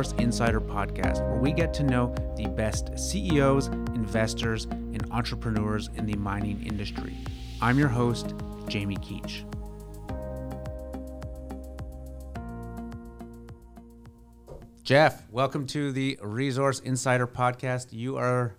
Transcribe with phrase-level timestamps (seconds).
[0.00, 6.06] Resource Insider podcast, where we get to know the best CEOs, investors, and entrepreneurs in
[6.06, 7.14] the mining industry.
[7.60, 8.32] I'm your host,
[8.66, 9.44] Jamie Keech.
[14.82, 17.88] Jeff, welcome to the Resource Insider podcast.
[17.92, 18.54] You are,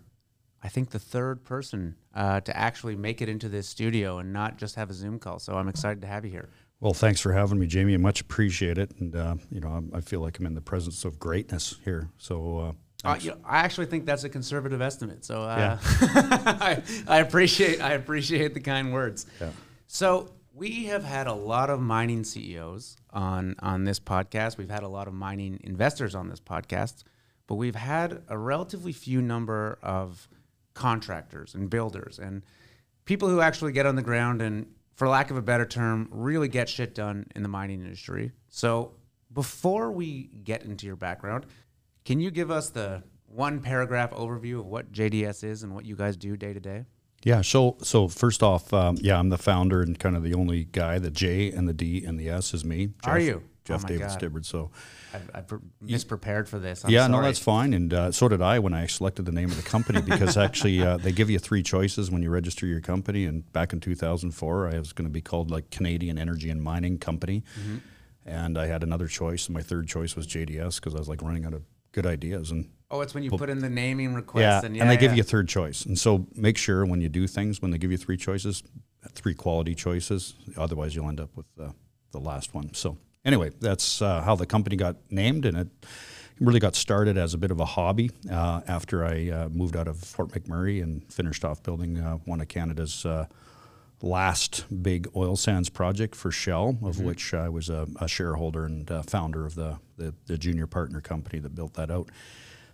[0.61, 4.59] I think, the third person uh, to actually make it into this studio and not
[4.59, 5.39] just have a Zoom call.
[5.39, 6.49] So I'm excited to have you here.
[6.81, 7.93] Well, thanks for having me, Jamie.
[7.93, 10.61] I much appreciate it, and uh, you know, I, I, feel like I'm in the
[10.61, 12.09] presence of greatness here.
[12.17, 15.23] So, uh, uh, you know, I actually think that's a conservative estimate.
[15.23, 15.79] So, uh, yeah.
[16.59, 19.27] I, I, appreciate I appreciate the kind words.
[19.39, 19.51] Yeah.
[19.85, 24.57] So, we have had a lot of mining CEOs on on this podcast.
[24.57, 27.03] We've had a lot of mining investors on this podcast,
[27.45, 30.27] but we've had a relatively few number of
[30.73, 32.41] contractors and builders and
[33.05, 36.47] people who actually get on the ground and for lack of a better term, really
[36.47, 38.31] get shit done in the mining industry.
[38.49, 38.93] So,
[39.33, 41.45] before we get into your background,
[42.03, 45.95] can you give us the one paragraph overview of what JDS is and what you
[45.95, 46.85] guys do day to day?
[47.23, 47.41] Yeah.
[47.41, 50.99] So, so first off, um, yeah, I'm the founder and kind of the only guy.
[50.99, 52.87] The J and the D and the S is me.
[53.03, 53.43] Jeff, Are you?
[53.63, 54.11] Jeff oh David God.
[54.11, 54.45] Stibbard.
[54.45, 54.71] So,
[55.13, 56.83] I've, I've misprepared for this.
[56.83, 57.11] I'm yeah, sorry.
[57.11, 57.73] no, that's fine.
[57.73, 60.81] And uh, so did I when I selected the name of the company because actually
[60.81, 63.25] uh, they give you three choices when you register your company.
[63.25, 66.97] And back in 2004, I was going to be called like Canadian Energy and Mining
[66.97, 67.43] Company.
[67.59, 67.77] Mm-hmm.
[68.25, 69.47] And I had another choice.
[69.47, 72.51] And my third choice was JDS because I was like running out of good ideas.
[72.51, 74.41] And Oh, it's when you put in the naming request.
[74.41, 74.99] Yeah, and, yeah, and they yeah.
[74.99, 75.85] give you a third choice.
[75.85, 78.63] And so make sure when you do things, when they give you three choices,
[79.13, 80.35] three quality choices.
[80.57, 81.73] Otherwise, you'll end up with the,
[82.11, 82.73] the last one.
[82.73, 85.67] So anyway, that's uh, how the company got named, and it
[86.39, 89.87] really got started as a bit of a hobby uh, after I uh, moved out
[89.87, 93.27] of Fort McMurray and finished off building uh, one of Canada's uh,
[94.01, 97.05] last big oil sands project for Shell, of mm-hmm.
[97.05, 101.01] which I was a, a shareholder and uh, founder of the, the, the junior partner
[101.01, 102.09] company that built that out.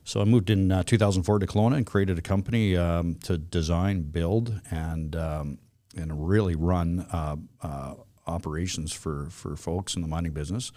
[0.05, 4.03] So I moved in uh, 2004 to Kelowna and created a company um, to design,
[4.03, 5.57] build, and um,
[5.97, 7.95] and really run uh, uh,
[8.27, 10.71] operations for for folks in the mining business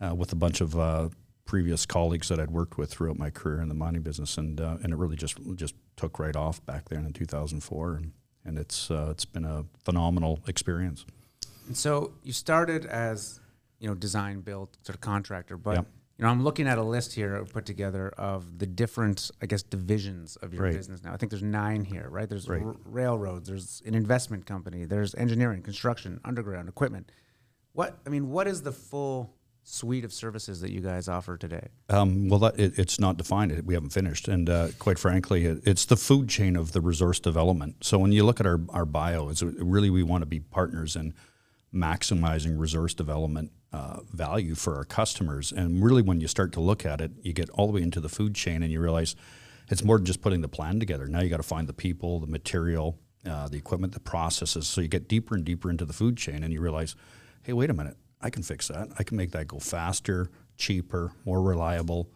[0.00, 1.08] uh, with a bunch of uh,
[1.44, 4.78] previous colleagues that I'd worked with throughout my career in the mining business, and uh,
[4.82, 8.12] and it really just just took right off back then in 2004, and,
[8.44, 11.04] and it's it's been a phenomenal experience.
[11.66, 13.40] And so you started as
[13.78, 15.86] you know design, build, sort of contractor, but yep
[16.18, 19.62] you know, I'm looking at a list here put together of the different, I guess,
[19.62, 20.72] divisions of your right.
[20.72, 21.12] business now.
[21.12, 22.28] I think there's nine here, right?
[22.28, 22.62] There's right.
[22.62, 27.10] R- railroads, there's an investment company, there's engineering, construction, underground equipment.
[27.72, 31.68] What I mean, what is the full suite of services that you guys offer today?
[31.88, 33.60] Um, well, that, it, it's not defined.
[33.64, 37.18] We haven't finished, and uh, quite frankly, it, it's the food chain of the resource
[37.18, 37.82] development.
[37.82, 40.94] So when you look at our our bio, it's really we want to be partners
[40.94, 41.12] in
[41.74, 45.52] maximizing resource development uh, value for our customers.
[45.52, 48.00] And really, when you start to look at it, you get all the way into
[48.00, 49.16] the food chain and you realize
[49.68, 51.06] it's more than just putting the plan together.
[51.06, 54.68] Now you got to find the people, the material, uh, the equipment, the processes.
[54.68, 56.94] So you get deeper and deeper into the food chain and you realize,
[57.42, 58.88] hey, wait a minute, I can fix that.
[58.98, 62.10] I can make that go faster, cheaper, more reliable,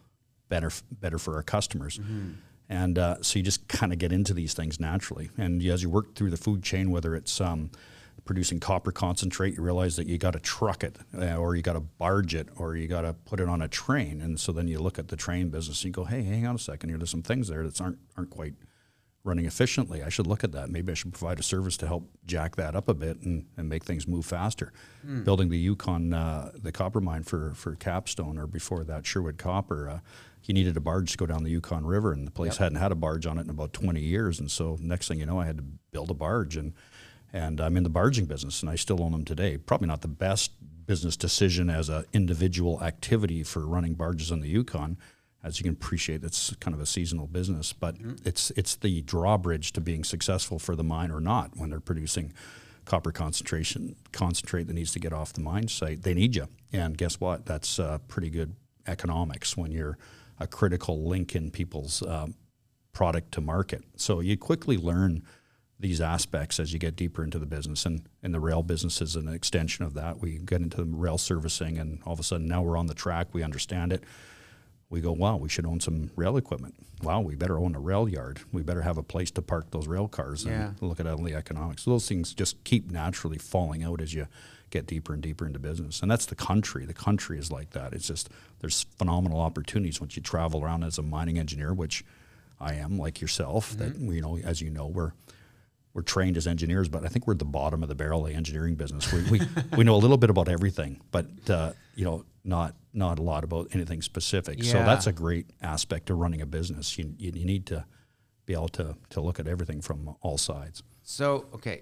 [0.47, 1.97] better, better for our customers.
[1.97, 2.31] Mm-hmm.
[2.69, 5.31] And uh, so you just kind of get into these things naturally.
[5.37, 7.71] And as you work through the food chain, whether it's um,
[8.29, 11.73] producing copper concentrate, you realize that you got to truck it, uh, or you got
[11.73, 14.21] to barge it, or you got to put it on a train.
[14.21, 16.53] And so then you look at the train business and you go, "Hey, hang on
[16.53, 16.99] a second here.
[16.99, 18.53] There's some things there that aren't aren't quite
[19.23, 20.03] running efficiently.
[20.03, 20.69] I should look at that.
[20.69, 23.67] Maybe I should provide a service to help jack that up a bit and, and
[23.67, 24.73] make things move faster."
[25.03, 25.23] Mm.
[25.23, 29.89] Building the Yukon, uh, the copper mine for for Capstone, or before that Sherwood Copper.
[29.89, 29.99] Uh,
[30.39, 32.59] he needed a barge to go down the Yukon River, and the place yep.
[32.59, 34.39] hadn't had a barge on it in about 20 years.
[34.39, 36.73] And so, next thing you know, I had to build a barge, and
[37.33, 39.57] and I'm in the barging business, and I still own them today.
[39.57, 40.51] Probably not the best
[40.85, 44.97] business decision as an individual activity for running barges on the Yukon.
[45.43, 48.15] As you can appreciate, it's kind of a seasonal business, but mm-hmm.
[48.25, 52.33] it's it's the drawbridge to being successful for the mine or not when they're producing
[52.85, 56.01] copper concentration concentrate that needs to get off the mine site.
[56.01, 57.45] They need you, and guess what?
[57.45, 58.55] That's uh, pretty good
[58.87, 59.97] economics when you're
[60.39, 62.33] a critical link in people's um,
[62.91, 63.83] product to market.
[63.95, 65.23] So you quickly learn
[65.79, 67.85] these aspects as you get deeper into the business.
[67.85, 70.19] And, and the rail business is an extension of that.
[70.19, 73.27] We get into rail servicing, and all of a sudden now we're on the track,
[73.31, 74.03] we understand it.
[74.89, 76.73] We go, wow, we should own some rail equipment.
[77.03, 78.39] Wow, we better own a rail yard.
[78.51, 80.71] We better have a place to park those rail cars and yeah.
[80.81, 81.83] look at all the economics.
[81.83, 84.27] So those things just keep naturally falling out as you
[84.71, 86.01] get deeper and deeper into business.
[86.01, 86.85] And that's the country.
[86.85, 87.93] The country is like that.
[87.93, 88.29] It's just
[88.61, 92.03] there's phenomenal opportunities once you travel around as a mining engineer, which
[92.59, 93.75] I am, like yourself.
[93.75, 94.07] Mm-hmm.
[94.07, 95.11] That you know, as you know, we're
[95.99, 98.31] we're trained as engineers, but I think we're at the bottom of the barrel of
[98.31, 99.11] the engineering business.
[99.11, 99.41] We, we,
[99.77, 103.43] we know a little bit about everything, but uh, you know, not not a lot
[103.43, 104.63] about anything specific.
[104.63, 106.97] So that's a great aspect to running a business.
[106.97, 107.83] You, you, you need to
[108.45, 110.83] be able to, to look at everything from all sides.
[111.03, 111.81] So, okay.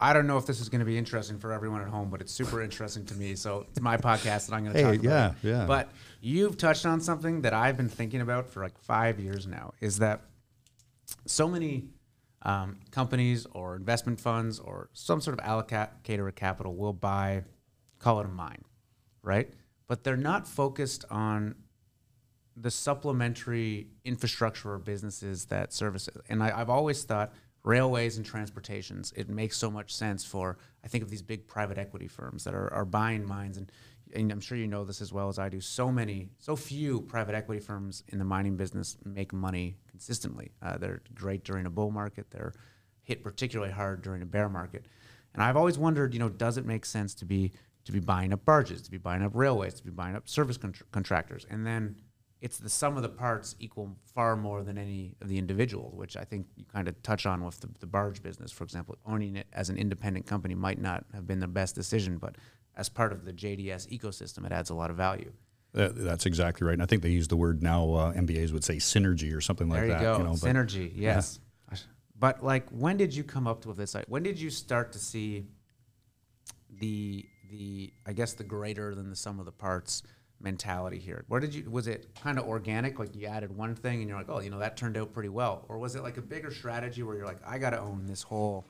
[0.00, 2.20] I don't know if this is going to be interesting for everyone at home, but
[2.20, 3.34] it's super interesting to me.
[3.34, 5.34] So it's my podcast, and I'm going to Hey, talk about yeah, it.
[5.42, 5.66] yeah.
[5.66, 5.88] But
[6.20, 9.72] you've touched on something that I've been thinking about for like five years now.
[9.80, 10.22] Is that
[11.26, 11.88] so many
[12.44, 17.42] um, companies or investment funds or some sort of allocator of capital will buy,
[17.98, 18.62] call it a mine,
[19.22, 19.50] right?
[19.86, 21.54] But they're not focused on
[22.56, 26.16] the supplementary infrastructure or businesses that service it.
[26.28, 27.32] And I, I've always thought
[27.64, 31.78] railways and transportations, it makes so much sense for, I think of these big private
[31.78, 33.56] equity firms that are, are buying mines.
[33.56, 33.72] And,
[34.14, 35.60] and I'm sure you know this as well as I do.
[35.60, 40.52] So many, so few private equity firms in the mining business make money consistently.
[40.62, 42.26] Uh, they're great during a bull market.
[42.30, 42.52] They're
[43.02, 44.86] hit particularly hard during a bear market.
[45.34, 47.52] And I've always wondered, you know, does it make sense to be
[47.84, 50.56] to be buying up barges, to be buying up railways, to be buying up service
[50.56, 51.96] contr contractors, and then
[52.44, 56.14] it's the sum of the parts equal far more than any of the individuals, which
[56.14, 58.98] I think you kind of touch on with the, the barge business, for example.
[59.06, 62.36] Owning it as an independent company might not have been the best decision, but
[62.76, 65.32] as part of the JDS ecosystem, it adds a lot of value.
[65.72, 66.74] That, that's exactly right.
[66.74, 69.68] And I think they use the word now, uh, MBAs would say synergy or something
[69.68, 70.00] like There you that.
[70.02, 70.92] go, know, but- synergy.
[70.94, 71.40] Yes,
[72.16, 73.96] but like, when did you come up with this?
[74.06, 75.46] When did you start to see
[76.70, 80.02] the the I guess the greater than the sum of the parts
[80.40, 81.24] mentality here?
[81.28, 82.98] Where did you was it kind of organic?
[83.00, 85.28] Like you added one thing and you're like, oh, you know, that turned out pretty
[85.28, 88.06] well, or was it like a bigger strategy where you're like, I got to own
[88.06, 88.64] this whole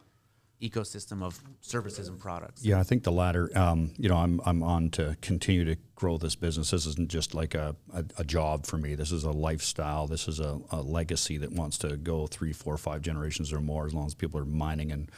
[0.68, 2.64] ecosystem of services and products?
[2.64, 3.50] Yeah, I think the latter.
[3.54, 6.70] Um, you know, I'm I'm on to continue to grow this business.
[6.70, 8.94] This isn't just like a, a, a job for me.
[8.94, 10.06] This is a lifestyle.
[10.06, 13.86] This is a, a legacy that wants to go three, four, five generations or more,
[13.86, 15.10] as long as people are mining and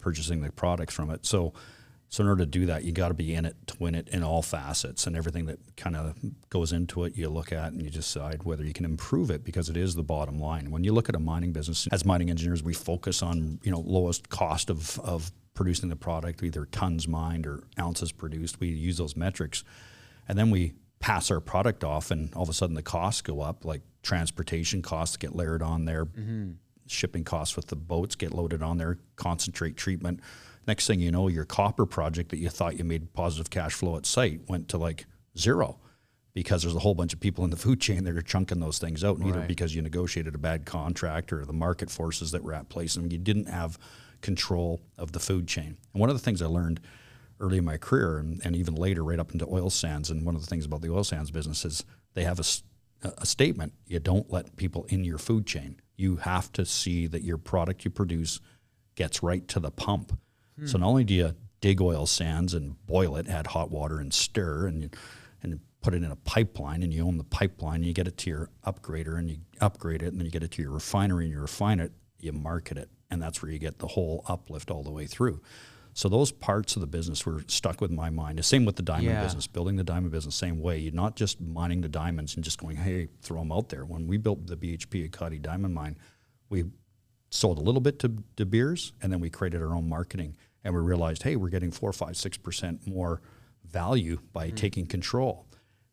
[0.00, 1.24] purchasing the products from it.
[1.24, 1.52] So,
[2.10, 4.08] so in order to do that, you got to be in it to win it
[4.08, 6.16] in all facets and everything that kind of
[6.48, 7.16] goes into it.
[7.16, 10.02] You look at and you decide whether you can improve it because it is the
[10.02, 10.70] bottom line.
[10.70, 13.80] When you look at a mining business, as mining engineers, we focus on you know
[13.80, 18.58] lowest cost of of producing the product, either tons mined or ounces produced.
[18.58, 19.62] We use those metrics,
[20.28, 23.42] and then we pass our product off, and all of a sudden the costs go
[23.42, 26.52] up, like transportation costs get layered on there, mm-hmm.
[26.86, 30.20] shipping costs with the boats get loaded on there, concentrate treatment.
[30.68, 33.96] Next thing you know, your copper project that you thought you made positive cash flow
[33.96, 35.06] at site went to like
[35.36, 35.78] zero
[36.34, 38.78] because there's a whole bunch of people in the food chain that are chunking those
[38.78, 39.48] things out, either Right.
[39.48, 43.10] because you negotiated a bad contract or the market forces that were at place and
[43.10, 43.78] you didn't have
[44.20, 45.78] control of the food chain.
[45.94, 46.80] And one of the things I learned
[47.40, 50.34] early in my career and, and even later, right up into oil sands, and one
[50.34, 51.82] of the things about the oil sands business is
[52.12, 55.80] they have a statement you don't let people in your food chain.
[55.96, 58.38] You have to see that your product you produce
[58.96, 60.18] gets right to the pump.
[60.66, 64.12] So not only do you dig oil sands and boil it, add hot water and
[64.12, 64.90] stir, and you,
[65.42, 68.16] and put it in a pipeline, and you own the pipeline, and you get it
[68.18, 71.24] to your upgrader, and you upgrade it, and then you get it to your refinery,
[71.26, 74.70] and you refine it, you market it, and that's where you get the whole uplift
[74.70, 75.40] all the way through.
[75.94, 78.38] So those parts of the business were stuck with my mind.
[78.38, 79.22] The same with the diamond Yeah.
[79.22, 80.78] business, building the diamond business, same way.
[80.78, 83.84] You're not just mining the diamonds and just going, hey, throw them out there.
[83.84, 85.96] When we built the BHP Ekati diamond mine,
[86.50, 86.64] we
[87.30, 90.36] sold a little bit to De Beers, and then we created our own marketing.
[90.64, 93.20] And we realized, hey, we're getting four, five, six percent more
[93.64, 94.54] value by hmm.
[94.54, 95.46] taking control.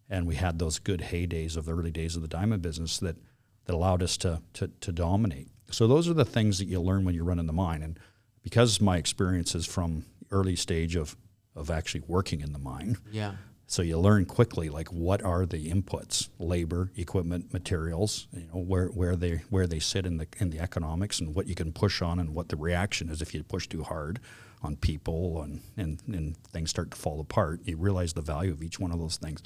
[0.10, 3.17] And we had those good heydays of the early days of the diamond business that
[3.65, 5.48] that allowed us to to, to dominate.
[5.72, 7.81] So those are the things that you learn when you're running the mine.
[7.81, 8.00] And
[8.43, 11.15] because my experience is from early stage of
[11.55, 13.36] of actually working in the mine, Yeah.
[13.65, 18.88] so you learn quickly, like what are the inputs, labor, equipment, materials, you know, where,
[18.88, 22.01] where they where they sit in the in the economics and what you can push
[22.01, 24.19] on and what the reaction is if you push too hard
[24.65, 27.62] on people and, and, and things start to fall apart.
[27.63, 29.41] You realize the value of each one of those things.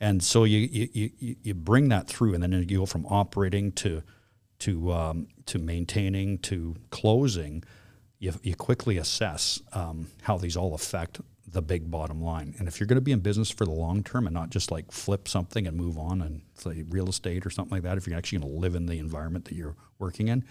[0.00, 3.72] And so you, you, you, you bring that through and then you go from operating
[3.72, 4.02] to
[4.60, 7.64] to um, to maintaining to closing,
[8.20, 12.54] you, you quickly assess um, how these all affect the big bottom line.
[12.58, 14.70] And if you're going to be in business for the long term and not just
[14.70, 18.06] like flip something and move on and say real estate or something like that, if
[18.06, 20.44] you're actually going to live in the environment that you're working in,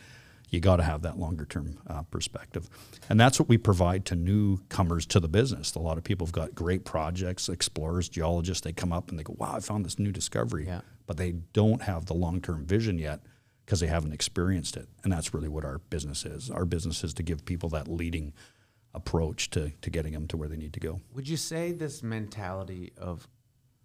[0.52, 2.70] you got to have that longer term uh, perspective.
[3.10, 5.74] And that's what we provide to newcomers to the business.
[5.76, 9.24] A lot of people have got great projects, explorers, geologists, they come up and they
[9.24, 10.66] go, wow, I found this new discovery.
[10.68, 10.82] Yeah.
[11.08, 13.22] But they don't have the long term vision yet
[13.66, 14.90] because they haven't experienced it.
[15.04, 16.50] And that's really what our business is.
[16.50, 18.34] Our business is to give people that leading
[18.94, 21.00] approach to, to getting them to where they need to go.
[21.14, 23.30] Would you say this mentality of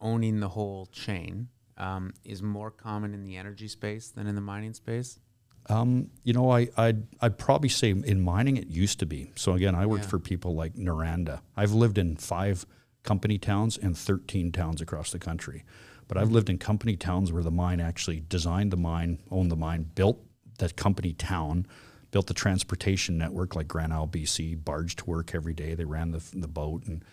[0.00, 4.40] owning the whole chain um, is more common in the energy space than in the
[4.40, 5.20] mining space?
[5.68, 9.32] Um, you know, I, I'd, I'd probably say in mining it used to be.
[9.34, 10.10] So again, I worked Yeah.
[10.10, 11.40] for people like Noranda.
[11.56, 12.64] I've lived in five
[13.02, 15.64] company towns and 13 towns across the country.
[16.08, 19.56] But I've lived in company towns where the mine actually designed the mine, owned the
[19.56, 20.22] mine, built
[20.58, 21.66] that company town,
[22.12, 25.74] built the transportation network like Granisle, BC, barged to work every day.
[25.74, 27.04] They ran the, the boat and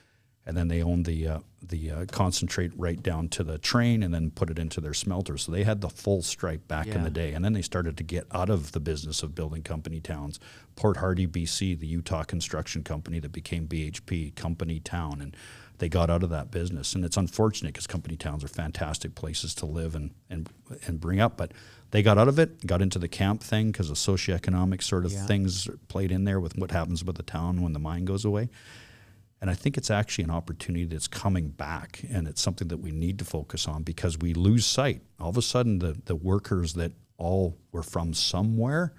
[0.45, 4.13] and then they owned the uh, the uh, concentrate right down to the train and
[4.13, 5.37] then put it into their smelter.
[5.37, 6.95] So they had the full stripe back yeah.
[6.95, 9.63] in the day, and then they started to get out of the business of building
[9.63, 10.39] company towns.
[10.75, 15.37] Port Hardy, BC, the Utah construction company that became BHP Company Town, and
[15.77, 16.93] they got out of that business.
[16.93, 20.49] And it's unfortunate because company towns are fantastic places to live and and
[20.85, 21.53] and bring up, but
[21.91, 25.13] they got out of it, got into the camp thing because of socioeconomic sort of
[25.13, 25.25] yeah.
[25.25, 28.49] things played in there with what happens with the town when the mine goes away.
[29.43, 32.91] And I think it's actually an opportunity that's coming back, and it's something that we
[32.91, 35.01] need to focus on because we lose sight.
[35.19, 38.93] All of a sudden, the, the workers that all were from somewhere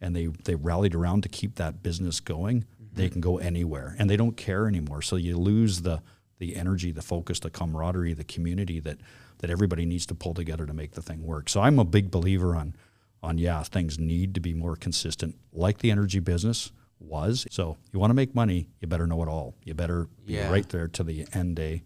[0.00, 2.94] and they, they rallied around to keep that business going, mm-hmm.
[2.94, 5.02] they can go anywhere and they don't care anymore.
[5.02, 6.00] So you lose the,
[6.38, 8.98] the energy, the focus, the camaraderie, the community that,
[9.38, 11.48] that everybody needs to pull together to make the thing work.
[11.48, 12.76] So I'm a big believer on,
[13.20, 17.46] on yeah, things need to be more consistent, like the energy business was.
[17.50, 19.54] So you want to make money, you better know it all.
[19.64, 20.50] You better be yeah.
[20.50, 21.82] right there to the end day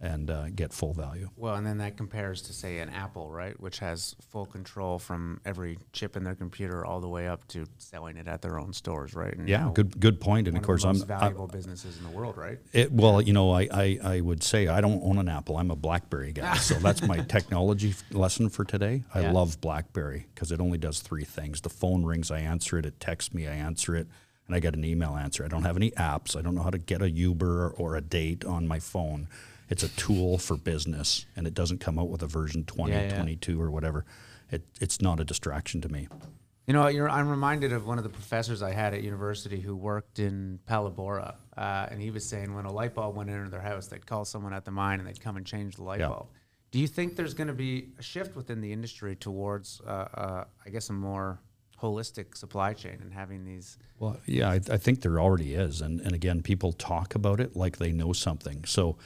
[0.00, 1.30] and uh, get full value.
[1.36, 5.40] Well, and then that compares to say an Apple, right, which has full control from
[5.44, 8.72] every chip in their computer all the way up to selling it at their own
[8.74, 9.34] stores, right?
[9.34, 10.48] And yeah, good good point.
[10.48, 12.58] And of course, I'm valuable I, businesses in the world, right?
[12.72, 15.56] It, well, you know, I, I, I would say I don't own an Apple.
[15.56, 19.04] I'm a BlackBerry guy, so that's my technology lesson for today.
[19.14, 19.32] I yeah.
[19.32, 23.00] love BlackBerry because it only does three things: the phone rings, I answer it; it
[23.00, 24.08] texts me, I answer it
[24.46, 25.44] and I get an email answer.
[25.44, 26.36] I don't have any apps.
[26.36, 29.28] I don't know how to get a Uber or a date on my phone.
[29.68, 33.02] It's a tool for business, and it doesn't come out with a version 20, yeah,
[33.02, 33.16] yeah.
[33.16, 34.04] 22 or whatever.
[34.50, 36.08] It, it's not a distraction to me.
[36.66, 40.18] You know, I'm reminded of one of the professors I had at university who worked
[40.18, 43.86] in Palabora, uh, and he was saying when a light bulb went into their house,
[43.86, 46.08] they'd call someone at the mine and they'd come and change the light yeah.
[46.08, 46.26] bulb.
[46.72, 50.44] Do you think there's going to be a shift within the industry towards, uh, uh,
[50.64, 51.38] I guess, a more
[51.82, 55.80] holistic supply chain and having these well yeah I, I, think there already is.
[55.80, 58.64] And, and again people talk about it like they know something.
[58.64, 58.96] So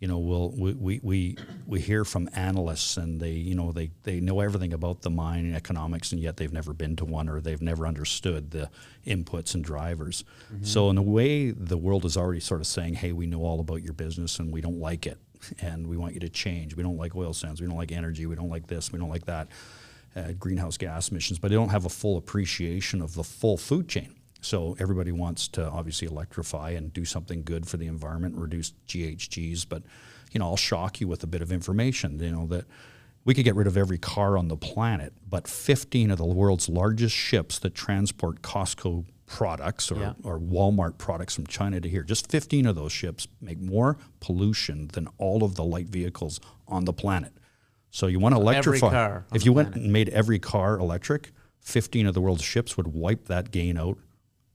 [0.00, 1.36] you know we'll, we, we, we,
[1.66, 5.46] we hear from analysts and they you know they, they know everything about the mine
[5.46, 8.70] and economics and yet they've never been to one or they've never understood the
[9.06, 10.24] inputs and drivers.
[10.52, 10.64] Mm-hmm.
[10.64, 13.60] so in a way the world is already sort of saying hey we know all
[13.60, 15.18] about your business and we don't like it.
[15.58, 16.76] And we want you to change.
[16.76, 17.62] We don't like oil sands.
[17.62, 18.26] We don't like energy.
[18.26, 18.92] We don't like this.
[18.92, 19.48] We don't like that
[20.16, 23.88] uh, greenhouse gas emissions, but they don't have a full appreciation of the full food
[23.88, 24.14] chain.
[24.40, 29.66] So everybody wants to obviously electrify and do something good for the environment, reduce GHGs.
[29.68, 29.82] But
[30.32, 32.18] you know, I'll shock you with a bit of information.
[32.18, 32.64] You know that
[33.24, 36.68] we could get rid of every car on the planet, but 15 of the world's
[36.68, 40.12] largest ships that transport Costco products or, yeah.
[40.24, 44.88] or Walmart products from China to here, just 15 of those ships make more pollution
[44.88, 47.32] than all of the light vehicles on the planet.
[47.90, 48.88] So you want to electrify.
[49.34, 53.26] If you went and made every car electric, 15 of the world's ships would wipe
[53.26, 53.98] that gain out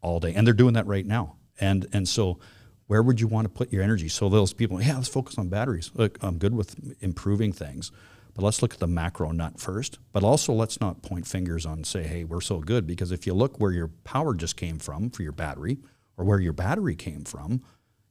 [0.01, 0.33] all day.
[0.33, 1.35] And they're doing that right now.
[1.59, 2.39] And and so
[2.87, 4.07] where would you want to put your energy?
[4.07, 5.91] So those people, yeah, let's focus on batteries.
[5.95, 7.91] Look, I'm good with improving things.
[8.35, 9.97] But let's look at the macro nut first.
[10.11, 12.85] But also let's not point fingers on say, hey, we're so good.
[12.85, 15.77] Because if you look where your power just came from for your battery,
[16.17, 17.61] or where your battery came from,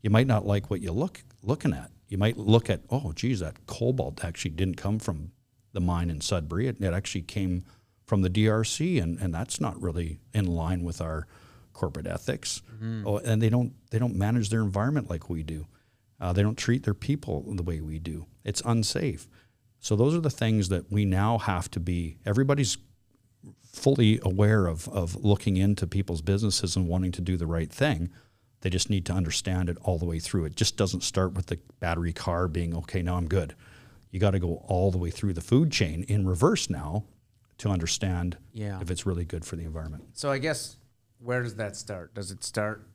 [0.03, 3.41] you might not like what you look looking at you might look at, oh, geez,
[3.41, 5.33] that cobalt actually didn't come from
[5.73, 6.69] the mine in Sudbury.
[6.69, 7.65] It, it actually came
[8.07, 11.27] from the DRC, and, and that's not really in line with our
[11.73, 12.63] corporate ethics.
[12.75, 13.07] Mm-hmm.
[13.07, 15.67] Oh, and they don't they don't manage their environment like we do.
[16.21, 18.27] Uh, they don't treat their people the way we do.
[18.45, 19.29] It's unsafe.
[19.81, 22.17] So those are the things that we now have to be.
[22.25, 22.79] Everybody's
[23.63, 28.11] fully aware of of looking into people's businesses and wanting to do the right thing.
[28.65, 30.47] They just need to understand it all the way through.
[30.47, 33.55] It just doesn't start with the battery car being, okay, now I'm good.
[34.11, 37.05] You got to go all the way through the food chain in reverse now
[37.59, 38.81] to understand yeah.
[38.81, 40.05] if it's really good for the environment.
[40.15, 40.79] So I guess
[41.19, 42.15] where does that start?
[42.15, 42.89] Does it start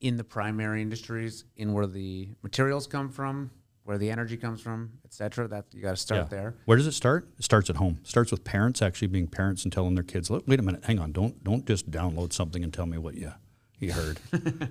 [0.00, 3.52] in the primary industries, in where the materials come from,
[3.84, 5.46] where the energy comes from, et cetera?
[5.46, 6.36] That you got to start yeah.
[6.38, 6.54] there.
[6.64, 7.28] Where does it start?
[7.38, 7.98] It starts at home.
[8.02, 10.86] It starts with parents actually being parents and telling their kids, "Look, wait a minute,
[10.86, 13.32] hang on, don't don't just download something and tell me what you
[13.78, 14.18] he heard.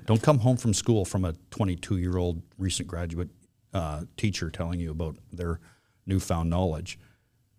[0.06, 3.30] Don't come home from school from a 22 year old recent graduate
[3.74, 5.60] uh, teacher telling you about their
[6.06, 7.00] newfound knowledge.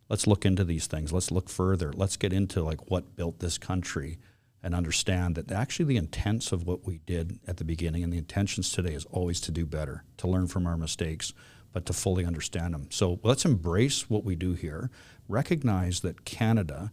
[0.08, 1.12] Let's look into these things.
[1.12, 1.92] Let's look further.
[1.92, 4.18] Let's get into like what built this country
[4.62, 8.18] and understand that actually the intents of what we did at the beginning and the
[8.18, 11.32] intentions today is always to do better, to learn from our mistakes,
[11.72, 12.88] but to fully understand them.
[12.90, 14.90] So let's embrace what we do here.
[15.28, 16.90] Recognize that Canada,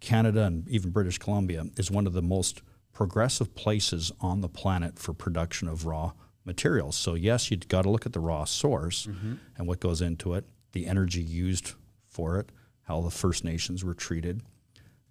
[0.00, 2.62] Canada and even British Columbia is one of the most
[3.00, 6.12] progressive places on the planet for production of raw
[6.44, 6.96] materials.
[6.96, 9.36] So yes, you've got to look at the raw source mm-hmm.
[9.56, 11.72] and what goes into it, the energy used
[12.06, 12.50] for it,
[12.82, 14.42] how the First Nations were treated,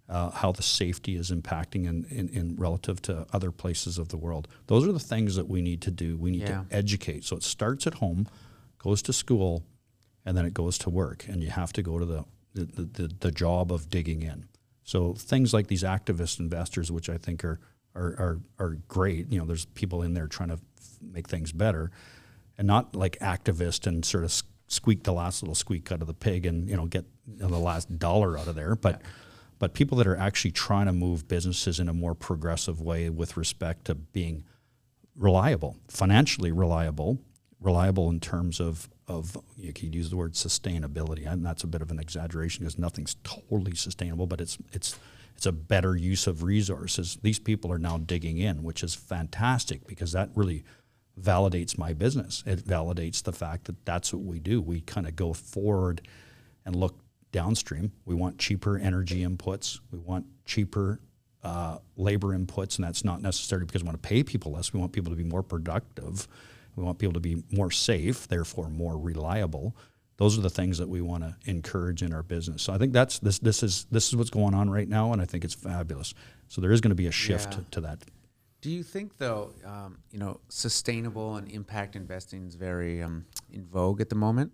[0.08, 4.16] uh, how the safety is impacting in, in, in, relative to other places of the
[4.16, 4.46] world.
[4.68, 6.16] Those are the things that we need to do.
[6.16, 6.62] We need yeah.
[6.62, 7.24] to educate.
[7.24, 8.28] So it starts at home,
[8.78, 9.64] goes to school,
[10.24, 11.26] and then it goes to work.
[11.26, 14.46] And you have to go to the, the, the, the job of digging in.
[14.84, 17.58] So things like these activist investors, which I think are,
[17.94, 19.30] are, are, are great.
[19.32, 20.58] You know, there's people in there trying to
[21.00, 21.90] make things better,
[22.58, 26.14] and not like activist and sort of squeak the last little squeak out of the
[26.14, 29.00] pig and you know get you know, the last dollar out of there, but.
[29.00, 29.08] Yeah.
[29.60, 33.36] But people that are actually trying to move businesses in a more progressive way with
[33.36, 34.44] respect to being
[35.14, 37.18] reliable, financially reliable,
[37.60, 41.82] reliable in terms of, of you could use the word sustainability, and that's a bit
[41.82, 44.98] of an exaggeration because nothing's totally sustainable, but it's it's
[45.40, 47.16] it's a better use of resources.
[47.22, 50.64] These people are now digging in, which is fantastic because that really
[51.18, 52.44] validates my business.
[52.44, 54.60] It validates the fact that that's what we do.
[54.60, 56.06] We kind of go forward
[56.66, 56.98] and look
[57.32, 57.92] downstream.
[58.04, 59.80] We want cheaper energy inputs.
[59.90, 61.00] We want cheaper
[61.42, 64.74] uh, labor inputs, and that's not necessarily because we want to pay people less.
[64.74, 66.28] We want people to be more productive.
[66.76, 69.74] We want people to be more safe, therefore more reliable.
[70.20, 72.62] Those are the things that we want to encourage in our business.
[72.62, 73.40] So I think that's this.
[73.40, 76.14] This is this is what's going on right now, and I think it's fabulous.
[76.46, 77.64] So there is going to be a shift yeah.
[77.72, 78.04] to that
[78.60, 83.64] do you think, though, um, you know, sustainable and impact investing is very um, in
[83.64, 84.52] vogue at the moment?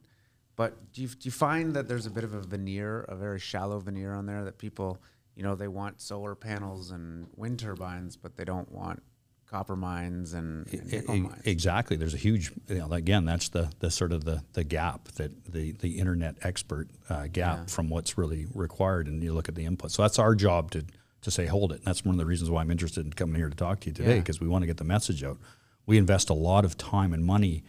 [0.54, 3.40] But do you, do you find that there's a bit of a veneer, a very
[3.40, 5.02] shallow veneer on there that people,
[5.35, 9.02] you know, they want solar panels and wind turbines, but they don't want
[9.50, 11.43] copper mines and, and nickel mines.
[11.45, 11.97] Exactly.
[11.97, 15.53] There's a huge, you know, again, that's the, the sort of the, the gap that
[15.53, 17.67] the, the internet expert uh, gap yeah.
[17.67, 19.07] from what's really required.
[19.07, 19.93] And you look at the input.
[19.93, 20.85] So that's our job to
[21.23, 21.76] to say hold it.
[21.76, 23.88] And that's one of the reasons why I'm interested in coming here to talk to
[23.88, 24.45] you today because yeah.
[24.45, 25.38] we want to get the message out.
[25.85, 27.65] We invest a lot of time and money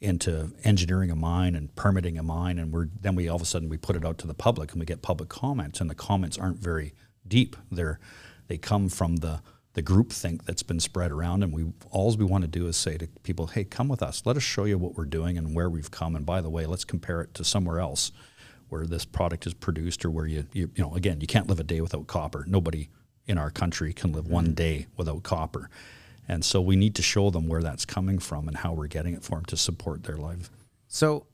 [0.00, 3.44] into engineering a mine and permitting a mine, and we're then we all of a
[3.44, 5.94] sudden we put it out to the public and we get public comments, and the
[5.94, 6.94] comments aren't very
[7.26, 7.56] deep.
[7.70, 7.98] They're
[8.48, 9.42] they come from the
[9.74, 12.76] the group think that's been spread around, and we all we want to do is
[12.76, 14.22] say to people, "Hey, come with us.
[14.24, 16.14] Let us show you what we're doing and where we've come.
[16.14, 18.12] And by the way, let's compare it to somewhere else."
[18.72, 21.60] where this product is produced or where you, you, you know, again, you can't live
[21.60, 22.42] a day without copper.
[22.48, 22.88] Nobody
[23.26, 24.54] in our country can live one mm-hmm.
[24.54, 25.68] day without copper.
[26.26, 29.12] And so we need to show them where that's coming from and how we're getting
[29.12, 30.50] it for them to support their life.
[30.88, 31.26] So,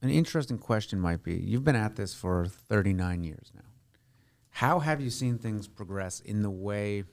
[0.00, 3.67] an interesting question might be you've been at this for 39 years now.
[4.58, 7.04] How have you seen things progress in the way,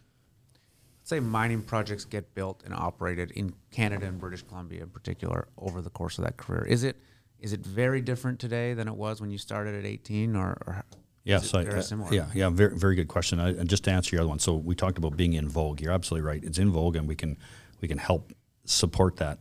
[1.00, 5.48] let's say, mining projects get built and operated in Canada and British Columbia in particular
[5.56, 6.66] over the course of that career?
[6.66, 6.98] Is it
[7.40, 10.86] is it very different today than it was when you started at 18 or, or
[11.24, 13.40] Yes, I, uh, yeah, yeah, very, very good question.
[13.40, 15.82] I, and just to answer your other one, so we talked about being in vogue.
[15.82, 16.44] You're absolutely right.
[16.44, 17.38] It's in vogue, and we can
[17.80, 19.38] we can help support that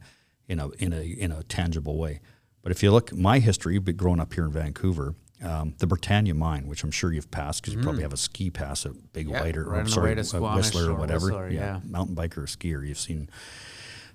[0.46, 2.20] in a in a in a tangible way.
[2.60, 6.66] But if you look, my history, growing up here in Vancouver, um, the Britannia mine,
[6.66, 7.84] which I'm sure you've passed because you mm.
[7.84, 10.94] probably have a ski pass at Big yeah, White or, right or sorry, Whistler or
[10.94, 11.26] whatever.
[11.26, 11.60] Whistler, yeah.
[11.60, 12.86] yeah, mountain biker or skier.
[12.86, 13.28] You've seen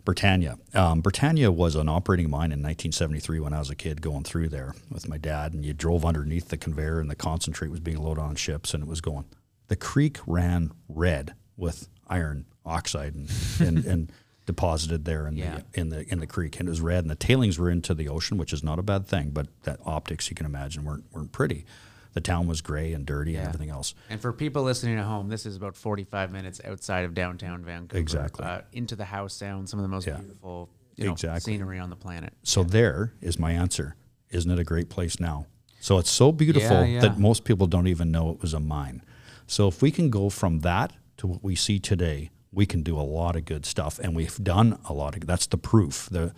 [0.06, 0.58] Britannia.
[0.74, 4.50] Um, Britannia was an operating mine in 1973 when I was a kid going through
[4.50, 7.98] there with my dad, and you drove underneath the conveyor, and the concentrate was being
[7.98, 9.26] loaded on ships, and it was going.
[9.68, 14.12] The creek ran red with iron oxide and, and, and
[14.50, 15.60] deposited there in yeah.
[15.74, 17.94] the in the in the creek, and it was red, and the tailings were into
[17.94, 21.06] the ocean, which is not a bad thing, but that optics you can imagine weren't
[21.12, 21.66] weren't pretty
[22.14, 23.40] the town was gray and dirty yeah.
[23.40, 23.94] and everything else.
[24.10, 28.00] And for people listening at home, this is about 45 minutes outside of downtown Vancouver.
[28.00, 28.46] Exactly.
[28.46, 30.18] Uh, into the Howe Sound, some of the most yeah.
[30.18, 31.54] beautiful you know, exactly.
[31.54, 32.34] scenery on the planet.
[32.44, 33.96] So there is my answer.
[34.32, 35.46] Isn't it a great place now?
[35.80, 39.02] So it's so beautiful that most people don't even know it was a mine.
[39.48, 43.00] So if we can go from that to what we see today, we can do
[43.00, 45.28] a lot of good stuff, and we've done a lot of.
[45.28, 46.08] That's the proof.
[46.12, 46.34] the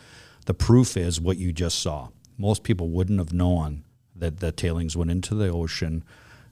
[0.46, 2.10] The proof is what you just saw.
[2.38, 3.84] Most people wouldn't have known
[4.16, 6.04] that the tailings went into the ocean,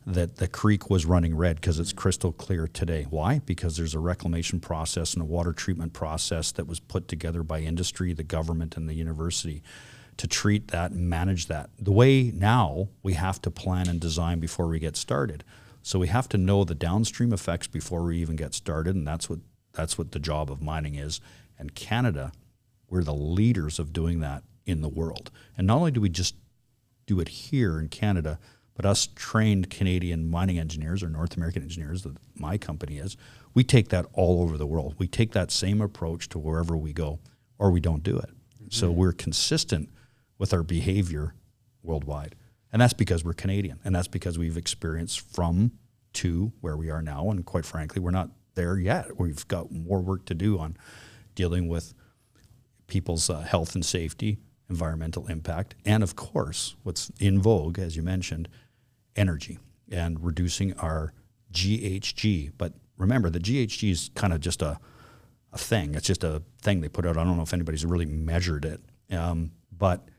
[0.06, 3.06] that the creek was running red because it's crystal clear today.
[3.10, 3.40] Why?
[3.40, 7.60] Because there's a reclamation process and a water treatment process that was put together by
[7.60, 9.62] industry, the government, and the university
[10.18, 11.70] to treat that and manage that.
[11.80, 15.44] The way now we have to plan and design before we get started.
[15.82, 19.30] So we have to know the downstream effects before we even get started, and that's
[19.30, 19.40] what
[19.74, 21.22] that's what the job of mining is.
[21.58, 22.32] And Canada,
[22.90, 25.32] we're the leaders of doing that in the world.
[25.58, 26.36] And not only do we just
[27.06, 28.40] do it here in Canada,
[28.76, 33.18] but us trained Canadian mining engineers or North American engineers that my company is,
[33.54, 34.96] we take that all over the world.
[34.98, 37.20] We take that same approach to wherever we go,
[37.58, 38.30] or we don't do it.
[38.30, 38.68] Mm-hmm.
[38.70, 39.90] So we're consistent
[40.38, 41.34] with our behavior
[41.84, 42.36] worldwide.
[42.72, 43.80] And that's because we're Canadian.
[43.84, 45.72] And that's because we've experienced from
[46.14, 47.30] to where we are now.
[47.32, 49.18] And quite frankly, we're not there yet.
[49.18, 50.76] We've got more work to do on
[51.34, 51.94] dealing with
[52.88, 54.38] people's uh, health and safety,
[54.70, 58.50] environmental impact, and of course, what's in vogue, as you mentioned,
[59.16, 61.14] energy and reducing our
[61.54, 62.52] GHG.
[62.58, 64.78] But remember, the GHG is kind of just a,
[65.54, 65.96] a thing.
[65.96, 67.18] It's just a thing they put out.
[67.18, 68.82] I don't know if anybody's really measured it,
[69.16, 70.10] um, but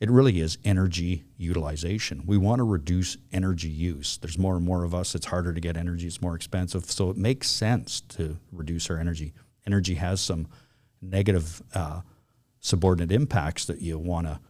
[0.00, 2.22] it really is energy utilization.
[2.24, 4.18] We want to reduce energy use.
[4.18, 5.14] There's more and more of us.
[5.14, 6.06] It's harder to get energy.
[6.06, 6.84] It's more expensive.
[6.90, 9.34] So it makes sense to reduce our energy.
[9.66, 10.46] Energy has some
[11.02, 12.02] negative uh,
[12.60, 14.40] subordinate impacts that you want to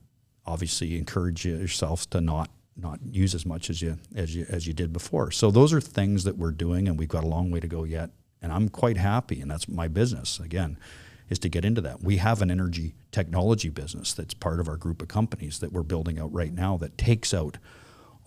[0.45, 4.73] obviously encourage yourself to not not use as much as you as you as you
[4.73, 5.31] did before.
[5.31, 7.85] So those are things that we're doing, and we've got a long way to go
[7.85, 8.11] yet.
[8.41, 10.79] And I'm quite happy, and that's my business again,
[11.29, 12.03] is to get into that.
[12.03, 15.83] We have an energy technology business that's part of our group of companies that we're
[15.83, 17.59] building out right now that takes out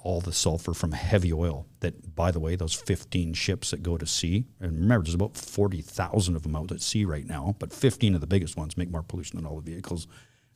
[0.03, 1.67] all the sulfur from heavy oil.
[1.79, 5.37] That, by the way, those 15 ships that go to sea, and remember, there's about
[5.37, 8.89] 40,000 of them out at sea right now, but 15 of the biggest ones make
[8.89, 10.07] more pollution than all the vehicles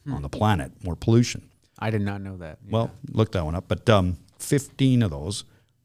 [0.03, 0.13] hmm.
[0.13, 1.49] on the planet, more pollution.
[1.77, 2.59] I did not know that.
[2.65, 2.71] Yeah.
[2.71, 3.65] Well, look that one up.
[3.67, 5.43] But um, 15 of those,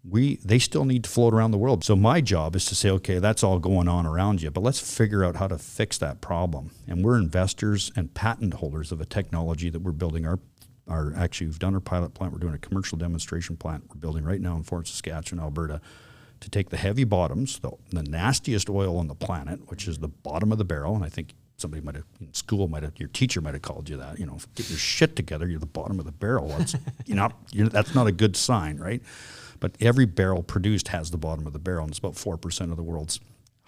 [0.08, 1.84] we they still need to float around the world.
[1.84, 4.80] So my job is to say, okay, that's all going on around you, but let's
[4.80, 6.70] figure out how to fix that problem.
[6.86, 10.26] And we're investors and patent holders of a technology that we're building.
[10.26, 10.38] Our
[10.88, 12.32] our actually we've done our pilot plant.
[12.32, 13.84] We're doing a commercial demonstration plant.
[13.88, 15.80] We're building right now in Fort Saskatchewan, Alberta,
[16.40, 20.08] to take the heavy bottoms, the, the nastiest oil on the planet, which is the
[20.08, 23.10] bottom of the barrel, and I think somebody might have in school might have your
[23.10, 24.18] teacher might have called you that.
[24.18, 25.46] You know, get your shit together.
[25.46, 26.48] You're the bottom of the barrel.
[26.48, 29.02] That's you know that's not a good sign, right?
[29.60, 32.70] But every barrel produced has the bottom of the barrel, and it's about four percent
[32.70, 33.20] of the world's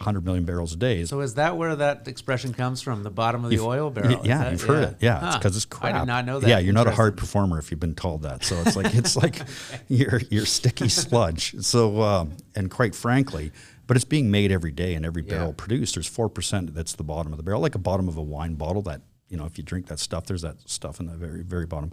[0.03, 1.05] 100 million barrels a day.
[1.05, 3.05] So is that where that expression comes from?
[3.05, 4.21] The bottom of the you've, oil barrel?
[4.25, 4.89] Yeah, that, you've heard yeah.
[4.89, 4.97] it.
[5.01, 5.27] Yeah, huh.
[5.29, 5.95] it's because it's crap.
[5.95, 6.49] I did not know that.
[6.49, 8.43] Yeah, you're not a hard performer if you've been told that.
[8.45, 9.41] So it's like it's like
[9.89, 11.55] you're you're sticky sludge.
[11.61, 13.53] So um, and quite frankly,
[13.87, 15.55] but it's being made every day and every barrel yeah.
[15.57, 15.95] produced.
[15.95, 18.55] There's four percent that's the bottom of the barrel, like a bottom of a wine
[18.55, 18.83] bottle.
[18.83, 21.67] That you know, if you drink that stuff, there's that stuff in the very very
[21.67, 21.93] bottom.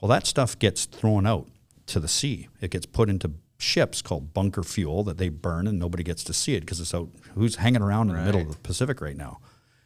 [0.00, 1.48] Well, that stuff gets thrown out
[1.86, 2.48] to the sea.
[2.60, 6.32] It gets put into ships called bunker fuel that they burn and nobody gets to
[6.32, 8.20] see it because it's out who's hanging around in right.
[8.20, 9.38] the middle of the Pacific right now.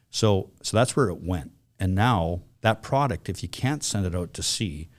[0.09, 1.51] So so that's where it went.
[1.79, 4.89] And now that product, if you can't send it out to sea,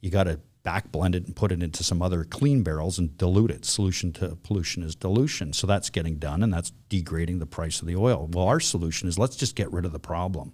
[0.00, 3.16] you got to back blend it and put it into some other clean barrels and
[3.16, 3.64] dilute it.
[3.64, 5.52] Solution to pollution is dilution.
[5.52, 8.28] So that's getting done and that's degrading the price of the oil.
[8.32, 10.52] Well, our solution is let's just get rid of the problem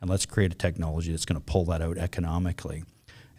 [0.00, 2.84] and let's create a technology that's going to pull that out economically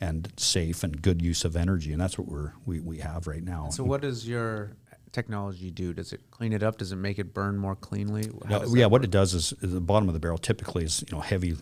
[0.03, 1.93] and safe and good use of energy.
[1.93, 3.69] And that's what we're, we, we have right now.
[3.69, 4.75] So, what does your
[5.13, 5.93] technology do?
[5.93, 6.77] Does it clean it up?
[6.77, 8.29] Does it make it burn more cleanly?
[8.49, 11.15] No, yeah, what it does is, is, the bottom of the barrel typically is you
[11.15, 11.55] know heavy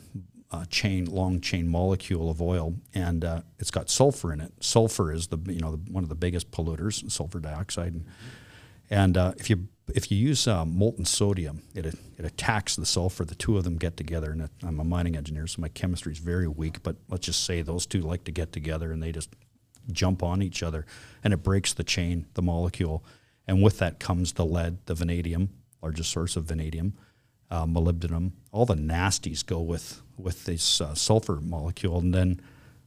[0.52, 4.52] uh, chain, long chain molecule of oil, and uh, it's got sulfur in it.
[4.60, 8.06] Sulfur is the you know the, one of the biggest polluters, sulfur dioxide, and,
[8.90, 13.26] and uh, if you if you use uh, molten sodium, it, it attacks the sulfur.
[13.26, 16.20] The two of them get together, and I'm a mining engineer, so my chemistry is
[16.20, 16.84] very weak.
[16.84, 19.30] But let's just say those two like to get together, and they just
[19.92, 20.86] jump on each other,
[21.24, 23.04] and it breaks the chain, the molecule,
[23.48, 25.50] and with that comes the lead, the vanadium,
[25.82, 26.94] largest source of vanadium,
[27.50, 28.32] uh, molybdenum.
[28.52, 32.40] All the nasties go with with this uh, sulfur molecule, and then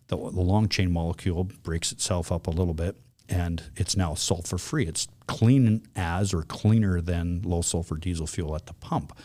[0.06, 2.96] the, the long chain molecule breaks itself up a little bit,
[3.28, 4.86] and it's now sulfur free.
[4.86, 9.16] It's clean as or cleaner than low sulfur diesel fuel at the pump.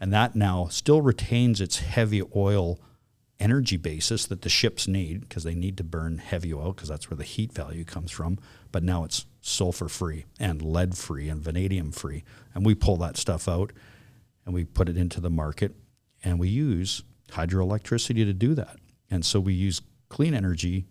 [0.00, 2.80] And that now still retains its heavy oil
[3.38, 7.10] energy basis that the ships need because they need to burn heavy oil because that's
[7.10, 8.38] where the heat value comes from.
[8.72, 12.24] But now it's sulfur free and lead free and vanadium free.
[12.54, 13.72] And we pull that stuff out
[14.44, 15.74] and we put it into the market
[16.24, 18.78] and we use hydroelectricity to do that.
[19.10, 20.86] And so we use clean energy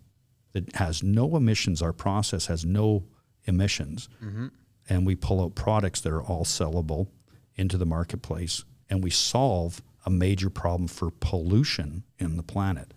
[0.56, 1.82] that has no emissions.
[1.82, 3.04] Our process has no
[3.44, 4.08] emissions.
[4.24, 4.46] Mm-hmm.
[4.88, 7.08] And we pull out products that are all sellable
[7.56, 8.64] into the marketplace.
[8.88, 12.94] And we solve a major problem for pollution in the planet.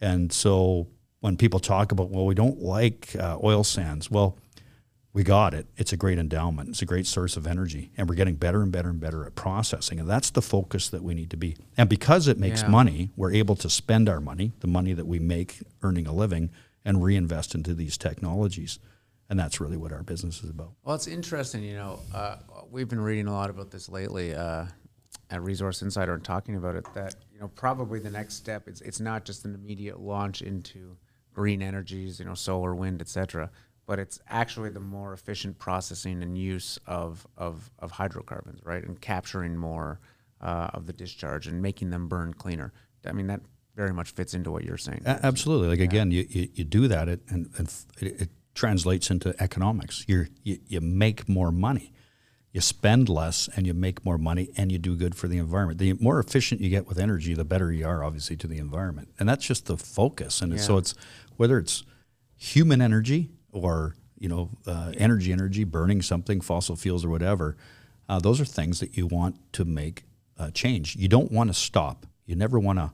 [0.00, 0.88] And so
[1.20, 4.38] when people talk about, well, we don't like uh, oil sands, well,
[5.12, 5.66] we got it.
[5.76, 6.68] It's a great endowment.
[6.68, 9.34] It's a great source of energy, and we're getting better and better and better at
[9.34, 9.98] processing.
[9.98, 11.56] And that's the focus that we need to be.
[11.76, 12.68] And because it makes yeah.
[12.68, 16.50] money, we're able to spend our money, the money that we make earning a living,
[16.88, 18.78] and reinvest into these technologies.
[19.28, 20.72] And that's really what our business is about.
[20.82, 21.62] Well, it's interesting.
[21.62, 22.36] You know, uh,
[22.70, 24.64] we've been reading a lot about this lately uh,
[25.28, 26.86] at Resource Insider and talking about it.
[26.94, 28.66] That you know, probably the next step.
[28.66, 30.96] It's it's not just an immediate launch into
[31.34, 33.50] green energies, you know, solar, wind, etc.
[33.84, 38.98] But it's actually the more efficient processing and use of of, of hydrocarbons, right, and
[38.98, 40.00] capturing more
[40.40, 42.72] uh, of the discharge and making them burn cleaner.
[43.04, 43.42] I mean that
[43.78, 45.02] very much fits into what you're saying.
[45.06, 45.68] A- absolutely.
[45.68, 45.84] Like yeah.
[45.84, 50.04] again, you, you, you, do that, it, and, and it, it, translates into economics.
[50.08, 51.92] you you, you make more money,
[52.52, 55.78] you spend less and you make more money and you do good for the environment.
[55.78, 59.10] The more efficient you get with energy, the better you are, obviously, to the environment.
[59.16, 60.42] And that's just the focus.
[60.42, 60.58] And Yeah.
[60.58, 60.96] so it's
[61.36, 61.84] whether it's
[62.36, 67.56] human energy or you know uh, energy, energy, burning something, fossil fuels or whatever.
[68.08, 70.02] Uh, those are things that you want to make
[70.36, 70.96] uh, change.
[70.96, 72.06] You don't want to stop.
[72.26, 72.90] You never want to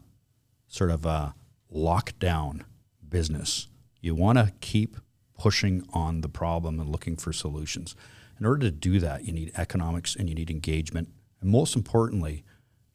[0.74, 1.34] sort of a
[1.72, 2.62] lockdown
[3.08, 3.68] business.
[4.00, 4.96] You want to keep
[5.38, 7.94] pushing on the problem and looking for solutions.
[8.40, 11.10] In order to do that, you need economics and you need engagement.
[11.40, 12.42] And most importantly,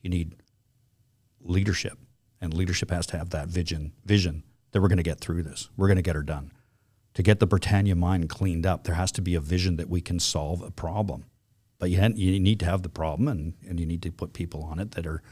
[0.01, 0.35] you need
[1.39, 1.97] leadership.
[2.41, 5.69] And leadership has to have that vision, vision that we're going to get through this.
[5.77, 6.51] We're going to get her done.
[7.13, 10.01] To get the Britannia mine cleaned up, there has to be a vision that we
[10.01, 11.25] can solve a problem.
[11.79, 14.63] But you, you need to have the problem and, and you need to put people
[14.63, 15.23] on it that are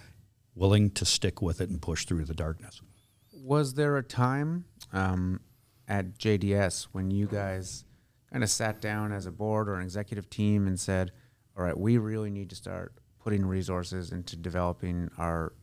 [0.57, 2.81] willing to stick with it and push through the darkness.
[3.31, 5.39] Was there a time um,
[5.87, 7.85] at JDS when you guys
[8.31, 11.11] kind of sat down as a board or an executive team and said,
[11.57, 15.53] "All right, we really need to start putting resources into developing our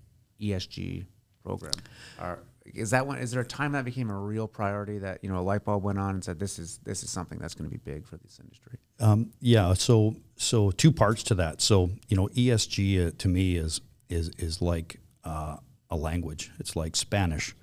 [0.40, 1.04] ESG
[1.44, 1.74] program"?
[2.18, 3.18] Our, is that one?
[3.18, 5.82] Is there a time that became a real priority that you know a light bulb
[5.82, 8.16] went on and said, "This is this is something that's going to be big for
[8.16, 8.78] this industry"?
[9.00, 11.60] Um, yeah, so so two parts to that.
[11.60, 15.56] So you know, ESG uh, to me is is is like uh,
[15.90, 16.50] a language.
[16.58, 17.54] It's like Spanish,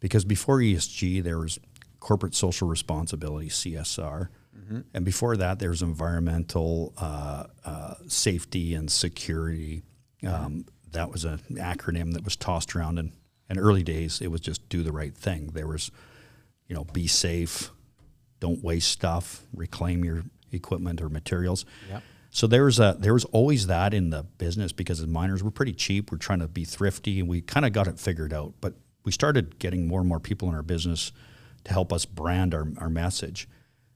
[0.00, 1.58] because before ESG there was
[2.00, 4.28] corporate social responsibility (CSR),
[4.94, 9.82] and before that there was environmental uh, uh, safety and security.
[10.26, 13.12] Um, that was an acronym that was tossed around in,
[13.50, 14.20] in early days.
[14.20, 15.50] It was just do the right thing.
[15.52, 15.90] There was,
[16.68, 17.70] you know, be safe,
[18.40, 21.64] don't waste stuff, reclaim your equipment or materials.
[21.90, 22.02] Yep.
[22.36, 25.50] So there was a there was always that in the business because the miners were
[25.50, 26.12] pretty cheap.
[26.12, 28.52] We're trying to be thrifty, and we kind of got it figured out.
[28.60, 31.12] But we started getting more and more people in our business
[31.64, 33.48] to help us brand our, our message.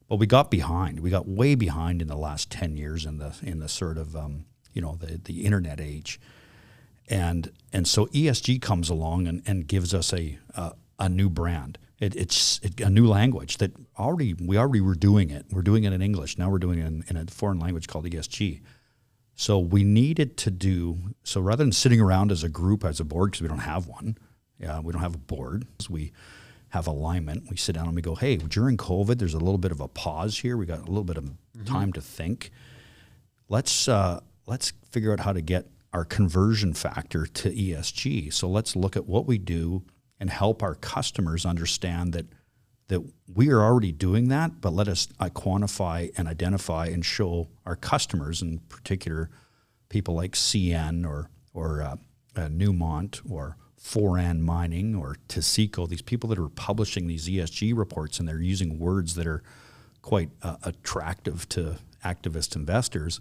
[0.08, 1.00] But we got behind.
[1.00, 4.16] We got way behind in the last ten years in the in the sort of
[4.16, 6.18] um, you know the the internet age
[7.10, 11.76] and and so ESG comes along and, and gives us a a, a new brand.
[11.98, 15.46] It, it's it, a new language that already we already were doing it.
[15.50, 16.50] We're doing it in English now.
[16.50, 18.60] We're doing it in, in a foreign language called ESG.
[19.34, 23.04] So we needed to do so rather than sitting around as a group as a
[23.04, 24.18] board because we don't have one.
[24.58, 25.66] Yeah, we don't have a board.
[25.88, 26.12] We
[26.70, 27.48] have alignment.
[27.50, 29.88] We sit down and we go, hey, during COVID, there's a little bit of a
[29.88, 30.56] pause here.
[30.56, 31.30] We got a little bit of
[31.64, 32.50] time to think
[33.50, 38.32] let's uh, let's figure out how to get our conversion factor to ESG.
[38.32, 39.82] So let's look at what we do
[40.18, 42.26] and help our customers understand that
[42.90, 43.00] that
[43.32, 47.76] we are already doing that, but let us uh, quantify and identify and show our
[47.76, 49.30] customers, in particular,
[49.88, 51.96] people like CN or or uh,
[52.36, 58.18] uh, Newmont or Foran Mining or Taseko, these people that are publishing these ESG reports
[58.18, 59.42] and they're using words that are
[60.02, 63.20] quite uh, attractive to activist investors.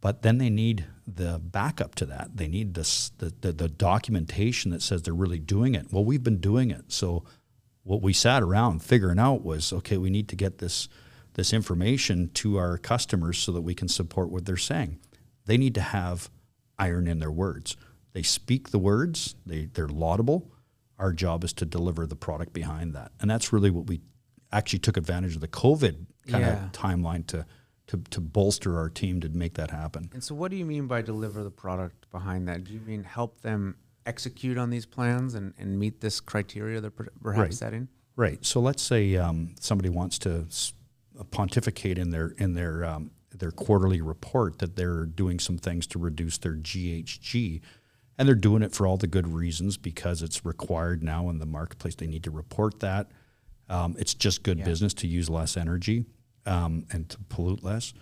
[0.00, 2.36] But then they need the backup to that.
[2.36, 5.92] They need this the, the, the documentation that says they're really doing it.
[5.92, 6.84] Well, we've been doing it.
[6.88, 7.24] So
[7.82, 10.88] what we sat around figuring out was okay, we need to get this
[11.34, 14.98] this information to our customers so that we can support what they're saying.
[15.46, 16.28] They need to have
[16.78, 17.76] iron in their words.
[18.12, 20.50] They speak the words, they, they're laudable.
[20.98, 23.12] Our job is to deliver the product behind that.
[23.20, 24.00] And that's really what we
[24.50, 26.64] actually took advantage of the COVID kind Yeah.
[26.66, 27.46] of timeline to,
[27.86, 30.10] to, to bolster our team to make that happen.
[30.12, 32.64] And so, what do you mean by deliver the product behind that?
[32.64, 33.76] Do you mean help them
[34.10, 37.54] execute on these plans and, and meet this criteria they're perhaps Right.
[37.54, 37.88] setting?
[38.16, 38.44] Right.
[38.44, 40.46] So let's say um, somebody wants to
[41.30, 45.98] pontificate in their in their um, their quarterly report that they're doing some things to
[45.98, 47.60] reduce their GHG,
[48.18, 51.46] and they're doing it for all the good reasons because it's required now in the
[51.46, 51.94] marketplace.
[51.94, 53.10] They need to report that.
[53.68, 54.64] Um, it's just good Yeah.
[54.64, 56.04] business to use less energy
[56.44, 57.94] um, and to pollute less.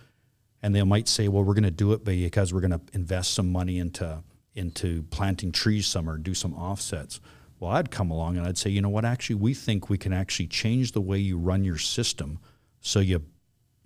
[0.61, 3.33] And they might say, well, we're going to do it because we're going to invest
[3.33, 4.23] some money into
[4.59, 7.19] into planting trees somewhere and do some offsets.
[7.59, 9.05] Well, I'd come along and I'd say, you know what?
[9.05, 12.39] Actually, we think we can actually change the way you run your system
[12.81, 13.23] so you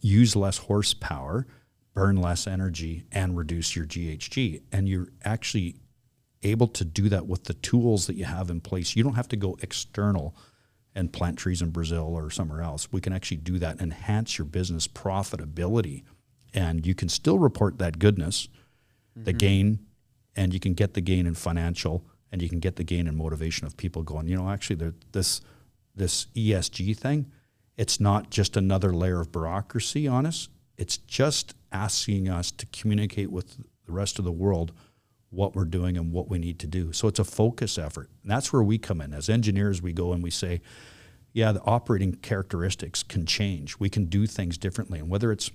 [0.02, 1.48] use less horsepower,
[1.94, 4.62] burn less energy, and reduce your GHG.
[4.72, 5.78] And you're actually
[6.44, 8.96] able to do that with the tools that you have in place.
[8.96, 10.36] You don't have to go external
[10.96, 12.92] and plant trees in Brazil or somewhere else.
[12.92, 16.04] We can actually do that, enhance your business profitability,
[16.54, 18.48] and you can still report that goodness,
[19.16, 19.38] the mm-hmm.
[19.38, 19.80] gain,
[20.36, 23.16] and you can get the gain in financial, and you can get the gain in
[23.16, 25.42] motivation of people going, you know, actually, this
[25.96, 27.32] this ESG thing,
[27.78, 30.50] it's not just another layer of bureaucracy on us.
[30.78, 34.72] It's just asking us to communicate with the rest of the world
[35.30, 36.94] what we're doing and what we need to do.
[36.94, 38.10] So it's a focus effort.
[38.22, 39.14] And that's where we come in.
[39.14, 40.62] As engineers, we go and we say,
[41.34, 43.80] yeah, the operating characteristics can change.
[43.80, 45.00] We can do things differently.
[45.00, 45.50] And whether it's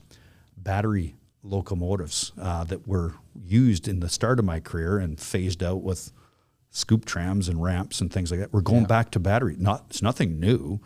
[0.56, 1.14] battery
[1.44, 6.12] locomotives uh, that were used in the start of my career and phased out with
[6.70, 8.52] scoop trams and ramps and things like that.
[8.52, 8.88] We're going yeah.
[8.88, 9.56] back to battery.
[9.58, 10.80] Not it's nothing new.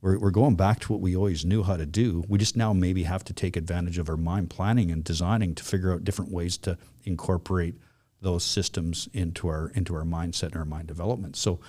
[0.00, 2.24] We're, we're going back to what we always knew how to do.
[2.28, 5.64] We just now maybe have to take advantage of our mind planning and designing to
[5.64, 7.76] figure out different ways to incorporate
[8.20, 11.36] those systems into our into our mindset and our mind development.
[11.36, 11.60] So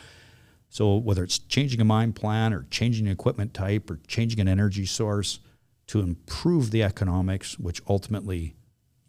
[0.69, 4.47] so whether it's changing a mind plan or changing an equipment type or changing an
[4.47, 5.39] energy source
[5.87, 8.55] to improve the economics, which ultimately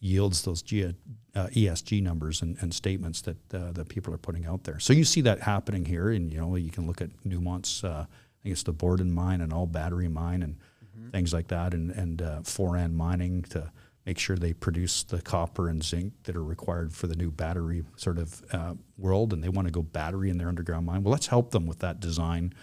[0.00, 0.92] yields those G, uh,
[1.34, 4.78] ESG numbers and, and statements that uh, that people are putting out there.
[4.78, 8.06] So you see that happening here, and you know you can look at Newmont's, uh,
[8.08, 11.10] I think it's the Borden mine and all battery mine and mm-hmm.
[11.10, 13.70] things like that, and and uh, Foran mining to
[14.06, 17.84] make sure they produce the copper and zinc that are required for the new battery
[17.96, 21.02] sort of uh, world, and they want to go battery in their underground mine.
[21.02, 22.54] Well, let's help them with that design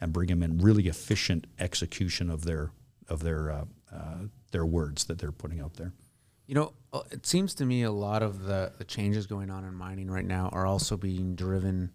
[0.00, 2.72] and bring them in really efficient execution of their
[3.08, 4.18] of their uh, uh,
[4.50, 5.92] their words that they're putting out there.
[6.46, 9.64] You know, uh, it seems to me a lot of the, the changes going on
[9.64, 11.90] in mining right now are also being driven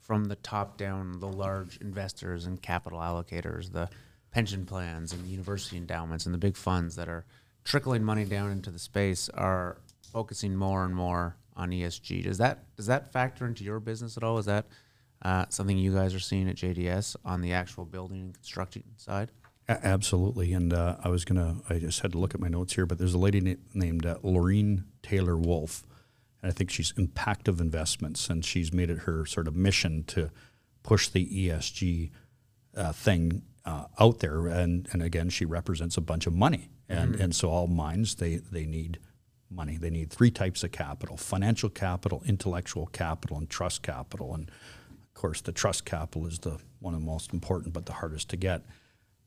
[0.00, 3.88] from the top down, the large investors and capital allocators, the
[4.32, 7.24] pension plans and the university endowments and the big funds that are
[7.64, 9.78] trickling money down into the space are
[10.12, 12.24] focusing more and more on ESG.
[12.24, 14.38] Does that does that factor into your business at all?
[14.38, 14.66] Is that
[15.22, 19.30] uh, something you guys are seeing at JDS on the actual building and construction side?
[19.68, 20.52] A- absolutely.
[20.52, 22.98] And uh, I was gonna, I just had to look at my notes here, but
[22.98, 25.84] there's a lady na- named uh, Lauren Taylor Wolfe,
[26.42, 30.30] and I think she's Impactive Investments, and she's made it her sort of mission to
[30.82, 32.10] push the ESG
[32.76, 34.46] uh, thing uh, out there.
[34.46, 37.22] And and again, she represents a bunch of money, and mm-hmm.
[37.22, 38.98] and so all mines they they need
[39.50, 39.76] money.
[39.76, 44.34] They need three types of capital: financial capital, intellectual capital, and trust capital.
[44.34, 47.94] And of course, the trust capital is the one of the most important, but the
[47.94, 48.62] hardest to get.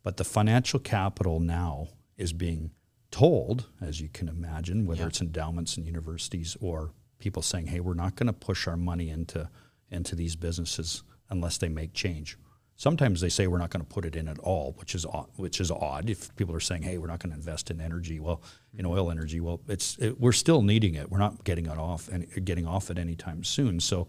[0.06, 2.70] But the financial capital now is being
[3.10, 5.08] told, as you can imagine, whether yeah.
[5.08, 9.10] it's endowments and universities or people saying, "Hey, we're not going to push our money
[9.10, 9.50] into
[9.90, 12.38] into these businesses unless they make change."
[12.76, 15.30] Sometimes they say we're not going to put it in at all, which is odd,
[15.38, 16.08] which is odd.
[16.08, 18.44] If people are saying, "Hey, we're not going to invest in energy," well,
[18.78, 21.10] in oil energy, well, it's it, we're still needing it.
[21.10, 23.80] We're not getting it off and getting off it anytime soon.
[23.80, 24.08] So,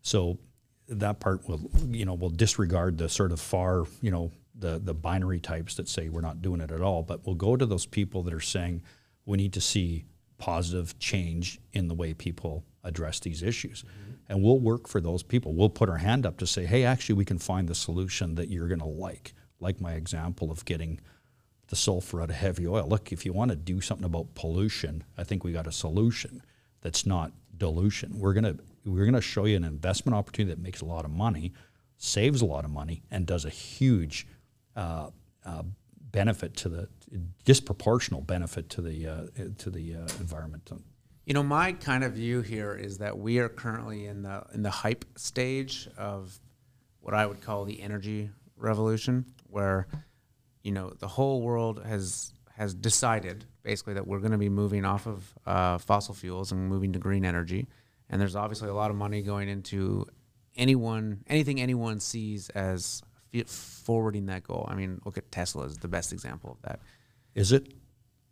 [0.00, 0.38] so
[0.88, 4.94] that part will you know will disregard the sort of far you know the the
[4.94, 7.86] binary types that say we're not doing it at all, but we'll go to those
[7.86, 8.82] people that are saying
[9.24, 10.04] we need to see
[10.38, 13.82] positive change in the way people address these issues.
[13.82, 14.12] Mm-hmm.
[14.28, 15.54] And we'll work for those people.
[15.54, 18.48] We'll put our hand up to say, hey, actually, we can find the solution that
[18.48, 19.34] you're going to like.
[19.60, 21.00] Like my example of getting
[21.68, 22.88] the sulfur out of heavy oil.
[22.88, 26.42] Look, if you want to do something about pollution, I think we got a solution
[26.80, 28.18] that's not dilution.
[28.18, 31.04] We're going to we're going to show you an investment opportunity that makes a lot
[31.04, 31.52] of money,
[31.98, 34.26] saves a lot of money, and does a huge
[34.76, 35.10] uh,
[35.44, 35.62] uh,
[36.10, 36.88] benefit to the
[37.44, 39.26] disproportional benefit to the uh,
[39.58, 40.70] to the uh, environment.
[41.24, 44.62] You know, my kind of view here is that we are currently in the in
[44.62, 46.38] the hype stage of
[47.00, 49.86] what I would call the energy revolution, where
[50.62, 54.84] you know the whole world has has decided basically that we're going to be moving
[54.84, 57.68] off of uh, fossil fuels and moving to green energy,
[58.10, 60.06] and there's obviously a lot of money going into
[60.56, 63.02] anyone anything anyone sees as
[63.48, 64.66] forwarding that goal.
[64.68, 66.80] I mean, look at Tesla is the best example of that.
[67.34, 67.72] Is it?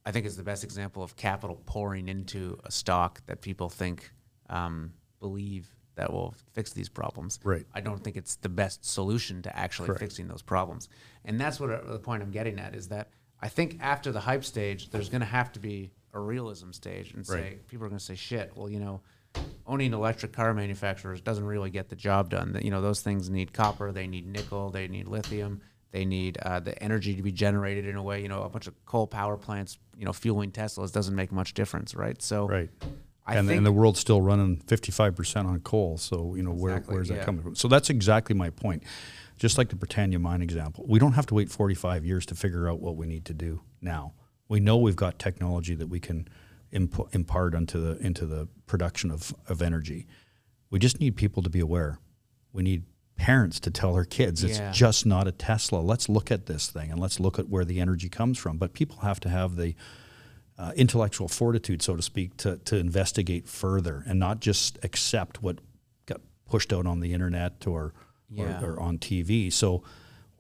[0.05, 4.11] I think it's the best example of capital pouring into a stock that people think
[4.49, 7.39] um, believe that will fix these problems.
[7.45, 7.67] Right.
[7.75, 10.01] I don't think it's the best solution to actually Correct.
[10.01, 10.89] fixing those problems.
[11.25, 13.11] And that's what uh, the point I'm getting at is that
[13.41, 17.13] I think after the hype stage, there's going to have to be a realism stage
[17.15, 19.01] and say people are going to say, "Shit, well, you know."
[19.71, 22.59] Owning electric car manufacturers doesn't really get the job done.
[22.61, 25.61] You know, those things need copper, they need nickel, they need lithium,
[25.93, 28.21] they need uh, the energy to be generated in a way.
[28.21, 31.55] You know, a bunch of coal power plants, you know, fueling Teslas doesn't make much
[31.55, 32.21] difference, right?
[32.21, 32.69] So, right.
[33.27, 35.99] I and, and the world's still running 55% on coal.
[35.99, 37.25] So, you know, where, where's that yeah.
[37.25, 37.55] coming from?
[37.55, 38.83] So that's exactly my point.
[39.37, 42.69] Just like the Britannia mine example, we don't have to wait 45 years to figure
[42.69, 44.15] out what we need to do now.
[44.49, 46.27] We know we've got technology that we can–
[46.73, 50.07] imp- impart into the into the production of, of energy.
[50.71, 51.99] We just need people to be aware.
[52.53, 52.85] We need
[53.17, 54.73] parents to tell their kids it's yeah.
[54.73, 55.79] just not a Tesla.
[55.79, 58.57] Let's look at this thing and let's look at where the energy comes from.
[58.57, 59.75] But people have to have the
[60.59, 65.59] uh, intellectual fortitude, so to speak, to, to investigate further and not just accept what
[66.07, 67.93] got pushed out on the internet or,
[68.31, 68.63] yeah.
[68.63, 69.53] or, or on TV.
[69.53, 69.83] So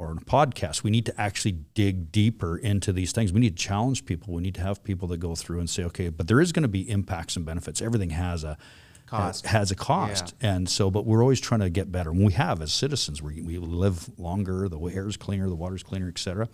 [0.00, 0.82] or in a podcast.
[0.82, 3.34] We need to actually dig deeper into these things.
[3.34, 4.32] We need to challenge people.
[4.32, 6.62] We need to have people that go through and say, okay, but there is going
[6.62, 7.82] to be impacts and benefits.
[7.82, 8.56] Everything has a
[9.06, 9.44] cost.
[9.44, 10.54] Has, a cost, yeah.
[10.54, 12.10] and so, but we're always trying to get better.
[12.10, 13.20] And we have as citizens.
[13.20, 14.70] We, we live longer.
[14.70, 15.50] The air is cleaner.
[15.50, 16.48] The water is cleaner, etc.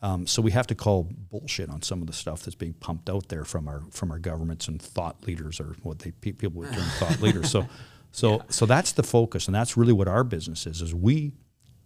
[0.00, 3.10] Um, so we have to call bullshit on some of the stuff that's being pumped
[3.10, 6.72] out there from our from our governments and thought leaders, or what they people would
[6.72, 7.50] term thought leaders.
[7.50, 7.68] So,
[8.12, 8.42] so yeah.
[8.48, 10.80] so that's the focus, and that's really what our business is.
[10.80, 11.32] Is we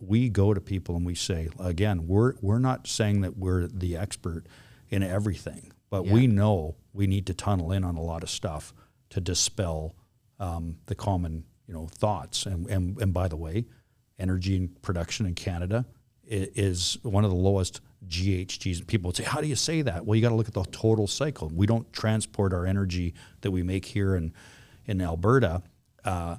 [0.01, 3.97] we go to people and we say again, we're we're not saying that we're the
[3.97, 4.47] expert
[4.89, 6.13] in everything, but yeah.
[6.13, 8.73] we know we need to tunnel in on a lot of stuff
[9.11, 9.95] to dispel
[10.39, 12.47] um, the common you know thoughts.
[12.47, 13.67] And, and and by the way,
[14.19, 15.87] energy production in Canada
[16.29, 18.87] is one of the lowest GHGs.
[18.87, 20.05] People would say, How do you say that?
[20.05, 21.51] Well, you got to look at the total cycle.
[21.55, 24.33] We don't transport our energy that we make here in,
[24.87, 25.63] in Alberta
[26.05, 26.37] uh,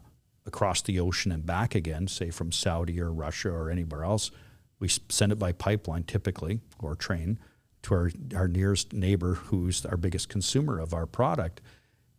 [0.47, 4.31] across the ocean and back again, say from Saudi or Russia or anywhere else.
[4.79, 7.39] We send it by pipeline typically or train
[7.83, 11.61] to our, our nearest neighbor who's our biggest consumer of our product.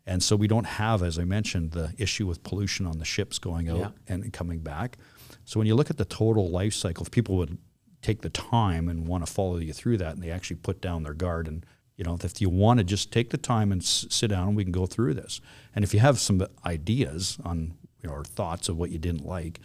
[0.07, 3.39] And so we don't have, as I mentioned, the issue with pollution on the ships
[3.39, 3.91] going out yeah.
[4.15, 4.97] and coming back.
[5.45, 7.59] So when you look at the total life cycle, if people would
[8.03, 11.03] take the time and want to follow you through that and they actually put down
[11.03, 11.65] their guard and
[11.97, 14.57] you know if you want to just take the time and s- sit down and
[14.57, 15.41] we can go through this
[15.75, 19.27] and if you have some ideas on you know or thoughts of what you didn't
[19.27, 19.61] like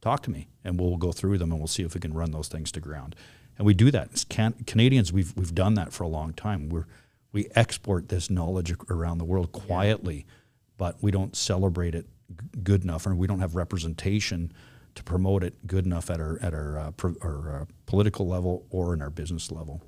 [0.00, 2.30] talk to me and we'll go through them and we'll see if we can run
[2.30, 3.14] those things to ground
[3.56, 6.68] and we do that as can- canadians we've, we've done that for a long time
[6.68, 6.86] we're
[7.32, 10.32] we export this knowledge around the world quietly yeah.
[10.76, 14.52] but we don't celebrate it g- good enough and we don't have representation
[14.94, 18.66] to promote it good enough at our at our, uh, pro, our uh, political level
[18.70, 19.82] or in our business level.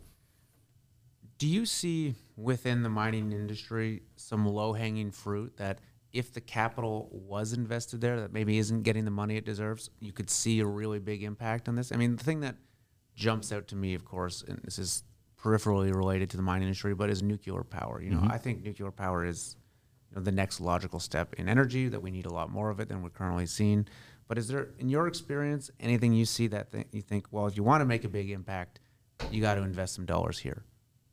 [1.39, 5.79] Do you see within the mining industry some low hanging fruit that
[6.17, 10.13] if the capital was invested there that maybe isn't getting the money it deserves, you
[10.13, 11.93] could see a really big impact on this?
[11.93, 12.57] I mean, the thing that
[13.15, 15.03] jumps out to me, of course, and this is
[15.39, 18.01] peripherally related to the mining industry, but is nuclear power.
[18.01, 18.33] You know, mm-hmm.
[18.33, 19.57] I think nuclear power is
[20.11, 22.81] you know, the next logical step in energy that we need a lot more of
[22.81, 23.87] it than we're currently seeing.
[24.29, 27.57] But is there, in your experience, anything you see that th- you think, well, if
[27.57, 28.81] you want to make a big impact,
[29.31, 30.65] you got to invest some dollars here?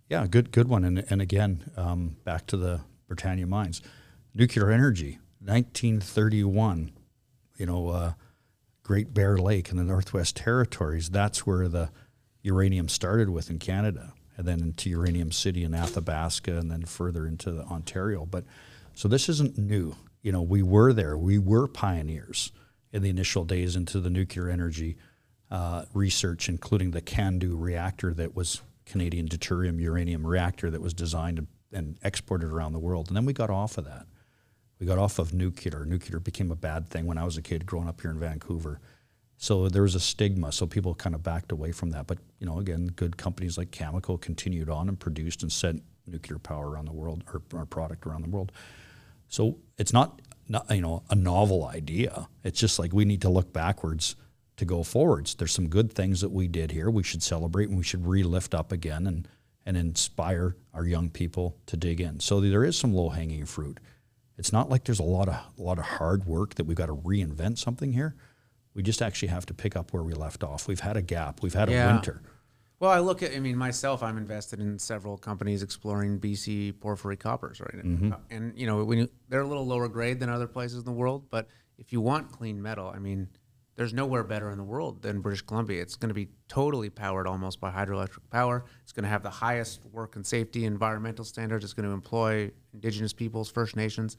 [0.09, 0.83] Yeah, good, good one.
[0.83, 3.81] And, and again, um, back to the Britannia mines,
[4.33, 6.91] nuclear energy, 1931.
[7.57, 8.13] You know, uh,
[8.83, 11.09] Great Bear Lake in the Northwest Territories.
[11.09, 11.89] That's where the
[12.41, 17.25] uranium started with in Canada, and then into Uranium City in Athabasca, and then further
[17.25, 18.25] into Ontario.
[18.25, 18.43] But
[18.93, 19.95] so this isn't new.
[20.21, 21.17] You know, we were there.
[21.17, 22.51] We were pioneers
[22.91, 24.97] in the initial days into the nuclear energy
[25.49, 31.47] uh, research, including the CANDU reactor that was Canadian deuterium uranium reactor that was designed
[31.71, 33.07] and exported around the world.
[33.07, 34.05] And then we got off of that.
[34.79, 35.85] We got off of nuclear.
[35.85, 38.79] Nuclear became a bad thing when I was a kid growing up here in Vancouver.
[39.37, 40.51] So there was a stigma.
[40.51, 42.07] So people kind of backed away from that.
[42.07, 46.39] But you know, again, good companies like Cameco continued on and produced and sent nuclear
[46.39, 48.51] power around the world or our product around the world.
[49.29, 52.27] So it's not not, you know a novel idea.
[52.43, 54.15] It's just like we need to look backwards
[54.57, 55.35] to go forwards.
[55.35, 56.89] There's some good things that we did here.
[56.89, 59.27] We should celebrate and we should re-lift up again and
[59.65, 62.19] and inspire our young people to dig in.
[62.19, 63.79] So there is some low-hanging fruit.
[64.37, 66.87] It's not like there's a lot of a lot of hard work that we've got
[66.87, 68.15] to reinvent something here.
[68.73, 70.67] We just actually have to pick up where we left off.
[70.67, 71.43] We've had a gap.
[71.43, 71.89] We've had yeah.
[71.89, 72.21] a winter.
[72.79, 77.15] Well, I look at, I mean, myself, I'm invested in several companies exploring BC porphyry
[77.15, 77.75] coppers, right?
[77.75, 78.11] Mm-hmm.
[78.29, 80.91] And, you know, when you, they're a little lower grade than other places in the
[80.91, 83.29] world, but if you want clean metal, I mean,
[83.75, 85.81] there's nowhere better in the world than British Columbia.
[85.81, 88.65] It's going to be totally powered almost by hydroelectric power.
[88.83, 91.63] It's going to have the highest work and safety environmental standards.
[91.63, 94.17] It's going to employ Indigenous peoples, First Nations.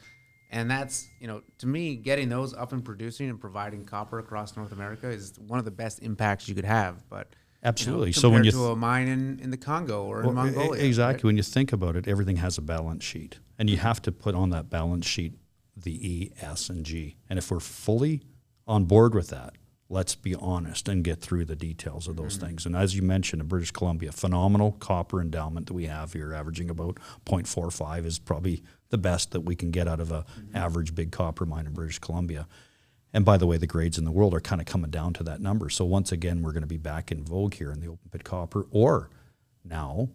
[0.50, 4.56] And that's, you know, to me, getting those up and producing and providing copper across
[4.56, 7.08] North America is one of the best impacts you could have.
[7.08, 8.08] But Absolutely.
[8.08, 10.30] You know, so when you th- to a mine in, in the Congo or well,
[10.30, 11.14] in Mongolia, exactly.
[11.14, 11.24] Right?
[11.24, 14.34] When you think about it, everything has a balance sheet, and you have to put
[14.34, 15.34] on that balance sheet
[15.76, 17.16] the E, S, and G.
[17.28, 18.22] And if we're fully
[18.66, 19.54] on board with that,
[19.88, 22.46] let's be honest and get through the details of those mm-hmm.
[22.46, 22.66] things.
[22.66, 26.70] And as you mentioned, in British Columbia, phenomenal copper endowment that we have here, averaging
[26.70, 30.56] about 0.45 is probably the best that we can get out of a mm-hmm.
[30.56, 32.46] average big copper mine in British Columbia.
[33.12, 35.22] And by the way, the grades in the world are kind of coming down to
[35.24, 35.70] that number.
[35.70, 38.24] So once again, we're going to be back in vogue here in the open pit
[38.24, 39.10] copper, or
[39.64, 40.08] now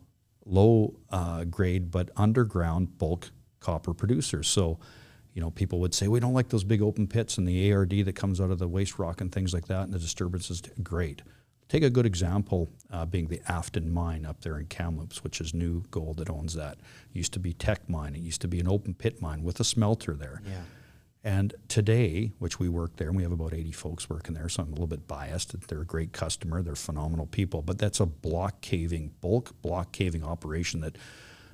[0.46, 4.48] low uh, grade but underground bulk copper producers.
[4.48, 4.80] So,
[5.34, 7.92] you know, people would say we don't like those big open pits and the ARD
[8.06, 10.62] that comes out of the waste rock and things like that, and the disturbances.
[10.84, 11.22] Great.
[11.68, 15.54] Take a good example, uh, being the Afton mine up there in Kamloops, which is
[15.54, 16.80] New Gold that owns that.
[16.80, 18.16] It used to be Teck Mine.
[18.16, 20.42] It used to be an open pit mine with a smelter there.
[20.46, 20.64] Yeah
[21.24, 24.64] and today, which we work there, and we have about 80 folks working there, so
[24.64, 25.68] I'm a little bit biased.
[25.68, 30.24] They're a great customer, they're phenomenal people, but that's a block caving, bulk block caving
[30.24, 30.98] operation that,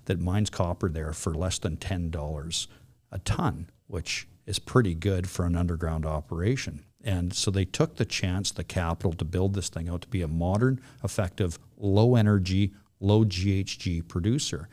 [0.06, 2.68] that mines copper there for less than $10
[3.16, 6.84] a ton, which is pretty good for an underground operation.
[7.04, 10.22] And so they took the chance, the capital to build this thing out to be
[10.22, 14.68] a modern, effective, low energy, low GHG producer.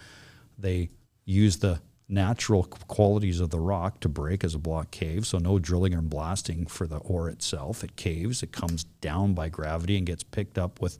[0.58, 0.90] They
[1.24, 5.26] used the natural qualities of the rock to break as a block cave.
[5.26, 7.84] So no drilling or blasting for the ore itself.
[7.84, 10.98] It caves, it comes down by gravity and gets picked up with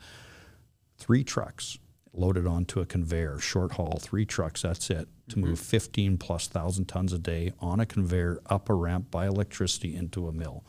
[0.97, 1.78] three trucks
[2.14, 6.86] loaded onto a conveyor, short haul, three trucks, that's it, to move 15 plus thousand
[6.86, 10.64] tons a day on a conveyor up a ramp by electricity into a mill.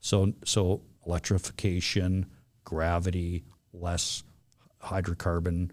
[0.00, 2.26] So, so electrification,
[2.64, 4.22] gravity, less
[4.82, 5.70] hydrocarbon,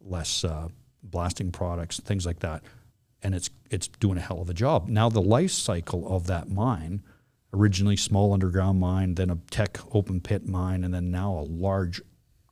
[0.00, 0.68] less uh,
[1.02, 2.62] blasting products, things like that
[3.24, 4.86] and it's it's doing a hell of a job.
[4.86, 7.02] Now the life cycle of that mine,
[7.52, 12.00] originally small underground mine, then a Teck open pit mine, and then now a large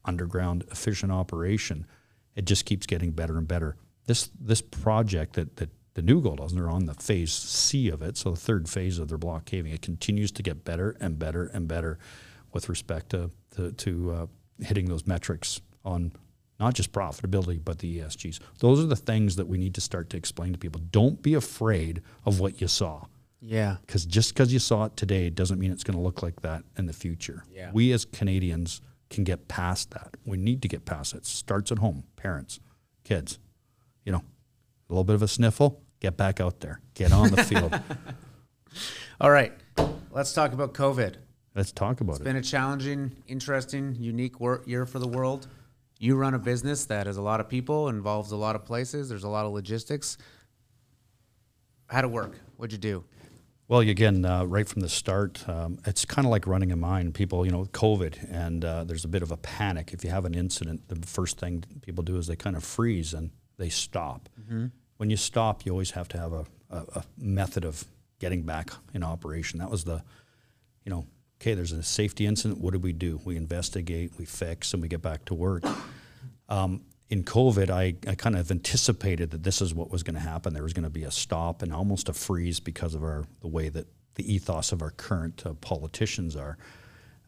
[0.04, 1.86] underground efficient operation.
[2.34, 3.76] It just keeps getting better and better.
[4.06, 8.00] This this project that that the New Gold does, they're on the phase C of
[8.00, 9.72] it, so the third phase of their block caving.
[9.72, 11.98] It continues to get better and better and better
[12.52, 14.26] with respect to to, to uh,
[14.60, 16.12] hitting those metrics on
[16.58, 18.38] not just profitability, but the ESGs.
[18.58, 20.80] Those are the things that we need to start to explain to people.
[20.90, 23.06] Don't be afraid of what you saw.
[23.40, 23.78] Yeah.
[23.84, 26.62] Because just because you saw it today doesn't mean it's going to look like that
[26.78, 27.44] in the future.
[27.52, 27.70] Yeah.
[27.72, 28.80] We as Canadians
[29.10, 30.16] can get past that.
[30.24, 31.18] We need to get past it.
[31.18, 32.60] it starts at home, parents,
[33.02, 33.40] kids.
[34.04, 34.22] You know,
[34.88, 37.78] a little bit of a sniffle, get back out there, get on the field.
[39.20, 39.52] All right.
[40.10, 41.16] Let's talk about COVID.
[41.54, 42.22] Let's talk about it's it.
[42.22, 45.46] It's been a challenging, interesting, unique wor- year for the world
[46.02, 49.08] you run a business that has a lot of people, involves a lot of places,
[49.08, 50.18] there's a lot of logistics.
[51.86, 52.40] How'd it work?
[52.56, 53.04] What'd you do?
[53.68, 57.12] Well, again, uh, right from the start, um, it's kind of like running a mine.
[57.12, 59.92] People, you know, COVID, and uh, there's a bit of a panic.
[59.92, 63.14] If you have an incident, the first thing people do is they kind of freeze
[63.14, 64.28] and they stop.
[64.40, 64.66] Mm-hmm.
[64.96, 67.84] When you stop, you always have to have a, a, a method of
[68.18, 69.58] getting back in operation.
[69.58, 70.02] That was the,
[70.84, 71.06] you know,
[71.40, 72.60] okay, there's a safety incident.
[72.60, 73.20] What do we do?
[73.24, 75.64] We investigate, we fix, and we get back to work.
[76.48, 80.20] Um, in COVID, I, I kind of anticipated that this is what was going to
[80.20, 80.54] happen.
[80.54, 83.48] There was going to be a stop and almost a freeze because of our the
[83.48, 86.56] way that the ethos of our current uh, politicians are.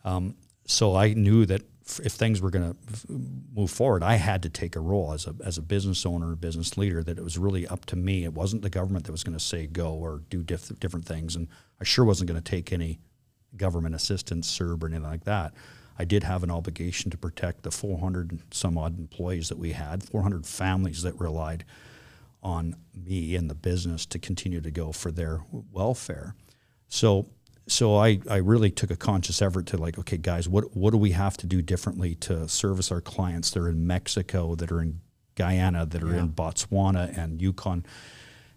[0.05, 1.62] Um, so I knew that
[2.03, 5.26] if things were going to f- move forward, I had to take a role as
[5.26, 8.24] a, as a business owner, a business leader, that it was really up to me.
[8.24, 11.37] It wasn't the government that was going to say go or do diff- different things.
[11.37, 11.49] And
[11.80, 12.99] I sure wasn't going to take any
[13.57, 15.53] government assistance, CERB, or anything like that.
[15.99, 20.03] I did have an obligation to protect the 400 some odd employees that we had,
[20.03, 21.64] 400 families that relied
[22.43, 26.35] on me and the business to continue to go for their welfare.
[26.89, 27.26] So,
[27.67, 30.99] so I, I really took a conscious effort to like, okay, guys, what what do
[30.99, 34.83] we have to do differently to service our clients that are in Mexico, that are
[34.83, 35.01] in
[35.35, 36.21] Guyana, that are yeah.
[36.21, 37.85] in Botswana and Yukon?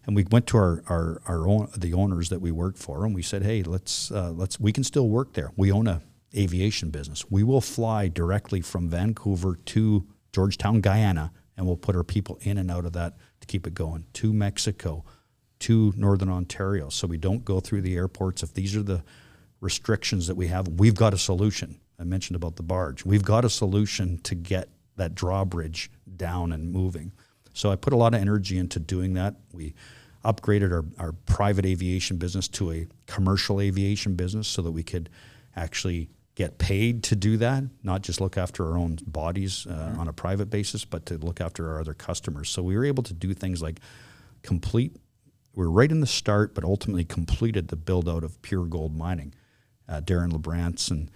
[0.07, 3.13] and we went to our, our, our own the owners that we work for and
[3.13, 6.01] we said hey let's uh, let's we can still work there we own a
[6.35, 12.03] aviation business we will fly directly from vancouver to georgetown guyana and we'll put our
[12.03, 15.03] people in and out of that to keep it going to mexico
[15.59, 18.43] to northern ontario so we don't go through the airports.
[18.43, 19.03] If these are the
[19.59, 21.79] restrictions that we have we've got a solution.
[21.99, 23.03] I mentioned about the barge.
[23.03, 27.11] We've got a solution to get that drawbridge down and moving.
[27.53, 29.35] So i put a lot of energy into doing that.
[29.51, 29.73] We
[30.23, 35.09] upgraded our, our private aviation business to a commercial aviation business so that we could
[35.55, 39.99] actually get paid to do that, not just look after our own bodies uh, mm-hmm.
[39.99, 42.49] on a private basis, but to look after our other customers.
[42.49, 43.79] So we were able to do things like
[44.43, 44.95] complete,
[45.57, 48.95] we are right in the start, but ultimately completed the build out of pure gold
[48.95, 49.33] mining.
[49.89, 51.09] Uh, Darin Labrenz and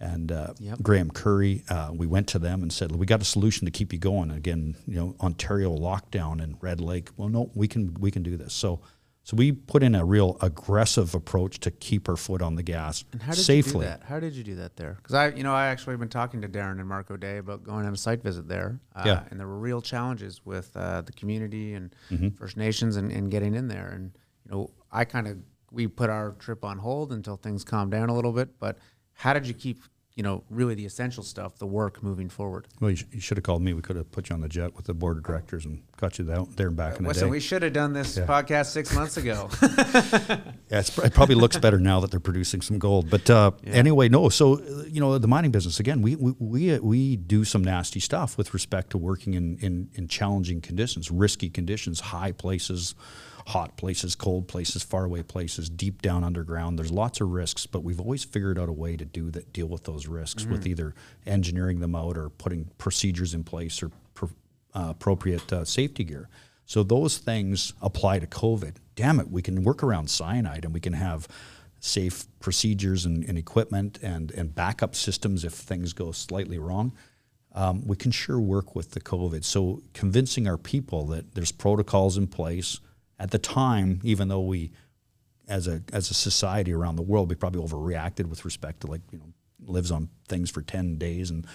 [0.00, 0.80] and uh, yep.
[0.80, 1.64] Graham Curry.
[1.68, 4.28] Uh, we went to them and said, "We got a solution to keep you going."
[4.28, 7.10] And again, you know, Ontario lockdown and Red Lake.
[7.16, 8.52] Well, no, we can we can do this.
[8.52, 8.80] So,
[9.28, 13.04] so we put in a real aggressive approach to keep our foot on the gas
[13.12, 13.84] and how did safely.
[13.84, 14.02] You do that?
[14.04, 14.94] How did you do that there?
[15.02, 17.84] Because I, you know, I actually been talking to Darin and Marco Day about going
[17.84, 18.80] on a site visit there.
[18.96, 19.24] Uh, yeah.
[19.30, 22.28] And there were real challenges with uh, the community and mm-hmm.
[22.30, 23.88] First Nations and, and getting in there.
[23.88, 24.12] And
[24.46, 25.36] you know, I kind of
[25.70, 28.78] we put our trip on hold until things calmed down a little bit, but
[29.12, 29.82] how did you keep
[30.18, 32.66] you know really the essential stuff, the work moving forward?
[32.80, 33.72] Well, you, sh- you should have called me.
[33.72, 36.18] We could have put you on the jet with the board of directors and got
[36.18, 37.30] you out there and back in the Listen, day.
[37.30, 38.26] we should have done this yeah.
[38.26, 39.48] podcast six months ago.
[39.62, 43.08] yeah, it probably looks better now that they're producing some gold.
[43.08, 43.74] But uh, yeah.
[43.74, 44.28] anyway, no.
[44.28, 48.36] So you know, the mining business again, we we we, we do some nasty stuff
[48.36, 52.96] with respect to working in, in in challenging conditions, risky conditions, high places
[53.48, 56.78] hot places, cold places, faraway places, deep down underground.
[56.78, 59.68] There's lots of risks, but we've always figured out a way to do that, deal
[59.68, 60.52] with those risks mm-hmm.
[60.52, 60.94] with either
[61.26, 64.28] engineering them out or putting procedures in place or pro,
[64.74, 66.28] uh, appropriate uh, safety gear.
[66.66, 68.74] So those things apply to COVID.
[68.94, 71.26] Damn it, we can work around cyanide and we can have
[71.80, 76.92] safe procedures and, and, equipment and, and backup systems if things go slightly wrong,
[77.54, 79.42] um, we can sure work with the COVID.
[79.42, 82.80] So convincing our people that there's protocols in place
[83.18, 84.70] at the time, even though we,
[85.48, 89.00] as a as a society around the world, we probably overreacted with respect to like
[89.10, 89.32] you know
[89.66, 91.46] lives on things for ten days and.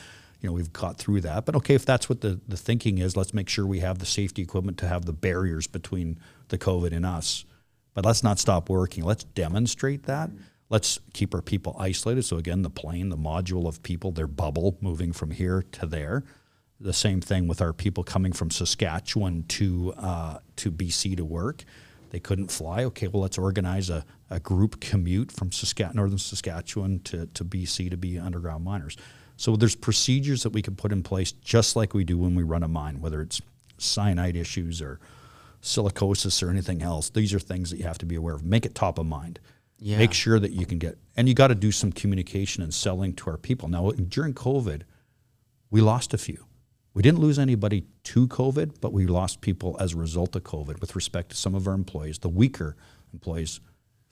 [0.41, 1.45] You know, we've got through that.
[1.45, 4.05] But okay, if that's what the, the thinking is, let's make sure we have the
[4.05, 7.45] safety equipment to have the barriers between the COVID and us.
[7.93, 9.05] But let's not stop working.
[9.05, 10.31] Let's demonstrate that.
[10.69, 12.23] Let's keep our people isolated.
[12.23, 16.23] So again, the plane, the module of people, their bubble moving from here to there.
[16.79, 21.63] The same thing with our people coming from Saskatchewan to uh, to BC to work.
[22.09, 22.83] They couldn't fly.
[22.85, 27.89] Okay, well let's organize a, a group commute from Saskatchewan, northern Saskatchewan to, to BC
[27.89, 28.97] to be underground miners.
[29.35, 32.43] So there's procedures that we can put in place just like we do when we
[32.43, 33.41] run a mine, whether it's
[33.77, 34.99] cyanide issues or
[35.61, 37.09] silicosis or anything else.
[37.09, 38.43] These are things that you have to be aware of.
[38.43, 39.39] Make it top of mind.
[39.79, 39.97] Yeah.
[39.97, 43.13] Make sure that you can get, and you got to do some communication and selling
[43.15, 43.67] to our people.
[43.67, 44.83] Now, during COVID,
[45.71, 46.45] we lost a few.
[46.93, 50.79] We didn't lose anybody to COVID, but we lost people as a result of COVID
[50.79, 52.19] with respect to some of our employees.
[52.19, 52.75] The weaker
[53.13, 53.59] employees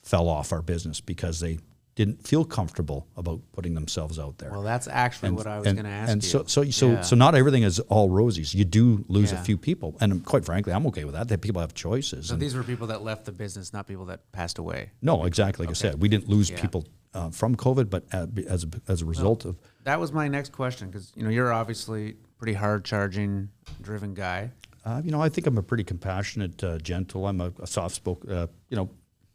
[0.02, 1.58] fell off our business because they
[1.94, 4.50] didn't feel comfortable about putting themselves out there.
[4.50, 6.28] Well, that's actually and, what I was going to ask and you.
[6.28, 7.00] so, so, so, yeah.
[7.02, 8.54] so not everything is all roses.
[8.54, 9.40] You do lose yeah.
[9.40, 11.28] a few people, and quite frankly, I'm okay with that.
[11.28, 12.28] That people have choices.
[12.28, 14.90] So these were people that left the business, not people that passed away.
[15.02, 15.66] No, exactly.
[15.66, 15.88] Like okay.
[15.88, 16.60] I said, we didn't lose yeah.
[16.60, 20.28] people uh, from COVID, but as a, as a result well, of that was my
[20.28, 23.48] next question because you know you're obviously pretty hard charging,
[23.80, 24.50] driven guy.
[24.84, 27.26] Uh, you know, I think I'm a pretty compassionate, uh, gentle.
[27.28, 28.90] I'm a, a soft spoken, uh, you know,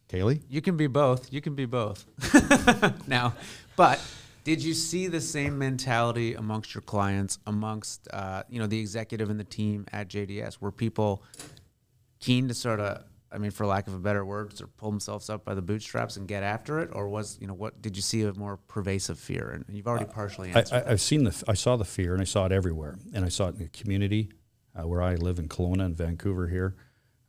[0.09, 0.41] Kaylee?
[0.49, 1.31] You can be both.
[1.31, 2.05] You can be both.
[3.07, 3.33] now,
[3.75, 4.01] but
[4.43, 9.29] did you see the same mentality amongst your clients, amongst uh, you know the executive
[9.29, 10.61] and the team at JDS?
[10.61, 11.23] Were people
[12.19, 14.89] keen to sort of, I mean, for lack of a better word, sort of pull
[14.89, 17.95] themselves up by the bootstraps and get after it, or was you know what did
[17.95, 19.49] you see a more pervasive fear?
[19.49, 20.83] And you've already partially answered.
[20.85, 23.29] I, have seen the, I saw the fear, and I saw it everywhere, and I
[23.29, 24.29] saw it in the community
[24.75, 26.75] uh, where I live in Kelowna and Vancouver here,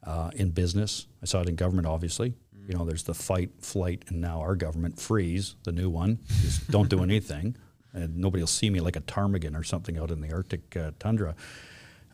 [0.05, 1.07] uh, in business.
[1.23, 2.35] I saw it in government, obviously
[2.69, 6.19] you know, there's the fight, flight, and now our government freeze, the new one.
[6.43, 7.57] Just don't do anything,
[7.95, 10.91] and nobody will see me like a ptarmigan or something out in the Arctic uh,
[10.99, 11.35] tundra.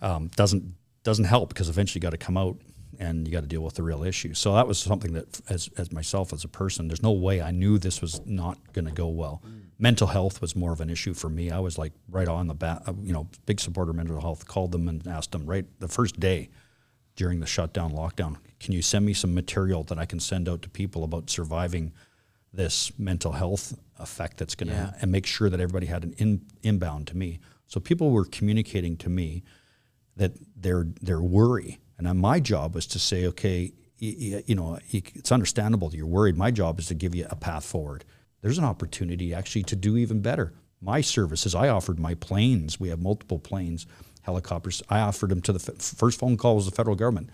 [0.01, 2.57] Um, doesn't doesn't help because eventually you got to come out
[2.99, 4.35] and you got to deal with the real issue.
[4.35, 7.51] So that was something that, as as myself as a person, there's no way I
[7.51, 9.43] knew this was not going to go well.
[9.47, 9.61] Mm.
[9.79, 11.51] Mental health was more of an issue for me.
[11.51, 14.47] I was like right on the bat, you know, big supporter of mental health.
[14.47, 16.51] Called them and asked them right the first day
[17.17, 18.37] during the shutdown lockdown.
[18.61, 21.93] Can you send me some material that I can send out to people about surviving
[22.55, 24.93] this mental health effect that's going to yeah.
[25.01, 27.41] and make sure that everybody had an in, inbound to me.
[27.67, 29.43] So people were communicating to me
[30.17, 34.79] that their their worry, and then my job was to say, okay, you, you know,
[34.91, 36.37] it's understandable that you're worried.
[36.37, 38.05] My job is to give you a path forward.
[38.43, 40.53] There's an opportunity actually to do even better.
[40.81, 42.79] My services, I offered my planes.
[42.79, 43.87] We have multiple planes
[44.25, 44.83] helicopters.
[44.89, 47.31] I offered them to the f- first phone call was the federal government.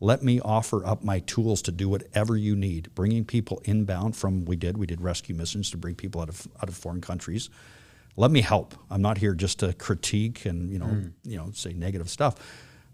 [0.00, 2.94] Let me offer up my tools to do whatever you need.
[2.94, 6.48] Bringing people inbound from we did we did rescue missions to bring people out of
[6.62, 7.50] out of foreign countries.
[8.16, 8.74] Let me help.
[8.90, 11.12] I'm not here just to critique and you know mm.
[11.24, 12.36] you know say negative stuff,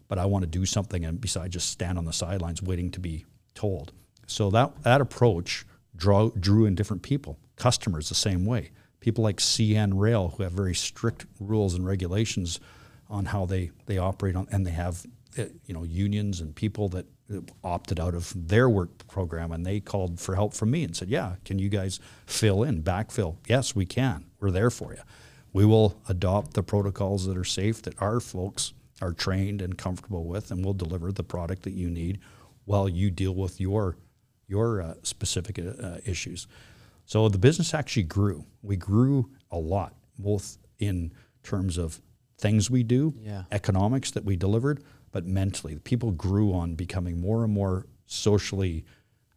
[0.09, 3.01] but I want to do something and besides just stand on the sidelines waiting to
[3.01, 3.93] be told.
[4.27, 5.65] So that that approach
[5.97, 7.39] draw, drew in different people.
[7.57, 8.71] Customers the same way.
[9.01, 12.61] People like CN Rail who have very strict rules and regulations
[13.09, 15.07] on how they, they operate on, and they have
[15.39, 17.07] uh, you know unions and people that
[17.65, 21.09] opted out of their work program and they called for help from me and said
[21.09, 25.01] yeah can you guys fill in backfill yes we can we're there for you
[25.53, 30.25] we will adopt the protocols that are safe that our folks are trained and comfortable
[30.25, 32.19] with and we'll deliver the product that you need
[32.65, 33.97] while you deal with your
[34.49, 36.47] your uh, specific uh, issues
[37.05, 42.01] so the business actually grew we grew a lot both in terms of
[42.39, 43.45] things we do, yeah.
[43.51, 44.83] economics that we delivered,
[45.13, 45.79] but mentally.
[45.79, 48.85] People grew on becoming more and more socially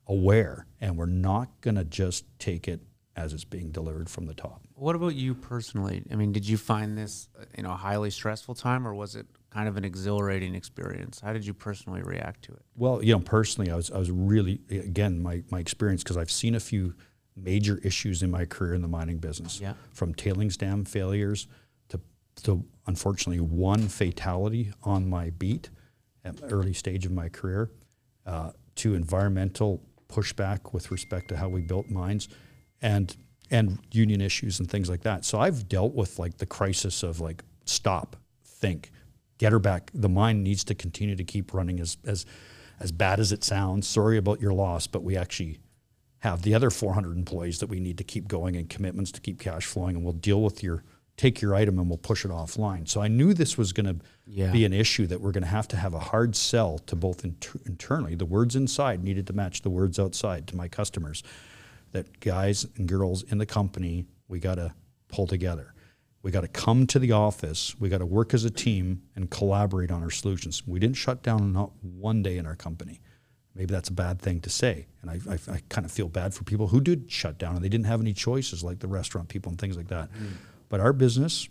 [0.08, 2.82] aware, and we're not going to just take it
[3.16, 4.62] as it's being delivered from the top.
[4.76, 6.04] What about you personally?
[6.12, 9.28] I mean, did you find this you know a highly stressful time, or was it
[9.50, 11.20] kind of an exhilarating experience?
[11.20, 12.62] How did you personally react to it?
[12.76, 16.32] Well, you know, personally, I was I was really again my my experience because I've
[16.32, 16.94] seen a few
[17.36, 19.74] major issues in my career in the mining business, yeah.
[19.94, 21.48] from tailings dam failures
[21.90, 22.00] to
[22.44, 25.70] to unfortunately one fatality on my beat
[26.24, 27.72] at early stage of my career,
[28.26, 32.28] uh, to environmental pushback with respect to how we built mines,
[32.82, 33.16] and
[33.52, 35.26] and union issues and things like that.
[35.26, 38.92] So I've dealt with like the crisis of like stop, think,
[39.40, 39.90] get her back.
[39.96, 42.26] The mine needs to continue to keep running as as
[42.80, 43.88] as bad as it sounds.
[43.88, 45.58] Sorry about your loss, but we actually
[46.20, 49.40] have the other 400 employees that we need to keep going and commitments to keep
[49.40, 50.84] cash flowing, and we'll deal with your
[51.18, 52.88] take your item and we'll push it offline.
[52.88, 54.52] So I knew this was going to Yeah.
[54.54, 57.26] be an issue that we're going to have to have a hard sell to both
[57.26, 58.16] inter- internally.
[58.16, 61.22] The words inside needed to match the words outside to my customers.
[61.92, 64.74] That guys and girls in the company, we got to
[65.10, 65.74] pull together.
[66.22, 67.76] We got to come to the office.
[67.80, 70.68] We got to work as a team and collaborate on our solutions.
[70.68, 73.00] We didn't shut down not one day in our company.
[73.56, 74.88] Maybe that's a bad thing to say.
[75.02, 77.64] And I, I, I kind of feel bad for people who did shut down and
[77.64, 80.12] they didn't have any choices, like the restaurant people and things like that.
[80.14, 80.34] Mm.
[80.68, 81.48] But our business,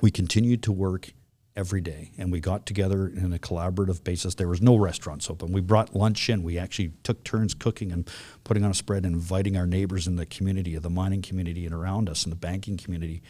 [0.00, 1.12] we continued to work
[1.56, 5.50] every day and we got together in a collaborative basis there was no restaurants open
[5.52, 8.10] we brought lunch in we actually took turns cooking and
[8.44, 11.64] putting on a spread and inviting our neighbors in the community of the mining community
[11.64, 13.22] and around us and the banking community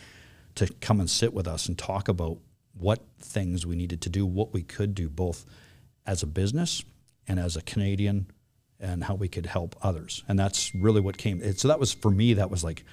[0.57, 2.39] to come and sit with us and talk about
[2.79, 5.47] what things we needed to do what we could do both
[6.05, 6.85] as a business
[7.27, 8.27] and as a canadian
[8.79, 10.23] and how we could help others.
[10.29, 12.85] And that's really what came it, so that was for me that was like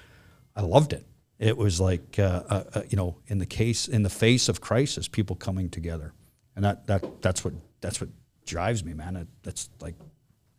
[0.56, 1.04] i loved it.
[1.38, 4.60] It was like uh, uh, uh, you know in the case in the face of
[4.60, 6.12] crisis people coming together.
[6.56, 8.10] And that, that that's what that's what
[8.46, 9.16] drives me man.
[9.16, 9.94] It, that's like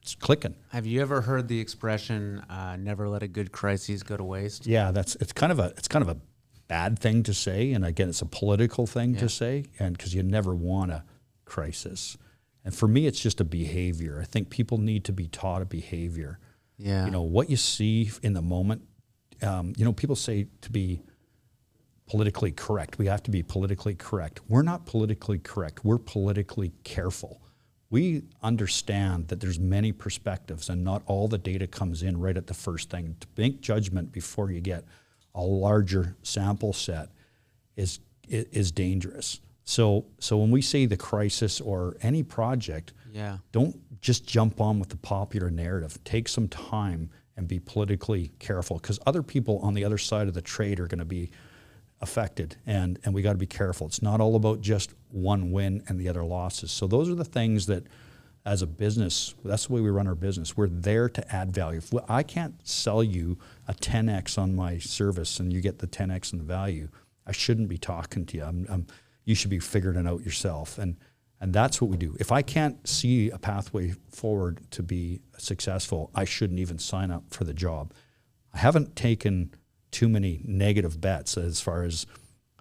[0.01, 0.55] it's clicking.
[0.69, 4.67] Have you ever heard the expression uh, "never let a good crisis go to waste"?
[4.67, 6.17] yeah that's it's kind of a it's kind of a
[6.67, 10.23] bad thing to say and again it's a political thing to say and because you
[10.23, 11.03] never want a
[11.45, 12.17] crisis.
[12.63, 14.19] And for me it's just a behavior.
[14.21, 16.39] I think people need to be taught a behavior.
[16.77, 17.05] Yeah.
[17.05, 18.81] you know what you see in the moment
[19.41, 21.01] um, you know people say to be
[22.07, 22.97] politically correct.
[22.97, 24.41] We have to be politically correct.
[24.47, 25.83] We're not politically correct.
[25.83, 27.41] We're politically careful.
[27.89, 32.47] We understand that there's many perspectives and not all the data comes in right at
[32.47, 33.15] the first thing.
[33.19, 34.85] To make judgment before you get
[35.35, 37.09] a larger sample set
[37.75, 43.37] is is dangerous so so when we say the crisis or any project Yeah.
[43.51, 45.97] don't just jump on with the popular narrative.
[46.03, 50.33] Take some time and be politically careful because other people on the other side of
[50.35, 51.31] the trade are going to be
[52.01, 53.87] affected, and and we got to be careful.
[53.87, 56.71] It's not all about just one win and the other losses.
[56.71, 57.83] So those are the things that.
[58.47, 60.55] As a business, that's the way we run our business.
[60.55, 61.79] We're there to add value.
[61.79, 66.33] If I can't sell you a 10x on my service and you get the 10x
[66.33, 66.89] in the value,
[67.25, 68.43] I shouldn't be talking to you.
[68.43, 68.87] I'm, I'm,
[69.23, 70.77] you should be figuring it out yourself.
[70.77, 70.97] And
[71.41, 72.15] and that's what we do.
[72.19, 77.23] If I can't see a pathway forward to be successful, I shouldn't even sign up
[77.29, 77.93] for the job.
[78.53, 79.53] I haven't taken
[79.91, 82.05] too many negative bets as far as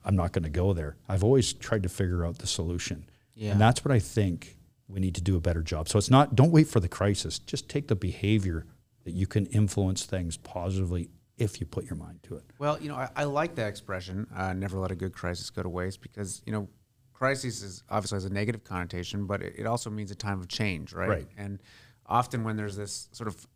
[0.05, 0.97] I'm not going to go there.
[1.09, 3.07] I've always tried to figure out the solution.
[3.35, 3.53] Yeah.
[3.53, 4.57] And that's what I think
[4.89, 5.89] we need to do a better job.
[5.89, 7.39] So it's not, don't wait for the crisis.
[7.39, 8.67] Just take the behavior
[9.05, 12.45] that you can influence things positively if you put your mind to it.
[12.59, 15.63] Well, you know, I, I like that expression, uh, never let a good crisis go
[15.63, 16.69] to waste, because, you know,
[17.13, 20.49] crisis is obviously has a negative connotation, but it, it also means a time of
[20.49, 21.09] change, right?
[21.09, 21.29] Right.
[21.37, 21.63] And
[22.07, 23.47] often when there's this sort of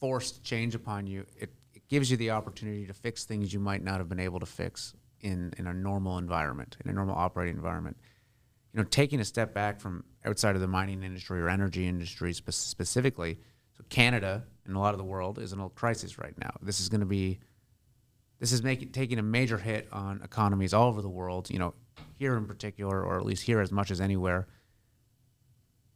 [0.00, 3.82] forced change upon you, it, it gives you the opportunity to fix things you might
[3.82, 7.56] not have been able to fix in, in a normal environment, in a normal operating
[7.56, 7.96] environment.
[8.72, 12.32] You know, taking a step back from outside of the mining industry or energy industry
[12.32, 13.40] spe- specifically,
[13.76, 16.50] so Canada and a lot of the world is in a crisis right now.
[16.62, 17.40] This is going to be
[18.38, 21.50] this is making taking a major hit on economies all over the world.
[21.50, 21.74] You know,
[22.14, 24.46] here in particular, or at least here as much as anywhere.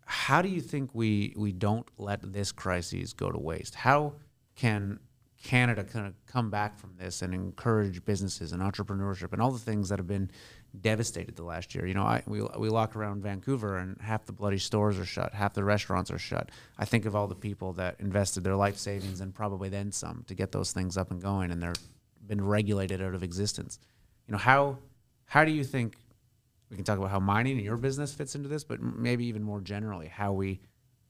[0.04, 3.76] How do you think we we don't let this crisis go to waste?
[3.76, 4.14] How
[4.56, 4.98] can
[5.42, 9.58] Canada kind of come back from this and encourage businesses and entrepreneurship and all the
[9.58, 10.30] things that have been
[10.80, 11.86] devastated the last year?
[11.86, 15.34] You know, I, we we walk around Vancouver and half the bloody stores are shut,
[15.34, 16.50] half the restaurants are shut.
[16.78, 20.24] I think of all the people that invested their life savings and probably then some
[20.28, 21.74] to get those things up and going, and they're
[22.26, 23.78] been regulated out of existence.
[24.26, 24.78] You know, how
[25.26, 25.96] how do you think
[26.70, 29.42] we can talk about how mining and your business fits into this, but maybe even
[29.42, 30.60] more generally, how we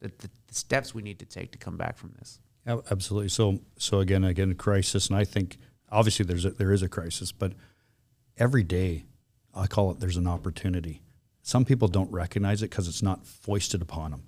[0.00, 2.40] the, the, steps we need to take to come back from this.
[2.66, 3.28] Absolutely.
[3.28, 5.58] So, so again, again, a crisis, and I think
[5.90, 7.52] obviously there's a, there is a crisis, but
[8.36, 9.04] every day,
[9.54, 11.02] I call it there's an opportunity.
[11.42, 14.22] Some people don't recognize it because it's not foisted upon them,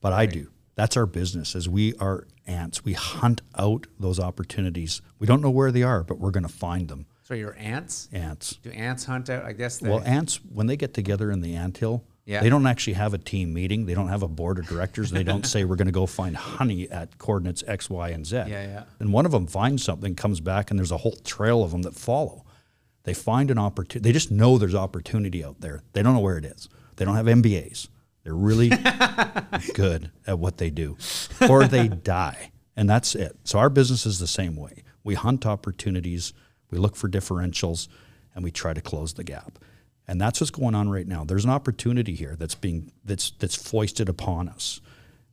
[0.00, 0.50] but I do.
[0.74, 1.54] That's our business.
[1.56, 5.02] As we are ants, we hunt out those opportunities.
[5.18, 7.06] We don't know where they are, but we're going to find them.
[7.24, 8.08] So your ants?
[8.12, 8.56] Ants.
[8.62, 9.44] Do ants hunt out?
[9.44, 9.88] I guess they.
[9.90, 12.40] Well, ants when they get together in the anthill, Yeah.
[12.40, 13.84] they don't actually have a team meeting.
[13.86, 15.10] They don't have a board of directors.
[15.10, 18.36] They don't say we're going to go find honey at coordinates X, Y, and Z.
[18.36, 18.84] Yeah, yeah.
[19.00, 21.82] And one of them finds something, comes back, and there's a whole trail of them
[21.82, 22.44] that follow.
[23.08, 24.06] They find an opportunity.
[24.06, 25.82] They just know there's opportunity out there.
[25.94, 26.68] They don't know where it is.
[26.96, 27.88] They don't have MBAs.
[28.22, 28.70] They're really
[29.74, 30.98] good at what they do,
[31.48, 33.38] or they die, and that's it.
[33.44, 34.84] So our business is the same way.
[35.04, 36.34] We hunt opportunities,
[36.70, 37.88] we look for differentials,
[38.34, 39.58] and we try to close the gap.
[40.06, 41.24] And that's what's going on right now.
[41.24, 44.82] There's an opportunity here that's being that's that's foisted upon us,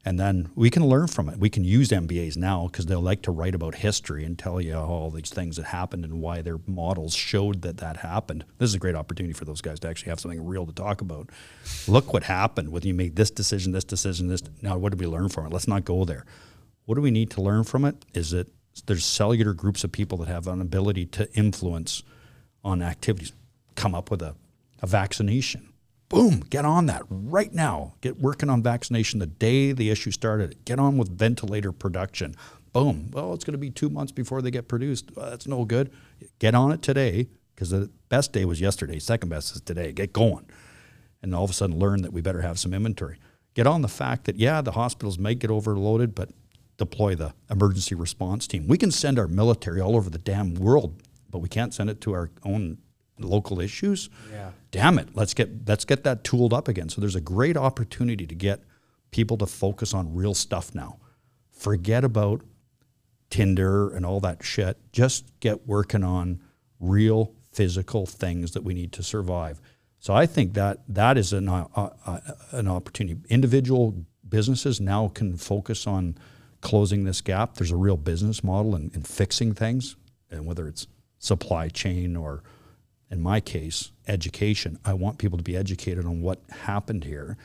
[0.08, 1.39] and then we can learn from it.
[1.39, 4.76] We can use MBAs now because they'll like to write about history and tell you
[4.76, 8.45] all these things that happened and why their models showed that that happened.
[8.60, 11.01] This is a great opportunity for those guys to actually have something real to talk
[11.01, 11.32] about.
[11.88, 14.43] Look what happened when you made this decision, this decision, this.
[14.62, 15.51] Now, what did we learn from it?
[15.51, 16.24] Let's not go there.
[16.86, 18.06] What do we need to learn from it?
[18.14, 18.47] Is that
[18.86, 22.03] there's cellular groups of people that have an ability to influence
[22.64, 23.32] on activities.
[23.74, 24.36] Come up with a,
[24.84, 25.70] a vaccination
[26.10, 27.93] boom, get on that right now.
[28.01, 30.64] Get working on vaccination the day the issue started.
[30.66, 32.36] Get on with ventilator production.
[32.74, 33.10] Boom.
[33.12, 35.16] Well, it's going to be two months before they get produced.
[35.16, 35.91] Well, that's no good.
[36.39, 38.99] Get on it today because the best day was yesterday.
[38.99, 39.91] Second best is today.
[39.93, 40.45] Get going.
[41.22, 43.18] And all of a sudden learn that we better have some inventory.
[43.53, 46.32] Get on the fact that, yeah, the hospitals might get overloaded, but
[46.78, 48.68] deploy the emergency response team.
[48.68, 52.01] We can send our military all over the damn world, but we can't send it
[52.01, 52.80] to our own
[53.20, 54.09] local issues.
[54.32, 54.51] Yeah.
[54.72, 56.89] Damn it, let's get let's get that tooled up again.
[56.89, 58.63] So there's a great opportunity to get
[59.11, 60.97] people to focus on real stuff now.
[61.51, 62.41] Forget about
[63.30, 64.78] Tinder and all that shit.
[64.91, 66.41] Just get working on
[66.80, 69.61] real physical things that we need to survive.
[69.99, 72.20] So I think that that is an uh, uh,
[72.51, 73.20] an opportunity.
[73.30, 76.18] Individual businesses now can focus on
[76.61, 77.55] closing this gap.
[77.55, 79.95] There's a real business model in, in fixing things,
[80.30, 80.88] and whether it's
[81.18, 82.43] supply chain or
[83.10, 84.80] in my case, education.
[84.84, 87.38] I want people to be educated on what happened here.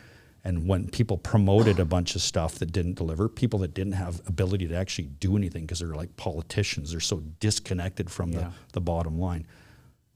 [0.43, 4.23] And when people promoted a bunch of stuff that didn't deliver, people that didn't have
[4.27, 8.39] ability to actually do anything because they're like politicians, they're so disconnected from yeah.
[8.39, 9.47] the, the bottom line.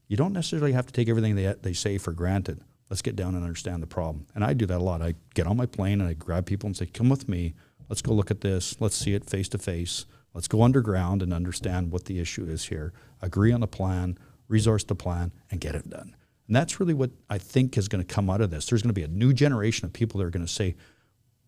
[0.08, 2.60] You don't necessarily have to take everything they, they say for granted.
[2.88, 4.26] Let's get down and understand the problem.
[4.34, 5.02] And I do that a lot.
[5.02, 7.54] I get on my plane and I grab people and say, come with me.
[7.88, 8.80] Let's go look at this.
[8.80, 10.06] Let's see it face to face.
[10.32, 12.92] Let's go underground and understand what the issue is here.
[13.20, 14.18] Agree on a plan
[14.48, 16.16] resource the plan, and get it done.
[16.46, 18.66] And that's really what I think is going to come out of this.
[18.66, 20.76] There's going to be a new generation of people that are going to say,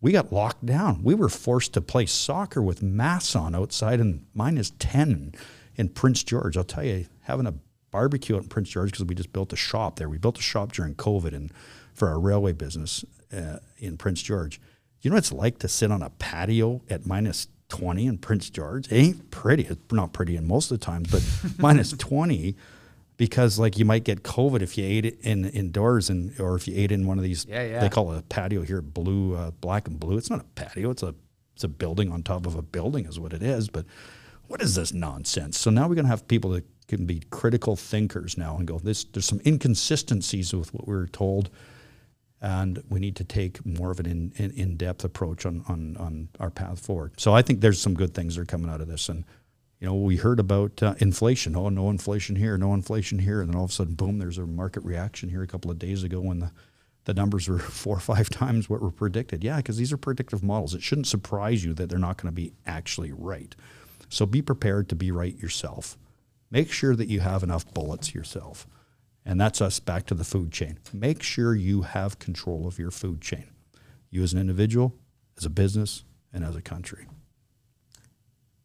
[0.01, 1.03] we got locked down.
[1.03, 5.33] We were forced to play soccer with masks on outside, and minus 10
[5.75, 6.57] in Prince George.
[6.57, 7.55] I'll tell you, having a
[7.91, 10.09] barbecue out in Prince George because we just built a shop there.
[10.09, 11.51] We built a shop during COVID and
[11.93, 14.61] for our railway business uh, in Prince George.
[15.01, 18.49] You know what it's like to sit on a patio at minus 20 in Prince
[18.49, 18.91] George?
[18.91, 19.63] It ain't pretty.
[19.63, 21.23] It's not pretty in most of the times, but
[21.59, 22.55] minus 20
[23.17, 26.67] because like you might get COVID if you ate it in indoors and or if
[26.67, 27.79] you ate in one of these yeah, yeah.
[27.79, 30.17] they call it a patio here blue uh, black and blue.
[30.17, 30.91] It's not a patio.
[30.91, 31.15] It's a
[31.55, 33.67] it's a building on top of a building is what it is.
[33.69, 33.85] But
[34.47, 35.57] what is this nonsense?
[35.57, 39.03] So now we're gonna have people that can be critical thinkers now and go this
[39.03, 41.49] there's some inconsistencies with what we were told
[42.39, 46.29] and we need to take more of an in, in, in-depth approach on, on, on
[46.39, 47.19] our path forward.
[47.19, 49.25] So I think there's some good things that are coming out of this and
[49.79, 51.55] you know, we heard about uh, inflation.
[51.55, 54.17] Oh, no inflation here, no inflation here, and then all of a sudden, boom!
[54.17, 56.51] There's a market reaction here a couple of days ago when the
[57.05, 59.43] the numbers were four or five times what were predicted.
[59.43, 60.75] Yeah, because these are predictive models.
[60.75, 63.55] It shouldn't surprise you that they're not going to be actually right.
[64.09, 65.97] So be prepared to be right yourself.
[66.51, 68.67] Make sure that you have enough bullets yourself.
[69.25, 70.79] And that's us back to the food chain.
[70.93, 73.47] Make sure you have control of your food chain.
[74.09, 74.93] You as an individual,
[75.37, 77.07] as a business, and as a country.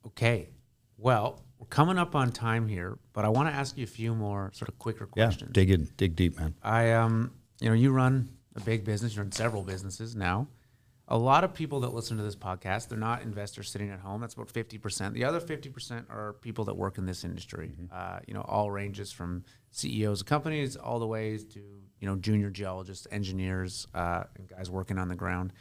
[0.06, 0.48] Okay.
[1.02, 4.14] Well, we're coming up on time here, but I want to ask you a few
[4.14, 5.50] more sort of quicker questions.
[5.50, 6.54] Yeah, dig in, dig deep, man.
[6.62, 9.16] I um, you know, you run a big business.
[9.16, 10.46] You're in several businesses now.
[11.08, 14.20] A lot of people that listen to this podcast, they're not investors sitting at home.
[14.20, 15.12] That's about fifty percent.
[15.14, 17.72] The other fifty percent are people that work in this industry.
[17.72, 17.86] Mm-hmm.
[17.92, 21.60] Uh, you know, all ranges from CEOs of companies all the way to
[21.98, 25.52] you know junior geologists, engineers, uh, and guys working on the ground.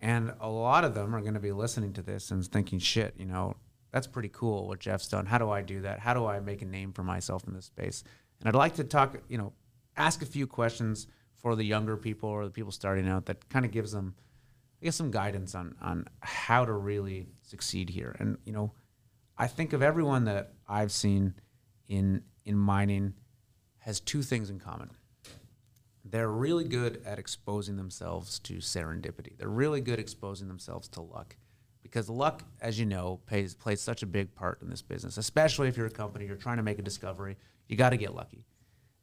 [0.00, 3.14] And a lot of them are going to be listening to this and thinking, "Shit,
[3.16, 3.54] you know,
[3.92, 5.26] that's pretty cool what Jeff's done.
[5.26, 5.98] How do I do that?
[6.00, 8.04] How do I make a name for myself in this space?
[8.40, 9.52] And I'd like to talk, you know,
[9.96, 13.64] ask a few questions for the younger people or the people starting out that kind
[13.64, 14.14] of gives them,
[14.80, 18.14] I guess, some guidance on on how to really succeed here.
[18.18, 18.72] And you know,
[19.36, 21.34] I think of everyone that I've seen
[21.88, 23.14] in in mining
[23.78, 24.90] has two things in common.
[26.04, 29.36] They're really good at exposing themselves to serendipity.
[29.36, 31.36] They're really good exposing themselves to luck
[31.90, 35.18] because luck, as you know, plays plays such a big part in this business.
[35.18, 37.36] Especially if you're a company, you're trying to make a discovery,
[37.68, 38.44] you got to get lucky.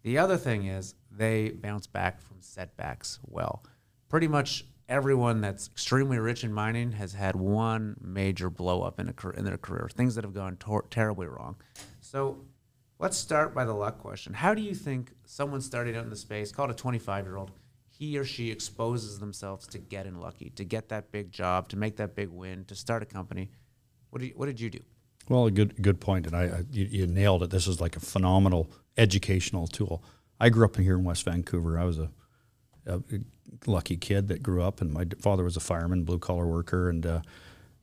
[0.04, 3.64] The other thing is they bounce back from setbacks well.
[4.10, 9.10] Pretty much everyone that's extremely rich in mining has had one major blow up in,
[9.10, 11.58] a, in their career, things that have gone tor- terribly wrong.
[12.00, 12.38] So
[13.00, 14.34] let's start by the luck question.
[14.34, 17.52] How do you think someone starting out in the space, called a 25 year old,
[17.98, 21.98] he or she exposes themselves to getting lucky, to get that big job, to make
[21.98, 23.50] that big win, to start a company.
[24.12, 24.80] What did you, what did you do?
[25.30, 27.50] Well, a good good point, and I, I you, you, nailed it.
[27.50, 30.04] This is like a phenomenal educational tool.
[30.40, 31.78] I grew up here in West Vancouver.
[31.80, 32.12] I was a
[32.86, 33.02] a
[33.66, 37.06] lucky kid that grew up, and my father was a fireman, blue collar worker, and
[37.06, 37.22] uh,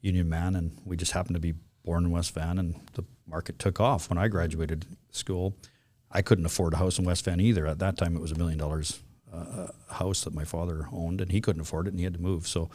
[0.01, 1.55] union man, and we just happened to be
[1.85, 5.57] born in West Van, and the market took off when I graduated school.
[6.11, 7.67] I couldn't afford a house in West Van either.
[7.67, 9.03] At that time, it was a million dollars
[9.35, 12.21] uh, house that my father owned, and he couldn't afford it, and he had to
[12.21, 12.47] move.
[12.47, 12.71] So,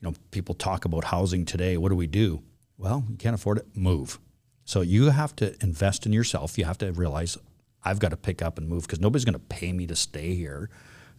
[0.00, 1.76] you know, people talk about housing today.
[1.76, 2.42] What do we do?
[2.78, 3.66] Well, you can't afford it.
[3.74, 4.18] Move.
[4.64, 6.58] So you have to invest in yourself.
[6.58, 7.38] You have to realize
[7.84, 10.34] I've got to pick up and move because nobody's going to pay me to stay
[10.34, 10.68] here.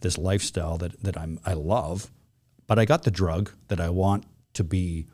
[0.00, 2.10] This lifestyle that that I'm I love,
[2.68, 5.06] but I got the drug that I want to be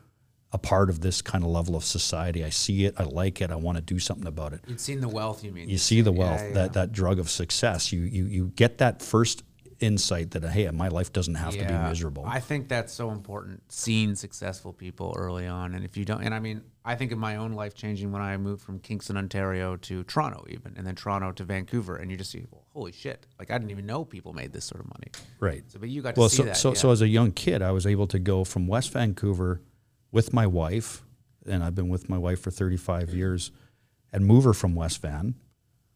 [0.51, 2.43] a part of this kind of level of society.
[2.45, 4.61] I see it, I like it, I want to do something about it.
[4.67, 5.67] You've seen the wealth, you mean?
[5.67, 6.53] You see the wealth, yeah, yeah.
[6.53, 7.91] that that drug of success.
[7.91, 9.43] You you you get that first
[9.79, 11.67] insight that hey, my life doesn't have yeah.
[11.67, 12.23] to be miserable.
[12.25, 13.63] I think that's so important.
[13.69, 17.17] Seeing successful people early on, and if you don't, and I mean, I think of
[17.17, 20.95] my own life changing when I moved from Kingston, Ontario to Toronto, even, and then
[20.95, 23.25] Toronto to Vancouver, and you just see, well, holy shit!
[23.39, 25.11] Like I didn't even know people made this sort of money.
[25.39, 25.63] Right.
[25.67, 26.57] So, but you got well, to see so, that.
[26.57, 26.75] So, yeah.
[26.75, 29.61] so as a young kid, I was able to go from West Vancouver
[30.11, 31.03] with my wife,
[31.45, 33.51] and I've been with my wife for 35 years,
[34.13, 35.35] and move her from West Van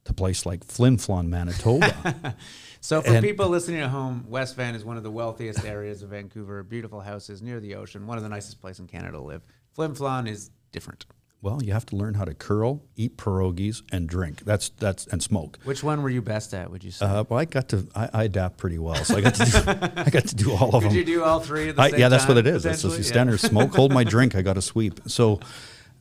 [0.05, 2.35] to a place like Flin Flon, Manitoba.
[2.81, 6.03] so for and, people listening at home, West Van is one of the wealthiest areas
[6.03, 6.63] of Vancouver.
[6.63, 9.41] Beautiful houses near the ocean, one of the nicest places in Canada to live.
[9.73, 11.05] Flin Flon is different.
[11.41, 14.43] Well, you have to learn how to curl, eat pierogies, and drink.
[14.43, 15.57] That's that's and smoke.
[15.63, 16.69] Which one were you best at?
[16.69, 17.05] Would you say?
[17.05, 19.57] Uh, well, I got to I, I, adapt pretty well, so I got to do,
[20.01, 20.97] I got to do all of Did them.
[20.97, 21.73] Did you do all three?
[21.77, 22.63] I, yeah, that's time, what it is.
[22.63, 23.41] That's just the standard.
[23.41, 23.49] Yeah.
[23.49, 24.35] Smoke, hold my drink.
[24.35, 24.99] I got to sweep.
[25.07, 25.39] So,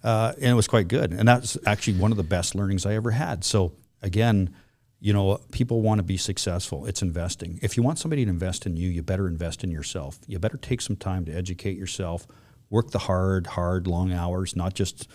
[0.03, 2.95] uh, and it was quite good, and that's actually one of the best learnings I
[2.95, 3.45] ever had.
[3.45, 4.53] So again,
[5.01, 6.87] you know, people want to be successful.
[6.87, 7.59] It's investing.
[7.63, 10.19] If you want somebody to invest in you, you better invest in yourself.
[10.27, 12.27] You better take some time to educate yourself,
[12.69, 15.09] work the hard, hard, long hours, not just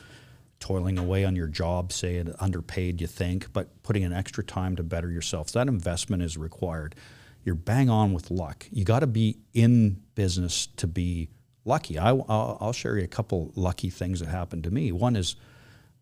[0.60, 4.78] toiling away on your job, say it underpaid you think, but putting in extra time
[4.78, 5.52] to better yourself.
[5.52, 6.96] That investment is required.
[7.44, 8.66] You're bang on with luck.
[8.72, 11.28] You got to be in business to be
[11.66, 11.98] lucky.
[11.98, 14.94] I, will share you a couple lucky things that happened to me.
[14.94, 15.36] One is,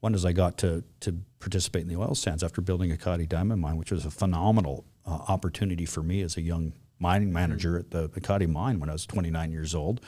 [0.02, 3.28] one is I got to to participate in the oil sands after building a Ekati
[3.28, 7.78] diamond mine, which was a phenomenal uh, opportunity for me as a young mining manager
[7.78, 10.02] at the Ekati mine when I was 29 years old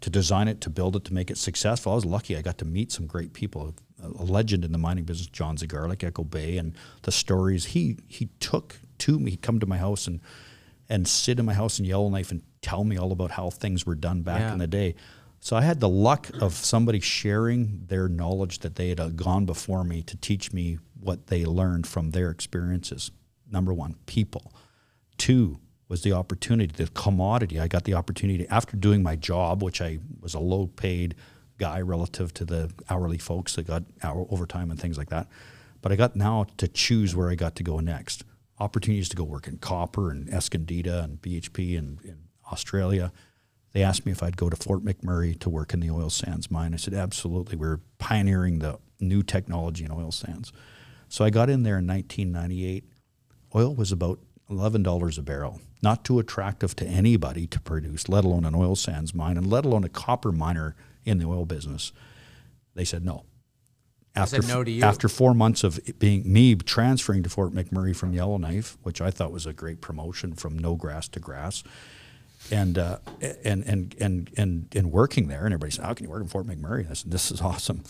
[0.00, 1.92] to design it, to build it, to make it successful.
[1.92, 2.36] I was lucky.
[2.36, 6.02] I got to meet some great people a legend in the mining business, John Zigarlick,
[6.04, 9.32] Echo Bay, and the stories he he took to me.
[9.32, 10.20] He'd come to my house and
[10.88, 13.94] and sit in my house in Yellowknife and tell me all about how things were
[13.94, 14.52] done back yeah.
[14.52, 14.94] in the day.
[15.40, 19.46] So I had the luck of somebody sharing their knowledge that they had uh, gone
[19.46, 23.10] before me to teach me what they learned from their experiences.
[23.50, 24.52] Number one, people.
[25.16, 27.58] Two was the opportunity, the commodity.
[27.58, 31.14] I got the opportunity after doing my job, which I was a low paid
[31.58, 35.26] guy relative to the hourly folks that got hour overtime and things like that.
[35.80, 38.24] But I got now to choose where I got to go next.
[38.58, 42.18] Opportunities to go work in copper and Escondida and BHP and in
[42.52, 43.10] Australia.
[43.72, 46.50] They asked me if I'd go to Fort McMurray to work in the oil sands
[46.50, 46.74] mine.
[46.74, 47.56] I said, absolutely.
[47.56, 50.52] We're pioneering the new technology in oil sands.
[51.08, 52.84] So I got in there in 1998.
[53.54, 58.44] Oil was about $11 a barrel, not too attractive to anybody to produce, let alone
[58.44, 61.92] an oil sands mine, and let alone a copper miner in the oil business.
[62.74, 63.24] They said no.
[64.16, 69.00] After, no after four months of being me transferring to Fort McMurray from Yellowknife, which
[69.00, 71.62] I thought was a great promotion from no grass to grass,
[72.50, 72.98] and uh,
[73.44, 76.28] and and and and and working there, and everybody said, "How can you work in
[76.28, 77.82] Fort McMurray?" I said, "This is awesome."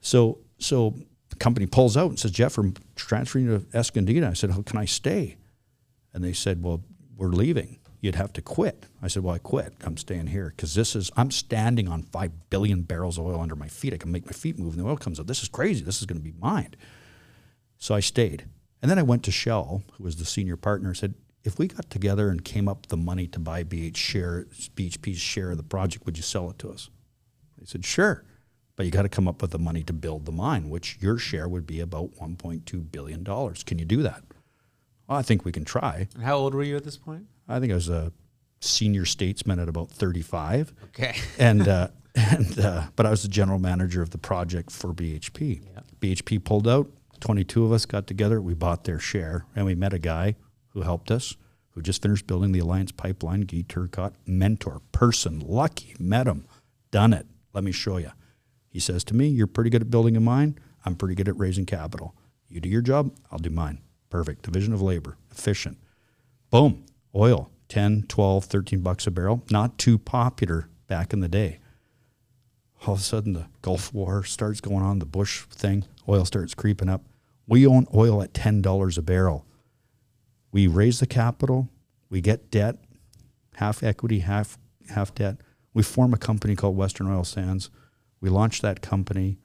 [0.00, 0.94] So so
[1.28, 4.78] the company pulls out and says, "Jeff, we're transferring to Escondida." I said, "How can
[4.78, 5.36] I stay?"
[6.12, 6.82] And they said, "Well,
[7.16, 8.84] we're leaving." you'd have to quit.
[9.00, 9.72] I said, well, I quit.
[9.84, 13.54] I'm staying here because this is, I'm standing on 5 billion barrels of oil under
[13.54, 13.94] my feet.
[13.94, 15.28] I can make my feet move and the oil comes out.
[15.28, 15.84] This is crazy.
[15.84, 16.74] This is going to be mine.
[17.78, 18.44] So I stayed.
[18.82, 21.14] And then I went to Shell, who was the senior partner, said,
[21.44, 25.18] if we got together and came up with the money to buy BH share, BHP's
[25.18, 26.88] share of the project, would you sell it to us?
[27.58, 28.24] They said, sure.
[28.76, 31.18] But you got to come up with the money to build the mine, which your
[31.18, 33.24] share would be about $1.2 billion.
[33.24, 34.22] Can you do that?
[35.06, 36.08] Well, I think we can try.
[36.14, 37.26] And how old were you at this point?
[37.48, 38.12] I think I was a
[38.60, 40.72] senior statesman at about 35.
[40.86, 41.16] Okay.
[41.38, 45.62] and uh, and uh, but I was the general manager of the project for BHP.
[45.74, 45.80] Yeah.
[46.00, 46.90] BHP pulled out.
[47.20, 48.40] 22 of us got together.
[48.40, 50.34] We bought their share, and we met a guy
[50.72, 51.36] who helped us,
[51.70, 53.42] who just finished building the Alliance Pipeline.
[53.42, 56.46] Guy Turcotte, mentor, person, lucky, met him,
[56.90, 57.26] done it.
[57.52, 58.12] Let me show you.
[58.68, 60.58] He says to me, "You're pretty good at building a mine.
[60.84, 62.14] I'm pretty good at raising capital.
[62.48, 63.80] You do your job, I'll do mine.
[64.10, 64.42] Perfect.
[64.42, 65.78] Division of labor, efficient.
[66.50, 69.42] Boom oil 10, 12, 13 bucks a barrel.
[69.50, 71.58] Not too popular back in the day.
[72.86, 76.54] All of a sudden, the Gulf War starts going on, the Bush thing, oil starts
[76.54, 77.02] creeping up.
[77.46, 79.46] We own oil at $10 a barrel.
[80.52, 81.68] We raise the capital,
[82.10, 82.76] we get debt,
[83.54, 84.58] half equity, half
[84.90, 85.38] half debt.
[85.74, 87.70] We form a company called Western Oil Sands.
[88.20, 89.38] We launch that company,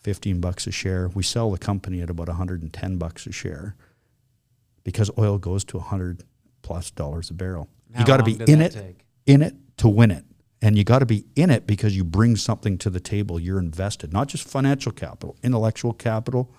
[0.00, 1.08] 15 bucks a share.
[1.08, 3.74] We sell the company at about 110 bucks a share
[4.84, 6.24] because oil goes to 100
[6.62, 7.68] plus dollars a barrel.
[7.94, 9.04] How you got to be in it, take?
[9.26, 10.24] in it to win it.
[10.60, 13.38] And you got to be in it because you bring something to the table.
[13.38, 16.52] You're invested, not just financial capital, intellectual capital.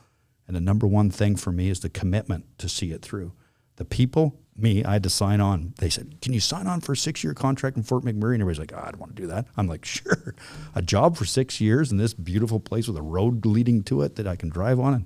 [0.50, 3.34] And the number one thing for me is the commitment to see it through.
[3.76, 5.76] The people, me, I had to sign on.
[5.78, 8.34] They said, Can you sign on for a six year contract in Fort McMurray?
[8.34, 9.45] And everybody's like, oh, I don't want to do that.
[9.58, 10.34] I'm like, Sure.
[10.74, 14.16] A job for six years in this beautiful place with a road leading to it
[14.16, 14.95] that I can drive on.
[14.95, 15.06] And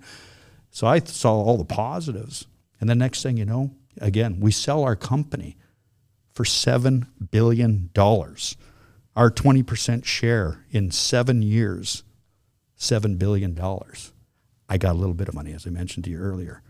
[0.72, 2.48] so I saw all the positives.
[2.80, 5.58] And the next thing you know, again, we sell our company
[6.34, 7.90] for $7 billion.
[7.98, 12.04] Our 20% share in seven years,
[12.80, 13.60] $7 billion.
[14.70, 16.62] I got a little bit of money, as I mentioned to you earlier.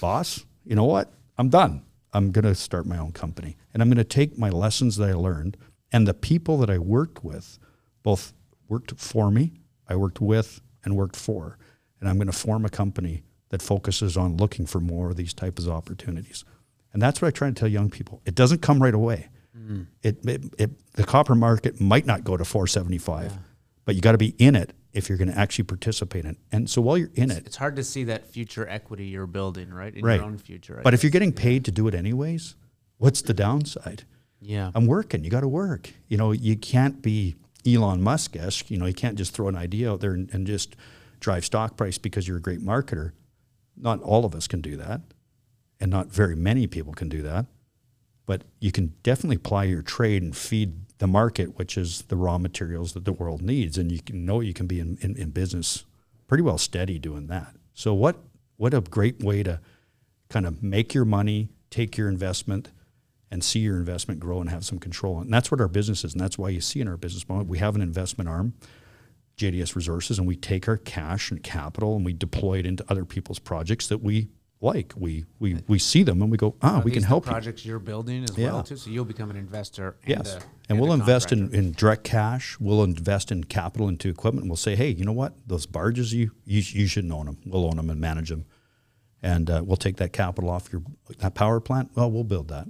[0.00, 1.12] Boss, you know what?
[1.38, 1.82] I'm done.
[2.12, 3.56] I'm going to start my own company.
[3.72, 5.56] And I'm going to take my lessons that I learned
[5.92, 7.58] and the people that I worked with,
[8.02, 8.32] both
[8.68, 9.52] worked for me,
[9.88, 11.58] I worked with, and worked for.
[12.00, 15.32] And I'm going to form a company that focuses on looking for more of these
[15.32, 16.44] types of opportunities.
[16.92, 18.20] And that's what I try to tell young people.
[18.24, 19.28] It doesn't come right away.
[19.56, 19.86] Mm.
[20.02, 23.32] It, it, it, the copper market might not go to 475,
[23.84, 26.36] but you got to be in it if you're going to actually participate in it.
[26.50, 29.72] And so while you're in it, It's hard to see that future equity you're building,
[29.72, 29.94] right?
[29.94, 30.16] In right.
[30.16, 30.78] your own future.
[30.80, 32.54] I but if you're getting paid to do it anyways,
[32.98, 34.04] what's the downside?
[34.40, 34.70] yeah.
[34.74, 35.22] I'm working.
[35.24, 35.92] You got to work.
[36.08, 37.36] You know, you can't be
[37.66, 38.70] Elon Musk esque.
[38.70, 40.76] You know, you can't just throw an idea out there and, and just
[41.20, 43.12] drive stock price because you're a great marketer.
[43.76, 45.02] Not all of us can do that,
[45.80, 47.46] and not very many people can do that.
[48.24, 52.38] But you can definitely apply your trade and feed the market, which is the raw
[52.38, 55.30] materials that the world needs, and you can know you can be in, in, in
[55.30, 55.84] business
[56.26, 57.54] pretty well steady doing that.
[57.74, 58.16] So what
[58.56, 59.60] what a great way to
[60.28, 62.70] kind of make your money, take your investment,
[63.30, 65.20] and see your investment grow and have some control.
[65.20, 66.14] And that's what our business is.
[66.14, 68.54] And that's why you see in our business model, we have an investment arm,
[69.36, 73.04] JDS Resources, and we take our cash and capital and we deploy it into other
[73.04, 74.28] people's projects that we
[74.60, 74.92] like.
[74.96, 77.32] We we, we see them and we go, ah, Are we can help you.
[77.32, 78.52] projects you're building as Yeah.
[78.52, 78.76] well too.
[78.76, 79.96] So you'll become an investor.
[80.04, 80.36] And Yes.
[80.36, 82.56] a, and we'll invest in, in direct cash.
[82.58, 84.46] We'll invest in capital into equipment.
[84.48, 85.34] We'll say, hey, you know what?
[85.46, 87.38] Those barges, you you, you should own them.
[87.46, 88.44] We'll own them and manage them.
[89.22, 90.82] And uh, we'll take that capital off your
[91.18, 91.90] that power plant.
[91.94, 92.68] Well, we'll build that.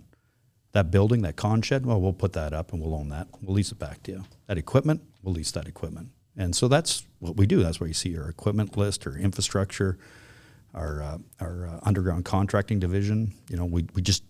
[0.73, 3.29] That building, that con shed, well, we'll put that up and we'll own that.
[3.41, 4.25] We'll lease it back to you.
[4.47, 6.11] That equipment, we'll lease that equipment.
[6.37, 7.63] And so that's what we do.
[7.63, 9.97] That's where you see our equipment list, our infrastructure,
[10.77, 13.33] our uh, our uh, underground contracting division.
[13.49, 14.23] You know, we, we just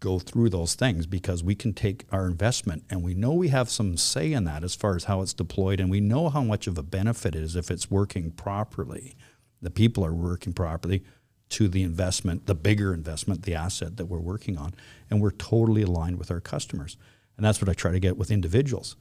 [0.00, 3.70] go through those things because we can take our investment and we know we have
[3.70, 6.66] some say in that as far as how it's deployed, and we know how much
[6.66, 9.16] of a benefit it is if it's working properly.
[9.62, 11.02] The people are working properly
[11.50, 14.74] to the investment, the bigger investment, the asset that we're working on,
[15.08, 16.98] and we're totally aligned with our customers.
[17.36, 18.96] And that's what I try to get with individuals.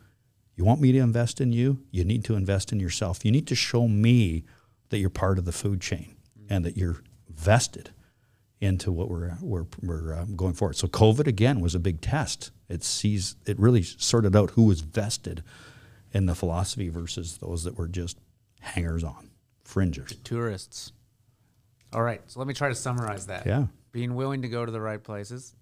[0.56, 1.84] You want me to invest in you?
[1.92, 3.26] You need to invest in yourself.
[3.26, 4.44] You need to show me
[4.90, 6.13] that you're part of the food chain
[6.54, 7.90] and that you're vested
[8.62, 10.76] into what we're we're, we're um, going forward.
[10.76, 12.52] So COVID again was a big test.
[12.70, 15.44] It sees it really sorted out who was vested
[16.12, 18.20] in the philosophy versus those that were just
[18.62, 19.32] hangers on,
[19.64, 20.16] fringers.
[20.24, 20.92] tourists.
[21.92, 23.48] All right, so let me try to summarize that.
[23.48, 23.66] Yeah.
[23.92, 25.56] Being willing to go to the right places.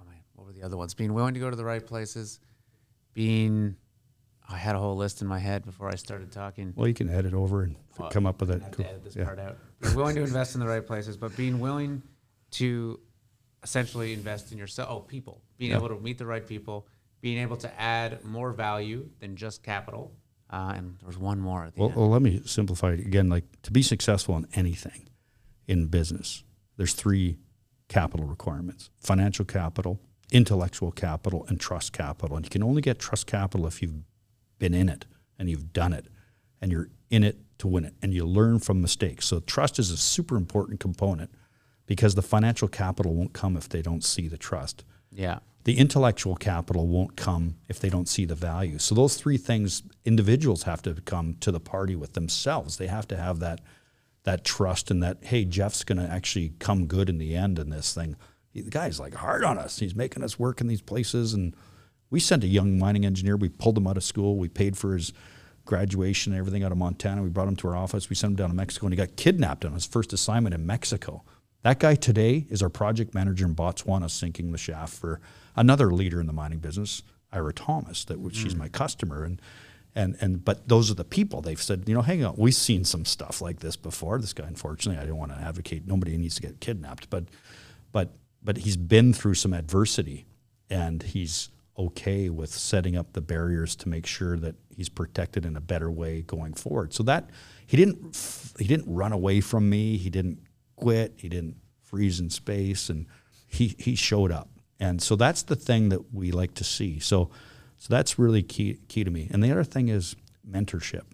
[0.00, 0.94] Oh man, what were the other ones?
[0.94, 2.38] Being willing to go to the right places.
[3.14, 3.76] Being,
[4.48, 6.72] I had a whole list in my head before I started talking.
[6.74, 8.72] Well, you can edit over and Well, come up with it.
[8.72, 9.24] to edit this Yeah.
[9.24, 9.58] part out.
[9.80, 12.02] Being willing to invest in the right places, but being willing
[12.52, 12.98] to
[13.62, 14.88] essentially invest in yourself.
[14.90, 15.42] Oh, people.
[15.58, 15.78] Being Yeah.
[15.78, 16.86] able to meet the right people.
[17.20, 20.12] Being able to add more value than just capital.
[20.50, 21.98] Uh, and there's one more at the Well, end.
[21.98, 23.28] well, let me simplify it again.
[23.28, 25.08] Like to be successful in anything
[25.66, 26.42] in business,
[26.76, 27.36] there's three
[27.88, 30.00] capital requirements: financial capital,
[30.32, 32.36] intellectual capital, and trust capital.
[32.36, 34.04] And you can only get trust capital if you've
[34.58, 35.06] been in it
[35.38, 36.06] and you've done it,
[36.60, 39.26] and you're in it to win it, and you learn from mistakes.
[39.26, 41.30] So trust is a super important component
[41.86, 45.38] because the financial capital won't come if they don't see the trust yeah.
[45.64, 48.78] the intellectual capital won't come if they don't see the value.
[48.78, 52.76] So those three things individuals have to come to the party with themselves.
[52.76, 53.60] They have to have that
[54.24, 57.70] that trust and that hey, Jeff's going to actually come good in the end in
[57.70, 58.16] this thing.
[58.54, 59.78] The guy's like hard on us.
[59.78, 61.54] He's making us work in these places and
[62.10, 63.36] we sent a young mining engineer.
[63.36, 64.36] We pulled him out of school.
[64.36, 65.12] We paid for his
[65.64, 67.22] graduation and everything out of Montana.
[67.22, 68.08] We brought him to our office.
[68.08, 70.66] We sent him down to Mexico and he got kidnapped on his first assignment in
[70.66, 71.22] Mexico.
[71.62, 75.20] That guy today is our project manager in Botswana, sinking the shaft for
[75.56, 77.02] another leader in the mining business,
[77.32, 78.04] Ira Thomas.
[78.04, 78.60] That was- she's hmm.
[78.60, 79.42] my customer, and
[79.94, 81.42] and and but those are the people.
[81.42, 84.18] They've said, you know, hang on, we've seen some stuff like this before.
[84.18, 85.86] This guy, unfortunately, I don't want to advocate.
[85.86, 87.24] Nobody needs to get kidnapped, but
[87.90, 88.12] but
[88.42, 90.26] but he's been through some adversity
[90.70, 91.48] and he's
[91.78, 95.90] okay with setting up the barriers to make sure that he's protected in a better
[95.90, 96.92] way going forward.
[96.92, 97.30] So that
[97.66, 99.96] he didn't he didn't run away from me.
[99.96, 100.40] He didn't
[100.76, 101.14] quit.
[101.16, 103.06] He didn't freeze in space, and
[103.46, 104.48] he he showed up.
[104.80, 106.98] And so that's the thing that we like to see.
[106.98, 107.30] So
[107.76, 109.28] so that's really key key to me.
[109.30, 110.16] And the other thing is
[110.48, 111.04] mentorship.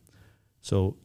[0.61, 0.97] So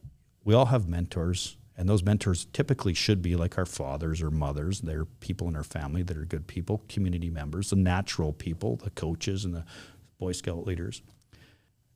[0.44, 4.82] we all have mentors and those mentors typically should be like our fathers or mothers.
[4.82, 8.90] They're people in our family that are good people, community members, the natural people, the
[8.90, 9.64] coaches and the
[10.18, 11.00] Boy Scout leaders.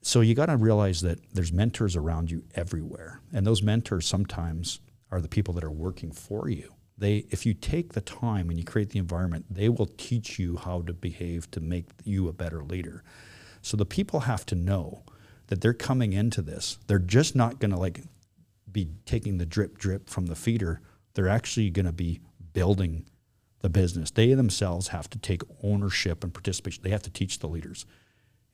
[0.00, 3.20] So you got to realize that there's mentors around you everywhere.
[3.30, 4.80] And those mentors sometimes
[5.10, 6.72] are the people that are working for you.
[6.96, 10.56] They if you take the time and you create the environment, they will teach you
[10.56, 13.04] how to behave to make you a better leader.
[13.60, 15.02] So the people have to know
[15.48, 16.78] that they're coming into this.
[16.86, 18.00] They're just not going to like
[18.74, 20.82] be taking the drip drip from the feeder.
[21.14, 22.20] They're actually going to be
[22.52, 23.06] building
[23.60, 24.10] the business.
[24.10, 26.82] They themselves have to take ownership and participation.
[26.82, 27.86] They have to teach the leaders.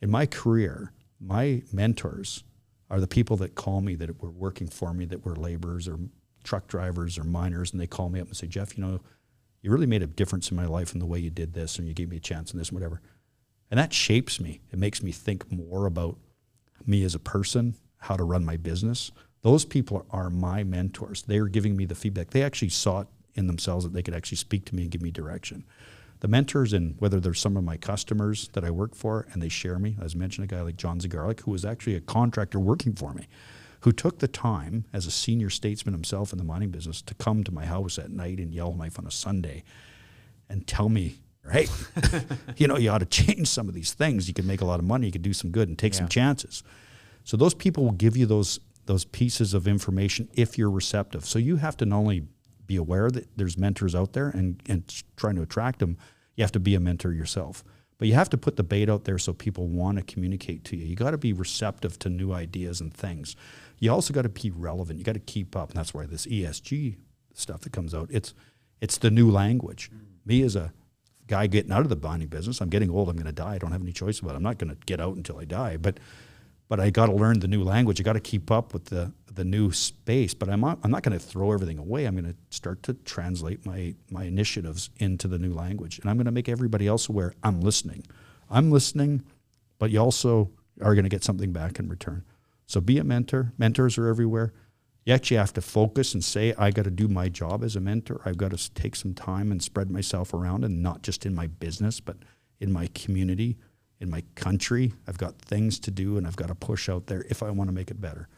[0.00, 2.44] In my career, my mentors
[2.88, 5.98] are the people that call me that were working for me, that were laborers or
[6.44, 9.00] truck drivers or miners, and they call me up and say, Jeff, you know,
[9.62, 11.86] you really made a difference in my life in the way you did this, and
[11.86, 13.00] you gave me a chance in this, and whatever.
[13.70, 14.60] And that shapes me.
[14.72, 16.18] It makes me think more about
[16.86, 21.22] me as a person, how to run my business, those people are my mentors.
[21.22, 22.30] They are giving me the feedback.
[22.30, 25.02] They actually saw it in themselves that they could actually speak to me and give
[25.02, 25.64] me direction.
[26.20, 29.48] The mentors, and whether they're some of my customers that I work for and they
[29.48, 32.94] share me, as mentioned, a guy like John Zigarlick, who was actually a contractor working
[32.94, 33.26] for me,
[33.80, 37.42] who took the time as a senior statesman himself in the mining business to come
[37.44, 39.64] to my house at night in Yellowknife on a Sunday
[40.50, 41.66] and tell me, hey,
[42.58, 44.28] you know, you ought to change some of these things.
[44.28, 46.00] You can make a lot of money, you can do some good and take yeah.
[46.00, 46.62] some chances.
[47.24, 48.60] So those people will give you those
[48.90, 51.24] those pieces of information if you're receptive.
[51.24, 52.24] So you have to not only
[52.66, 54.82] be aware that there's mentors out there and, and
[55.14, 55.96] trying to attract them,
[56.34, 57.62] you have to be a mentor yourself.
[57.98, 60.76] But you have to put the bait out there so people want to communicate to
[60.76, 60.86] you.
[60.86, 63.36] You got to be receptive to new ideas and things.
[63.78, 64.98] You also got to be relevant.
[64.98, 66.96] You got to keep up, and that's why this ESG
[67.32, 68.34] stuff that comes out it's
[68.80, 69.88] it's the new language.
[70.26, 70.72] Me as a
[71.28, 73.08] guy getting out of the bonding business, I'm getting old.
[73.08, 73.54] I'm going to die.
[73.54, 74.38] I don't have any choice about it.
[74.38, 75.76] I'm not going to get out until I die.
[75.76, 76.00] But
[76.70, 78.00] but I got to learn the new language.
[78.00, 80.34] I got to keep up with the the new space.
[80.34, 82.04] But I'm not, I'm not going to throw everything away.
[82.04, 86.16] I'm going to start to translate my my initiatives into the new language, and I'm
[86.16, 88.06] going to make everybody else aware I'm listening.
[88.48, 89.24] I'm listening,
[89.80, 92.24] but you also are going to get something back in return.
[92.66, 93.52] So be a mentor.
[93.58, 94.52] Mentors are everywhere.
[95.04, 97.80] Yet You have to focus and say, I got to do my job as a
[97.80, 98.20] mentor.
[98.24, 101.48] I've got to take some time and spread myself around, and not just in my
[101.48, 102.18] business, but
[102.60, 103.56] in my community,
[104.00, 104.94] in my country.
[105.06, 107.68] I've got things to do and I've got to push out there if I want
[107.68, 108.28] to make it better.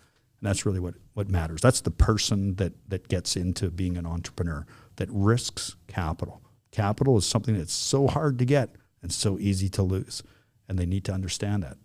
[0.41, 1.61] And that's really what, what matters.
[1.61, 4.67] That's the person that, that gets into being an entrepreneur,
[4.97, 6.43] that risks capital.
[6.73, 10.23] Capital is something that's so hard to get and so easy to lose.
[10.69, 11.77] And they need to understand that.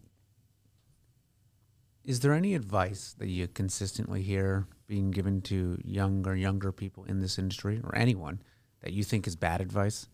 [2.04, 7.04] Is there any advice that you consistently hear being given to young or younger people
[7.04, 8.42] in this industry or anyone
[8.82, 10.08] that you think is bad advice?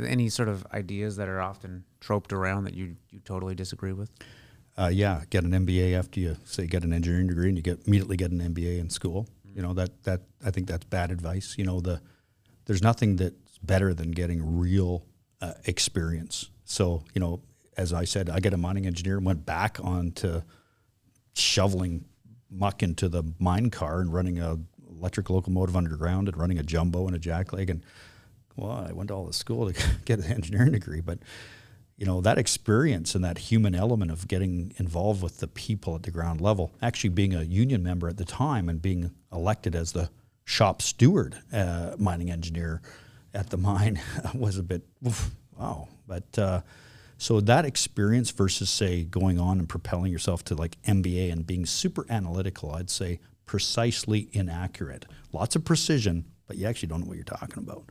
[0.00, 4.10] Any sort of ideas that are often troped around that you you totally disagree with?
[4.76, 7.86] Uh, yeah, get an MBA after you say get an engineering degree, and you get
[7.86, 9.28] immediately get an MBA in school.
[9.46, 9.56] Mm-hmm.
[9.56, 11.54] You know that that I think that's bad advice.
[11.56, 12.00] You know the
[12.66, 15.04] there's nothing that's better than getting real
[15.40, 16.50] uh, experience.
[16.64, 17.40] So you know,
[17.76, 20.44] as I said, I get a mining engineer and went back on to
[21.34, 22.04] shoveling
[22.50, 24.58] muck into the mine car and running a
[24.90, 27.82] electric locomotive underground and running a jumbo and a jackleg and
[28.58, 31.18] well, I went to all the school to get an engineering degree, but
[31.96, 36.02] you know that experience and that human element of getting involved with the people at
[36.02, 39.92] the ground level, actually being a union member at the time and being elected as
[39.92, 40.10] the
[40.44, 42.80] shop steward uh, mining engineer
[43.34, 44.00] at the mine
[44.34, 45.88] was a bit oof, wow.
[46.06, 46.60] But uh,
[47.18, 51.66] so that experience versus say going on and propelling yourself to like MBA and being
[51.66, 55.06] super analytical, I'd say precisely inaccurate.
[55.32, 57.84] Lots of precision, but you actually don't know what you're talking about.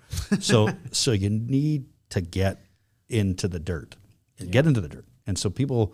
[0.44, 2.60] so so you need to get
[3.08, 3.96] into the dirt,
[4.38, 4.48] yeah.
[4.48, 5.06] get into the dirt.
[5.26, 5.94] And so people,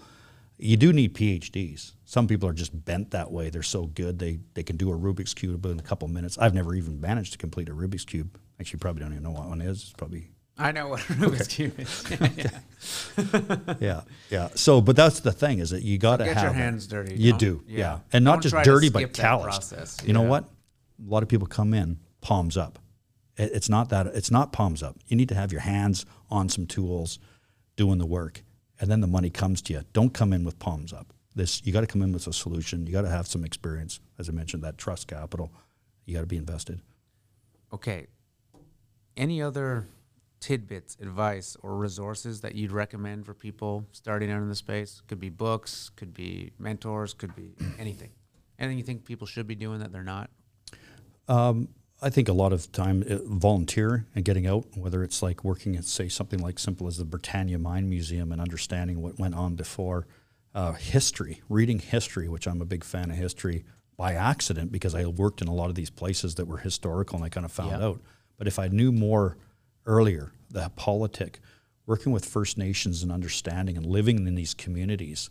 [0.57, 1.91] you do need PhDs.
[2.05, 3.49] Some people are just bent that way.
[3.49, 6.37] They're so good they they can do a Rubik's cube in a couple minutes.
[6.37, 8.39] I've never even managed to complete a Rubik's cube.
[8.59, 9.83] Actually, probably don't even know what one is.
[9.83, 12.05] It's probably I know what Rubik's cube is.
[13.67, 13.75] yeah.
[13.79, 14.49] yeah, yeah.
[14.53, 17.15] So, but that's the thing is that you got to so have your hands dirty.
[17.15, 17.99] You do, yeah, yeah.
[18.13, 20.05] and don't just dirty, but calloused.
[20.05, 20.43] You know what?
[20.43, 22.79] A lot of people come in palms up.
[23.37, 24.07] It's not that.
[24.07, 24.97] It's not palms up.
[25.07, 27.19] You need to have your hands on some tools,
[27.75, 28.43] doing the work,
[28.79, 29.81] and then the money comes to you.
[29.93, 31.13] Don't come in with palms up.
[31.35, 32.85] This you got to come in with a solution.
[32.85, 33.99] You got to have some experience.
[34.17, 35.51] As I mentioned, that trust capital.
[36.05, 36.81] You got to be invested.
[37.71, 38.07] Okay.
[39.17, 39.85] Any other
[40.39, 45.01] tidbits, advice, or resources that you'd recommend for people starting out in the space?
[45.07, 48.09] Could be books, could be mentors, could be anything.
[48.59, 50.29] Anything you think people should be doing that they're not?
[51.27, 51.69] Um,
[52.03, 55.77] I think a lot of time uh, volunteer and getting out, whether it's like working
[55.77, 59.55] at say something like simple as the Britannia Mine Museum and understanding what went on
[59.55, 60.05] before,
[60.53, 63.63] uh, history, reading history, which I'm a big fan of history
[63.95, 67.25] by accident because I worked in a lot of these places that were historical and
[67.25, 68.01] I kind of found out.
[68.37, 69.37] But if I knew more
[69.85, 71.39] earlier, the politic,
[71.85, 75.29] working with First Nations and understanding and living in these communities,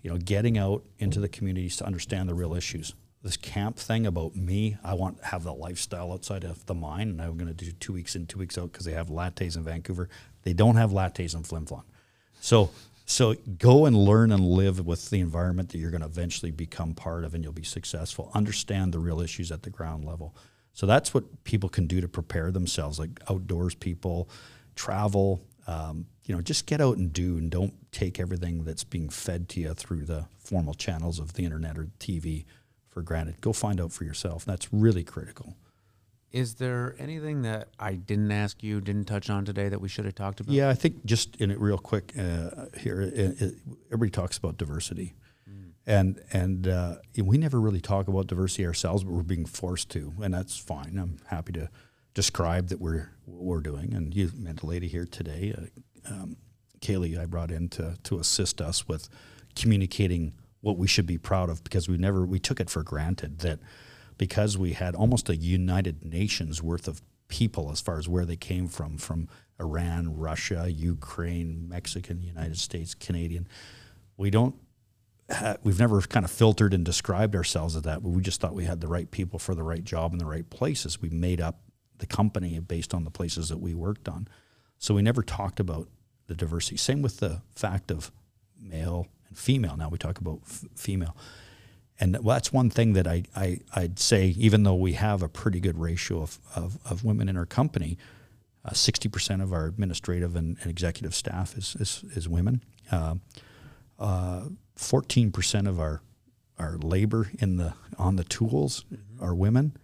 [0.00, 2.94] you know, getting out into the communities to understand the real issues.
[3.22, 7.08] This camp thing about me, I want to have the lifestyle outside of the mine,
[7.10, 9.56] and I'm going to do two weeks in, two weeks out because they have lattes
[9.56, 10.08] in Vancouver.
[10.42, 11.82] They don't have lattes in Flin Flon.
[12.40, 12.70] So,
[13.04, 16.94] so go and learn and live with the environment that you're going to eventually become
[16.94, 18.30] part of, and you'll be successful.
[18.34, 20.34] Understand the real issues at the ground level.
[20.72, 24.28] So that's what people can do to prepare themselves, like outdoors people,
[24.76, 25.42] travel.
[25.66, 29.48] Um, you know, just get out and do, and don't take everything that's being fed
[29.48, 32.44] to you through the formal channels of the internet or TV
[32.96, 33.42] for granted.
[33.42, 34.46] Go find out for yourself.
[34.46, 35.54] That's really critical.
[36.32, 40.06] Is there anything that I didn't ask you, didn't touch on today that we should
[40.06, 40.54] have talked about?
[40.54, 43.54] Yeah, I think just in it real quick uh, here, it, it,
[43.90, 45.14] everybody talks about diversity
[45.86, 50.12] and and uh, we never really talk about diversity ourselves, but we're being forced to,
[50.20, 50.98] and that's fine.
[50.98, 51.70] I'm happy to
[52.12, 53.94] describe that we're what we're doing.
[53.94, 56.36] And you met a lady here today, uh, um,
[56.80, 57.18] Kaylee.
[57.18, 59.08] I brought in to to assist us with
[59.54, 60.32] communicating
[60.66, 63.60] what we should be proud of because we never we took it for granted that
[64.18, 68.34] because we had almost a United Nations worth of people as far as where they
[68.34, 69.28] came from from
[69.60, 73.46] Iran, Russia, Ukraine, Mexican, United States, Canadian.
[74.16, 74.56] We don't
[75.62, 78.64] we've never kind of filtered and described ourselves as that, but we just thought we
[78.64, 81.00] had the right people for the right job in the right places.
[81.00, 81.60] We made up
[81.98, 84.26] the company based on the places that we worked on.
[84.78, 85.88] So we never talked about
[86.26, 86.76] the diversity.
[86.76, 88.10] Same with the fact of
[88.60, 89.06] male
[89.36, 89.76] female.
[89.76, 91.16] Now we talk about f- female.
[91.98, 95.60] And that's one thing that I, I, I'd say, even though we have a pretty
[95.60, 97.96] good ratio of, of, of women in our company,
[98.64, 102.62] uh, 60% of our administrative and, and, executive staff is, is, is women.
[102.90, 103.14] Uh,
[103.98, 104.42] uh,
[104.76, 106.02] 14% of our
[106.58, 109.22] our labor in the on the tools mm-hmm.
[109.22, 109.76] are women,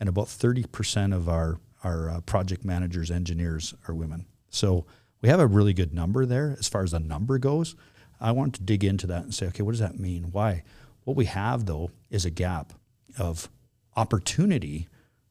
[0.00, 4.26] and about 30% of our our uh, project managers, engineers are women.
[4.48, 4.86] So
[5.20, 7.76] we have a really good number there as far as the number goes.
[8.20, 10.24] I want to dig into that and say, okay, what does that mean?
[10.32, 10.62] Why?
[11.04, 12.72] What we have though is a gap
[13.18, 13.48] of
[13.96, 14.88] opportunity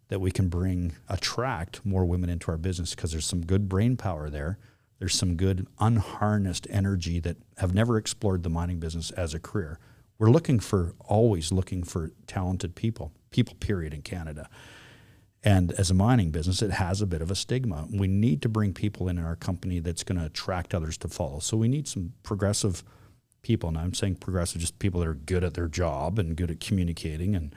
[0.10, 3.98] that we can bring attract more women into our business because there's some good brain
[3.98, 4.58] power there
[5.04, 9.78] there's some good unharnessed energy that have never explored the mining business as a career.
[10.18, 14.48] We're looking for always looking for talented people, people period in Canada.
[15.44, 17.88] And as a mining business, it has a bit of a stigma.
[17.92, 21.40] We need to bring people in our company that's going to attract others to follow.
[21.40, 22.84] So we need some progressive
[23.42, 23.68] people.
[23.68, 26.60] And I'm saying progressive, just people that are good at their job and good at
[26.60, 27.54] communicating and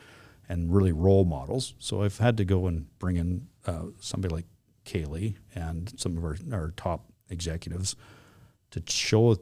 [0.49, 1.75] and really role models.
[1.79, 4.45] So I've had to go and bring in uh, somebody like
[4.85, 7.97] Kaylee and some of our, our top executives
[8.71, 9.37] to show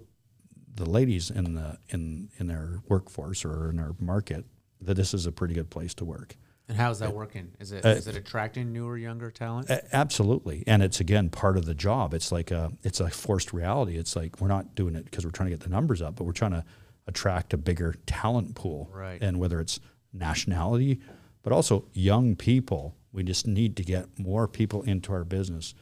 [0.74, 4.44] the ladies in the in in their workforce or in our market
[4.80, 6.36] that this is a pretty good place to work.
[6.68, 7.52] And how's that working?
[7.60, 9.70] Is it uh, is it attracting newer, younger talent?
[9.92, 12.14] Absolutely, and it's again part of the job.
[12.14, 13.96] It's like a it's a forced reality.
[13.96, 16.24] It's like we're not doing it because we're trying to get the numbers up, but
[16.24, 16.64] we're trying to
[17.06, 18.90] attract a bigger talent pool.
[18.92, 19.20] Right.
[19.20, 19.78] And whether it's
[20.12, 21.00] nationality,
[21.42, 25.74] but also young people, we just need to get more people into our business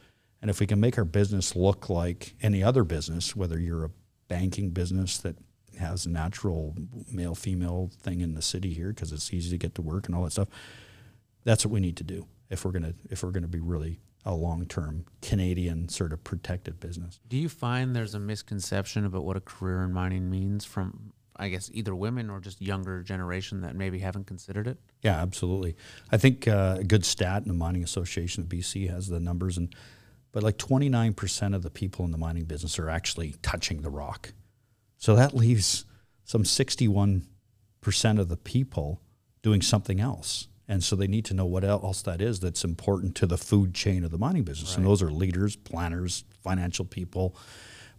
[0.43, 3.91] and if we can make our business look like any other business, whether you're a
[4.27, 5.37] banking business that
[5.79, 6.75] has a natural
[7.11, 10.15] male female thing in the city here because it's easy to get to work and
[10.15, 10.49] all that stuff,
[11.43, 14.33] that's what we need to do if we're gonna if we're gonna be really a
[14.33, 17.19] long term Canadian sort of protected business.
[17.27, 21.49] Do you find there's a misconception about what a career in mining means from I
[21.49, 24.77] guess either women or just younger generation that maybe haven't considered it?
[25.01, 25.75] Yeah, absolutely.
[26.11, 29.57] I think uh, a good stat in the Mining Association of BC has the numbers
[29.57, 29.75] and
[30.31, 34.33] but like 29% of the people in the mining business are actually touching the rock.
[35.03, 35.83] So that leaves
[36.23, 37.23] some 61%
[38.17, 39.01] of the people
[39.41, 40.47] doing something else.
[40.65, 43.73] And so they need to know what else that is that's important to the food
[43.73, 44.69] chain of the mining business.
[44.69, 44.77] Right.
[44.77, 47.35] And those are leaders, planners, financial people,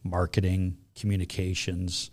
[0.02, 2.10] marketing, communications,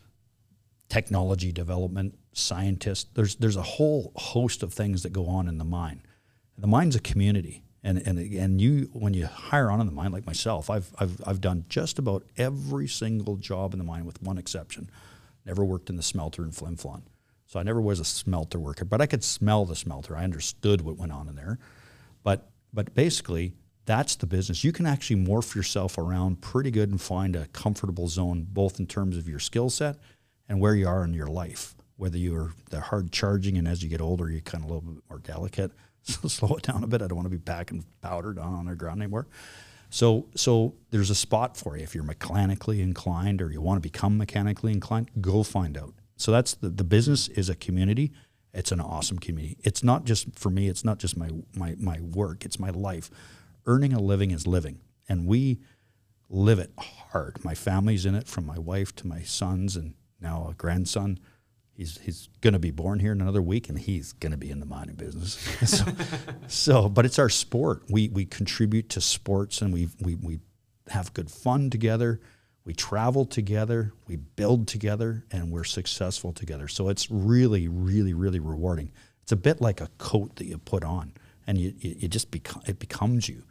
[0.89, 3.09] technology development, scientists.
[3.13, 6.01] There's there's a whole host of things that go on in the mine.
[6.57, 7.63] The mine's a community.
[7.83, 11.19] And, and, and you, when you hire on in the mine, like myself, I've, I've,
[11.25, 14.89] I've done just about every single job in the mine with one exception.
[15.45, 17.01] Never worked in the smelter in Flin Flon.
[17.47, 20.15] So I never was a smelter worker, but I could smell the smelter.
[20.15, 21.57] I understood what went on in there.
[22.23, 23.53] But, but basically,
[23.85, 24.63] That's the business.
[24.63, 28.87] You can actually morph yourself around pretty good and find a comfortable zone, both in
[28.87, 29.97] terms of your skill set
[30.47, 31.75] and where you are in your life.
[31.97, 34.89] Whether you're the hard charging and as you get older, you're kind of a little
[34.91, 35.71] bit more delicate.
[36.21, 37.01] So slow it down a bit.
[37.01, 39.27] I don't want to be packing powder down on the ground anymore.
[39.91, 43.81] So, so there's a spot for you if you're mechanically inclined or you want to
[43.81, 45.11] become mechanically inclined.
[45.19, 45.93] Go find out.
[46.15, 48.11] So that's the the business is a community.
[48.53, 49.57] It's an awesome community.
[49.63, 50.67] It's not just for me.
[50.67, 52.45] It's not just my my my work.
[52.45, 53.09] It's my life.
[53.65, 54.79] Earning a living is living,
[55.09, 55.59] and we
[56.29, 57.43] live it hard.
[57.43, 61.19] My family's in it, from my wife to my sons and now a grandson.
[61.81, 64.51] He's, he's going to be born here in another week and he's going to be
[64.51, 65.33] in the mining business.
[65.65, 65.85] so,
[66.47, 67.81] so, but it's our sport.
[67.89, 70.41] We, we contribute to sports and we, we, we
[70.89, 72.21] have good fun together.
[72.65, 76.67] We travel together, we build together, and we're successful together.
[76.67, 78.91] So it's really, really, really rewarding.
[79.23, 81.13] It's a bit like a coat that you put on,
[81.47, 83.41] and you, you, you just become it becomes you.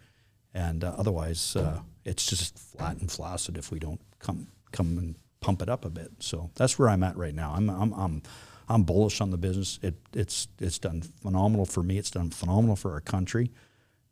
[0.54, 5.16] And uh, otherwise, uh, it's just flat and flaccid if we don't come come and
[5.40, 6.10] pump it up a bit.
[6.20, 7.52] So that's where I'm at right now.
[7.54, 8.22] I'm I'm I'm,
[8.68, 9.78] I'm bullish on the business.
[9.82, 11.98] It it's it's done phenomenal for me.
[11.98, 13.50] It's done phenomenal for our country.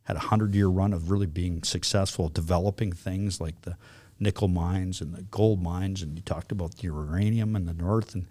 [0.04, 3.76] Had a hundred year run of really being successful, developing things like the
[4.18, 8.14] nickel mines and the gold mines, and you talked about the uranium in the north,
[8.14, 8.26] and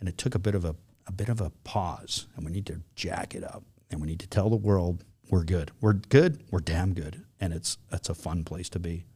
[0.00, 0.74] and it took a bit of a
[1.06, 4.20] a bit of a pause, and we need to jack it up, and we need
[4.20, 8.14] to tell the world we're good, we're good, we're damn good, and it's it's a
[8.14, 9.06] fun place to be.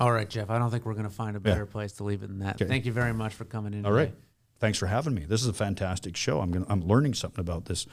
[0.00, 0.48] All right, Jeff.
[0.48, 1.72] I don't think we're going to find a better yeah.
[1.72, 2.54] place to leave it than that.
[2.54, 2.64] Okay.
[2.64, 3.84] Thank you very much for coming in.
[3.84, 4.04] All today.
[4.04, 4.14] right.
[4.58, 5.26] Thanks for having me.
[5.26, 6.40] This is a fantastic show.
[6.40, 7.86] I'm gonna, I'm learning something about this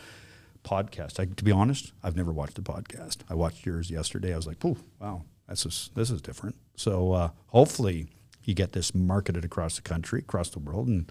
[0.64, 1.20] podcast.
[1.20, 3.18] I, to be honest, I've never watched a podcast.
[3.30, 4.34] I watched yours yesterday.
[4.34, 8.08] I was like, "Oh, wow, this is this is different." So uh, hopefully,
[8.44, 11.10] you get this marketed across the country, across the world, and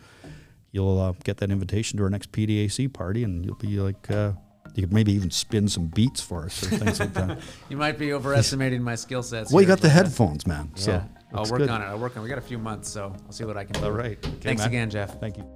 [0.73, 4.11] you'll uh, get that invitation to our next PDAC party, and you'll be like.
[4.11, 4.33] Uh,
[4.77, 7.41] you could maybe even spin some beats for us or things like that.
[7.71, 9.51] you might be overestimating my skill sets.
[9.51, 10.71] Well, you got the uh, headphones, man.
[10.75, 11.05] So yeah.
[11.33, 11.71] I'll work good.
[11.71, 11.87] on it.
[11.87, 12.25] I'll work on it.
[12.25, 13.87] We got a few months, so I'll see what I can do.
[13.87, 14.19] All right.
[14.19, 14.69] Okay, Thanks man.
[14.69, 15.19] again, Jeff.
[15.19, 15.47] Thank you.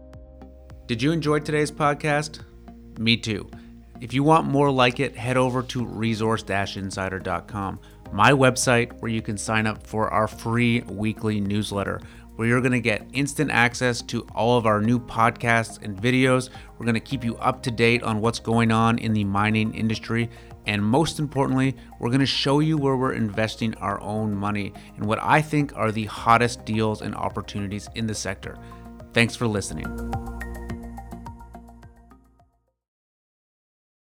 [0.86, 2.40] Did you enjoy today's podcast?
[2.98, 3.50] Me too.
[4.00, 7.80] If you want more like it, head over to resource-insider.com,
[8.12, 12.00] my website where you can sign up for our free weekly newsletter
[12.40, 16.48] where you're going to get instant access to all of our new podcasts and videos.
[16.80, 19.74] We're going to keep you up to date on what's going on in the mining
[19.74, 20.30] industry.
[20.64, 25.04] And most importantly, we're going to show you where we're investing our own money and
[25.04, 28.56] what I think are the hottest deals and opportunities in the sector.
[29.12, 29.84] Thanks for listening.